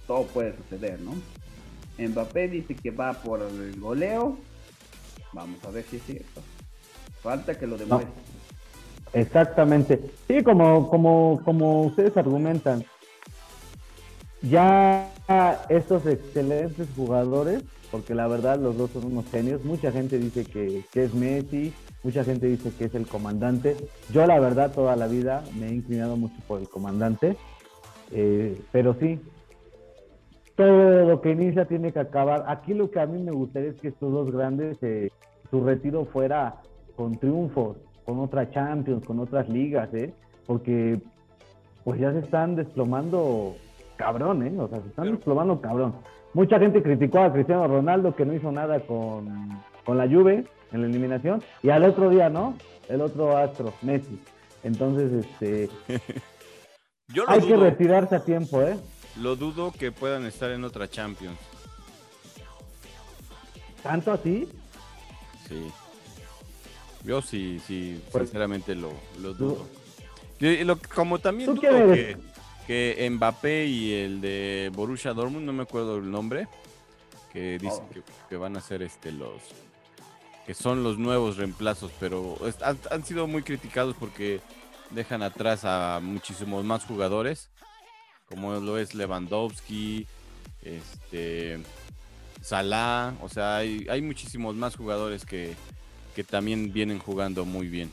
todo 0.09 0.27
puede 0.27 0.57
suceder, 0.57 1.01
¿no? 1.01 1.13
Mbappé 1.99 2.49
dice 2.49 2.75
que 2.75 2.91
va 2.91 3.13
por 3.13 3.41
el 3.43 3.79
goleo. 3.81 4.37
Vamos 5.33 5.63
a 5.65 5.71
ver 5.71 5.85
si 5.85 5.97
es 5.97 6.03
cierto. 6.05 6.43
Falta 7.23 7.59
que 7.59 7.67
lo 7.67 7.77
demuestre. 7.77 8.13
Exactamente. 9.13 10.01
Sí, 10.27 10.43
como, 10.43 10.91
como, 10.91 11.41
como 11.45 11.83
ustedes 11.83 12.17
argumentan, 12.17 12.85
ya 14.43 15.11
estos 15.69 16.05
excelentes 16.07 16.89
jugadores, 16.97 17.63
porque 17.91 18.15
la 18.15 18.27
verdad 18.27 18.59
los 18.59 18.77
dos 18.77 18.91
son 18.91 19.07
unos 19.07 19.27
genios, 19.31 19.65
mucha 19.65 19.93
gente 19.93 20.19
dice 20.19 20.45
que, 20.45 20.83
que 20.93 21.05
es 21.05 21.15
Messi, 21.15 21.73
mucha 22.03 22.25
gente 22.25 22.47
dice 22.47 22.71
que 22.77 22.87
es 22.87 22.95
el 22.95 23.07
comandante. 23.07 23.77
Yo 24.13 24.27
la 24.27 24.39
verdad 24.41 24.73
toda 24.73 24.97
la 24.97 25.07
vida 25.07 25.45
me 25.59 25.69
he 25.69 25.75
inclinado 25.75 26.17
mucho 26.17 26.37
por 26.47 26.61
el 26.61 26.69
comandante, 26.69 27.37
eh, 28.11 28.61
pero 28.73 28.95
sí, 29.01 29.19
todo 30.57 31.05
lo 31.07 31.21
que 31.21 31.33
inicia 31.33 31.65
tiene 31.67 31.93
que 31.93 32.01
acabar. 32.01 32.45
Aquí 32.49 32.75
lo 32.75 32.91
que 32.91 33.01
a 33.01 33.07
mí 33.07 33.23
me 33.23 33.33
gustaría 33.33 33.71
es 33.71 33.81
que 33.81 33.89
estos 33.89 34.13
dos 34.13 34.31
grandes, 34.31 34.79
eh, 34.83 35.11
su 35.51 35.65
retiro 35.65 36.05
fuera 36.05 36.57
con 36.97 37.17
triunfos, 37.19 37.77
con 38.05 38.21
otras 38.21 38.51
Champions, 38.51 39.05
con 39.05 39.19
otras 39.21 39.49
ligas, 39.49 39.93
¿eh? 39.95 40.13
Porque 40.47 41.01
pues 41.85 42.01
ya 42.01 42.13
se 42.13 42.21
están 42.21 42.57
desplomando 42.57 43.55
cabrón, 43.97 44.47
¿eh? 44.47 44.55
O 44.59 44.69
sea, 44.69 44.81
se 44.81 44.89
están 44.89 45.11
desplomando 45.11 45.61
cabrón. 45.61 45.95
Mucha 46.33 46.59
gente 46.59 46.83
criticó 46.83 47.21
a 47.21 47.33
Cristiano 47.33 47.67
Ronaldo 47.69 48.15
que 48.15 48.25
no 48.25 48.35
hizo 48.35 48.51
nada 48.51 48.81
con, 48.81 49.51
con 49.85 49.99
la 49.99 50.09
Juve 50.09 50.45
en 50.73 50.81
la 50.81 50.87
eliminación 50.87 51.43
y 51.63 51.71
al 51.71 51.85
otro 51.85 52.11
día, 52.11 52.29
¿no? 52.29 52.55
El 52.89 53.01
otro 53.01 53.37
astro, 53.37 53.73
Messi. 53.83 54.21
Entonces, 54.63 55.13
este, 55.13 55.69
Yo 57.09 57.25
lo 57.25 57.31
hay 57.31 57.41
que 57.41 57.57
retirarse 57.57 58.17
a 58.17 58.25
tiempo, 58.25 58.63
¿eh? 58.63 58.77
Lo 59.17 59.37
dudo 59.37 59.73
que 59.73 59.93
puedan 59.93 60.25
estar 60.27 60.51
en 60.51 60.65
otra 60.65 60.89
Champions. 60.91 61.39
Tanto 63.83 64.13
así. 64.13 64.49
Sí. 65.49 65.71
Yo 67.05 67.21
sí, 67.21 67.61
sí, 67.67 68.01
Pues- 68.11 68.25
sinceramente 68.25 68.75
lo, 68.75 68.93
lo 69.21 69.35
dudo. 69.35 69.67
Y 70.41 70.65
lo- 70.65 70.79
como 70.95 71.19
también 71.19 71.49
¿Tú 71.49 71.55
dudo 71.57 71.93
que, 71.93 72.17
que 72.67 73.09
Mbappé 73.11 73.67
y 73.67 73.93
el 73.93 74.21
de 74.21 74.71
Borussia 74.75 75.13
Dortmund, 75.13 75.45
no 75.45 75.53
me 75.53 75.63
acuerdo 75.65 75.99
el 75.99 76.11
nombre, 76.11 76.49
que 77.33 77.59
dicen 77.59 77.83
Oh. 77.85 77.91
que, 77.91 78.03
que 78.29 78.37
van 78.37 78.57
a 78.57 78.61
ser 78.61 78.83
este 78.83 79.13
los 79.13 79.41
que 80.47 80.53
son 80.55 80.83
los 80.85 80.99
nuevos 80.99 81.39
reemplazos, 81.39 81.91
pero 81.99 82.37
han 82.91 83.05
sido 83.05 83.27
muy 83.27 83.43
criticados 83.43 83.97
porque 83.99 84.43
dejan 84.91 85.23
atrás 85.23 85.65
a 85.65 86.01
muchísimos 86.03 86.65
más 86.67 86.85
jugadores, 86.85 87.49
como 88.35 88.55
lo 88.55 88.79
es 88.79 88.97
Lewandowski, 88.97 90.09
este 90.63 91.61
Salah, 92.43 93.15
o 93.23 93.29
sea, 93.29 93.59
hay, 93.59 93.87
hay 93.89 94.03
muchísimos 94.03 94.57
más 94.57 94.75
jugadores 94.75 95.25
que, 95.25 95.55
que 96.17 96.25
también 96.25 96.73
vienen 96.73 96.99
jugando 96.99 97.45
muy 97.45 97.69
bien. 97.69 97.91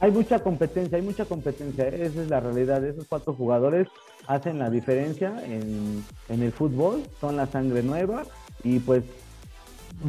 Hay 0.00 0.10
mucha 0.10 0.40
competencia, 0.40 0.98
hay 0.98 1.04
mucha 1.04 1.24
competencia. 1.24 1.86
¿eh? 1.86 2.06
Esa 2.06 2.22
es 2.22 2.28
la 2.28 2.40
realidad. 2.40 2.84
Esos 2.84 3.06
cuatro 3.06 3.32
jugadores 3.32 3.86
hacen 4.26 4.58
la 4.58 4.68
diferencia 4.68 5.40
en, 5.46 6.04
en 6.28 6.42
el 6.42 6.50
fútbol, 6.50 7.04
son 7.20 7.36
la 7.36 7.46
sangre 7.46 7.82
nueva 7.84 8.24
y 8.64 8.80
pues 8.80 9.04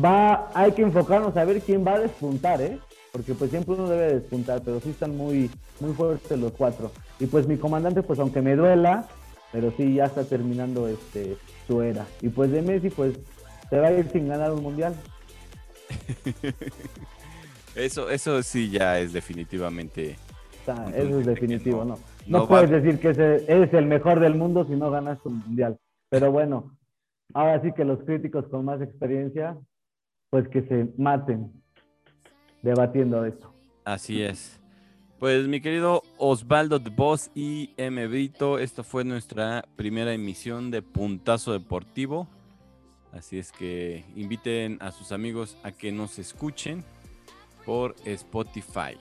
va, 0.04 0.50
hay 0.56 0.72
que 0.72 0.82
enfocarnos 0.82 1.38
a 1.38 1.46
ver 1.46 1.62
quién 1.62 1.86
va 1.86 1.94
a 1.94 2.00
despuntar, 2.00 2.62
¿eh? 2.62 2.80
Porque 3.12 3.36
pues 3.36 3.52
siempre 3.52 3.76
uno 3.76 3.88
debe 3.88 4.16
despuntar, 4.16 4.64
pero 4.64 4.80
sí 4.80 4.90
están 4.90 5.16
muy, 5.16 5.52
muy 5.80 5.94
fuertes 5.94 6.40
los 6.40 6.52
cuatro. 6.54 6.92
Y 7.20 7.26
pues 7.28 7.48
mi 7.48 7.58
comandante, 7.58 8.04
pues 8.04 8.20
aunque 8.20 8.42
me 8.42 8.56
duela, 8.56 9.08
pero 9.52 9.72
sí 9.78 9.94
ya 9.96 10.06
está 10.06 10.24
terminando 10.26 10.88
este 10.88 11.38
su 11.68 11.82
era. 11.82 12.06
Y 12.22 12.30
pues 12.30 12.52
de 12.52 12.62
Messi, 12.62 12.90
pues 12.90 13.18
se 13.70 13.80
va 13.80 13.88
a 13.88 13.94
ir 13.94 14.10
sin 14.12 14.28
ganar 14.28 14.52
un 14.52 14.64
mundial. 14.64 14.96
Eso, 17.76 18.10
eso 18.10 18.42
sí 18.44 18.70
ya 18.70 19.00
es 19.00 19.14
definitivamente. 19.14 20.16
Eso 20.96 21.20
es 21.20 21.26
definitivo, 21.26 21.84
no- 21.84 22.00
¿no? 22.28 22.48
Puedes 22.48 22.72
va- 22.72 22.80
decir 22.80 23.00
que 23.00 23.10
eres 23.10 23.74
el 23.74 23.86
mejor 23.86 24.20
del 24.20 24.36
mundo 24.36 24.66
si 24.66 24.76
no 24.76 24.90
ganas 24.92 25.20
un 25.26 25.40
mundial. 25.40 25.78
Pero 26.10 26.32
bueno, 26.32 26.78
ahora 27.34 27.62
sí 27.62 27.72
que 27.76 27.84
los 27.84 28.00
críticos 28.04 28.48
con 28.48 28.64
más 28.64 28.82
experiencia, 28.82 29.58
pues 30.30 30.48
que 30.48 30.62
se 30.64 30.88
maten 30.98 31.52
debatiendo 32.62 33.26
esto. 33.26 33.54
Así 33.84 34.22
es. 34.24 34.60
Pues 35.24 35.48
mi 35.48 35.62
querido 35.62 36.04
Osvaldo 36.18 36.80
de 36.80 36.90
Boss 36.90 37.32
y 37.34 37.74
M. 37.78 38.08
Brito, 38.08 38.60
esta 38.60 38.84
fue 38.84 39.06
nuestra 39.06 39.64
primera 39.78 40.12
emisión 40.12 40.70
de 40.70 40.82
Puntazo 40.82 41.54
Deportivo. 41.54 42.28
Así 43.14 43.40
es 43.40 43.54
que 43.54 44.04
inviten 44.18 44.78
a 44.82 44.92
sus 44.92 45.14
amigos 45.14 45.58
a 45.64 45.72
que 45.72 45.94
nos 45.94 46.20
escuchen 46.20 46.84
por 47.66 47.96
Spotify. 48.04 48.98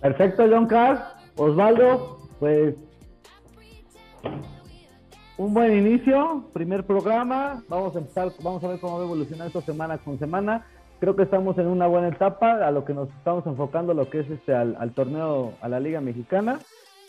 Perfecto, 0.00 0.48
John 0.50 0.66
Carr. 0.66 1.14
Osvaldo, 1.36 2.28
pues 2.40 2.74
un 5.36 5.54
buen 5.54 5.78
inicio, 5.78 6.44
primer 6.52 6.84
programa. 6.84 7.62
Vamos 7.68 7.94
a 7.94 8.00
empezar, 8.00 8.32
vamos 8.42 8.64
a 8.64 8.66
ver 8.66 8.80
cómo 8.80 8.96
va 8.96 9.02
a 9.02 9.04
evolucionar 9.04 9.46
esto 9.46 9.60
semana 9.60 9.96
con 9.96 10.18
semana. 10.18 10.66
Creo 11.00 11.16
que 11.16 11.22
estamos 11.22 11.56
en 11.58 11.66
una 11.66 11.86
buena 11.86 12.08
etapa, 12.08 12.66
a 12.66 12.70
lo 12.70 12.84
que 12.84 12.92
nos 12.92 13.08
estamos 13.08 13.46
enfocando, 13.46 13.94
lo 13.94 14.10
que 14.10 14.20
es 14.20 14.30
este 14.30 14.54
al, 14.54 14.76
al 14.78 14.92
torneo, 14.92 15.54
a 15.62 15.68
la 15.68 15.80
Liga 15.80 16.00
Mexicana. 16.00 16.58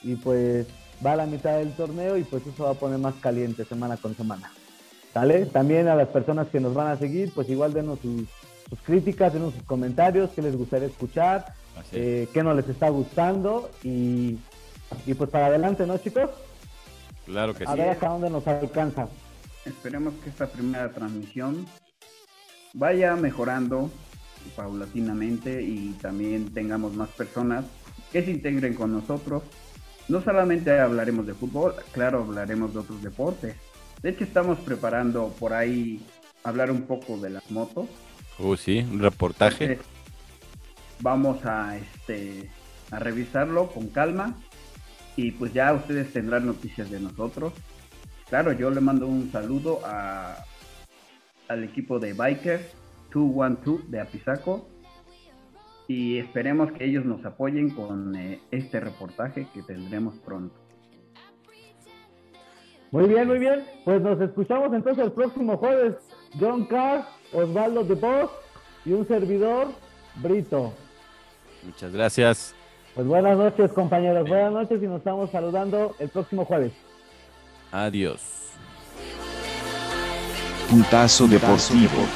Y 0.02 0.16
pues 0.16 0.66
va 1.06 1.12
a 1.14 1.16
la 1.18 1.26
mitad 1.26 1.58
del 1.58 1.74
torneo 1.74 2.18
y 2.18 2.24
pues 2.24 2.46
eso 2.48 2.64
va 2.64 2.72
a 2.72 2.76
poner 2.76 2.98
más 3.00 3.16
caliente 3.16 3.66
semana 3.66 3.98
con 3.98 4.16
semana. 4.16 4.52
¿Sale? 5.14 5.46
También 5.46 5.90
a 5.90 5.96
las 5.96 6.08
personas 6.08 6.48
que 6.48 6.62
nos 6.62 6.74
van 6.74 6.88
a 6.88 6.96
seguir, 6.96 7.34
pues 7.36 7.50
igual 7.50 7.74
denos 7.74 8.00
sus, 8.00 8.24
sus 8.70 8.80
críticas, 8.80 9.34
denos 9.34 9.54
sus 9.54 9.64
comentarios, 9.64 10.30
qué 10.32 10.42
les 10.42 10.56
gustaría 10.56 10.88
escuchar, 10.88 11.54
eh, 11.92 12.30
qué 12.34 12.44
no 12.44 12.54
les 12.54 12.70
está 12.70 12.88
gustando 12.90 13.70
y, 13.84 14.40
y 15.06 15.14
pues 15.14 15.30
para 15.30 15.48
adelante, 15.48 15.86
¿no, 15.86 15.98
chicos? 15.98 16.30
Claro 17.26 17.54
que 17.54 17.66
A 17.66 17.74
sí. 17.74 17.78
ver 17.78 17.90
hasta 17.90 18.08
dónde 18.08 18.30
nos 18.30 18.48
alcanza. 18.48 19.08
Esperemos 19.66 20.14
que 20.24 20.30
esta 20.30 20.48
primera 20.48 20.90
transmisión 20.92 21.66
vaya 22.74 23.16
mejorando 23.16 23.92
paulatinamente 24.56 25.62
y 25.62 25.96
también 26.02 26.54
tengamos 26.54 26.94
más 26.96 27.10
personas 27.10 27.66
que 28.12 28.24
se 28.24 28.32
integren 28.32 28.74
con 28.74 28.92
nosotros. 28.92 29.44
No 30.08 30.22
solamente 30.22 30.78
hablaremos 30.80 31.26
de 31.26 31.34
fútbol, 31.34 31.76
claro, 31.92 32.24
hablaremos 32.24 32.74
de 32.74 32.80
otros 32.80 33.02
deportes. 33.02 33.56
De 34.02 34.10
hecho, 34.10 34.24
estamos 34.24 34.60
preparando 34.60 35.34
por 35.40 35.54
ahí 35.54 36.06
hablar 36.44 36.72
un 36.72 36.84
poco 36.84 37.18
de 37.18 37.30
las 37.30 37.50
motos. 37.52 37.88
Uh, 38.40 38.56
sí, 38.56 38.80
un 38.80 39.00
reportaje. 39.00 39.64
Entonces, 39.66 39.86
vamos 41.00 41.46
a 41.46 41.78
este 41.78 42.50
a 42.92 43.00
revisarlo 43.00 43.68
con 43.72 43.88
calma 43.88 44.36
y 45.16 45.32
pues 45.32 45.54
ya 45.54 45.74
ustedes 45.74 46.12
tendrán 46.12 46.46
noticias 46.46 46.90
de 46.90 47.00
nosotros. 47.00 47.54
Claro, 48.30 48.54
yo 48.54 48.70
le 48.70 48.82
mando 48.82 49.08
un 49.08 49.32
saludo 49.32 49.80
a, 49.86 50.46
al 51.52 51.64
equipo 51.64 52.00
de 52.00 52.14
Bikers 52.14 52.66
212 53.14 53.88
de 53.90 54.00
Apizaco 54.00 54.68
y 55.88 56.18
esperemos 56.20 56.72
que 56.72 56.86
ellos 56.86 57.04
nos 57.04 57.24
apoyen 57.26 57.72
con 57.72 58.16
eh, 58.16 58.40
este 58.52 58.80
reportaje 58.80 59.48
que 59.54 59.62
tendremos 59.62 60.16
pronto. 60.20 60.56
Muy 62.92 63.08
bien, 63.08 63.28
muy 63.28 63.40
bien. 63.40 63.66
Pues 63.86 64.02
nos 64.02 64.20
escuchamos 64.22 64.74
entonces 64.74 65.04
el 65.04 65.12
próximo 65.12 65.58
jueves. 65.58 65.96
John 66.40 66.66
Carr, 66.66 67.06
Osvaldo 67.34 67.84
de 67.84 67.96
Boss 67.96 68.32
y 68.86 68.94
un 68.94 69.08
servidor, 69.08 69.68
Brito. 70.22 70.74
Muchas 71.64 71.94
gracias. 71.94 72.56
Pues 72.96 73.08
buenas 73.08 73.38
noches, 73.38 73.72
compañeros. 73.72 74.28
Buenas 74.28 74.52
noches 74.52 74.82
y 74.82 74.88
nos 74.88 75.00
estamos 75.00 75.30
saludando 75.32 75.96
el 76.00 76.10
próximo 76.10 76.46
jueves. 76.46 76.74
Adiós. 77.72 78.41
Puntazo 80.72 81.28
deportivo. 81.28 82.08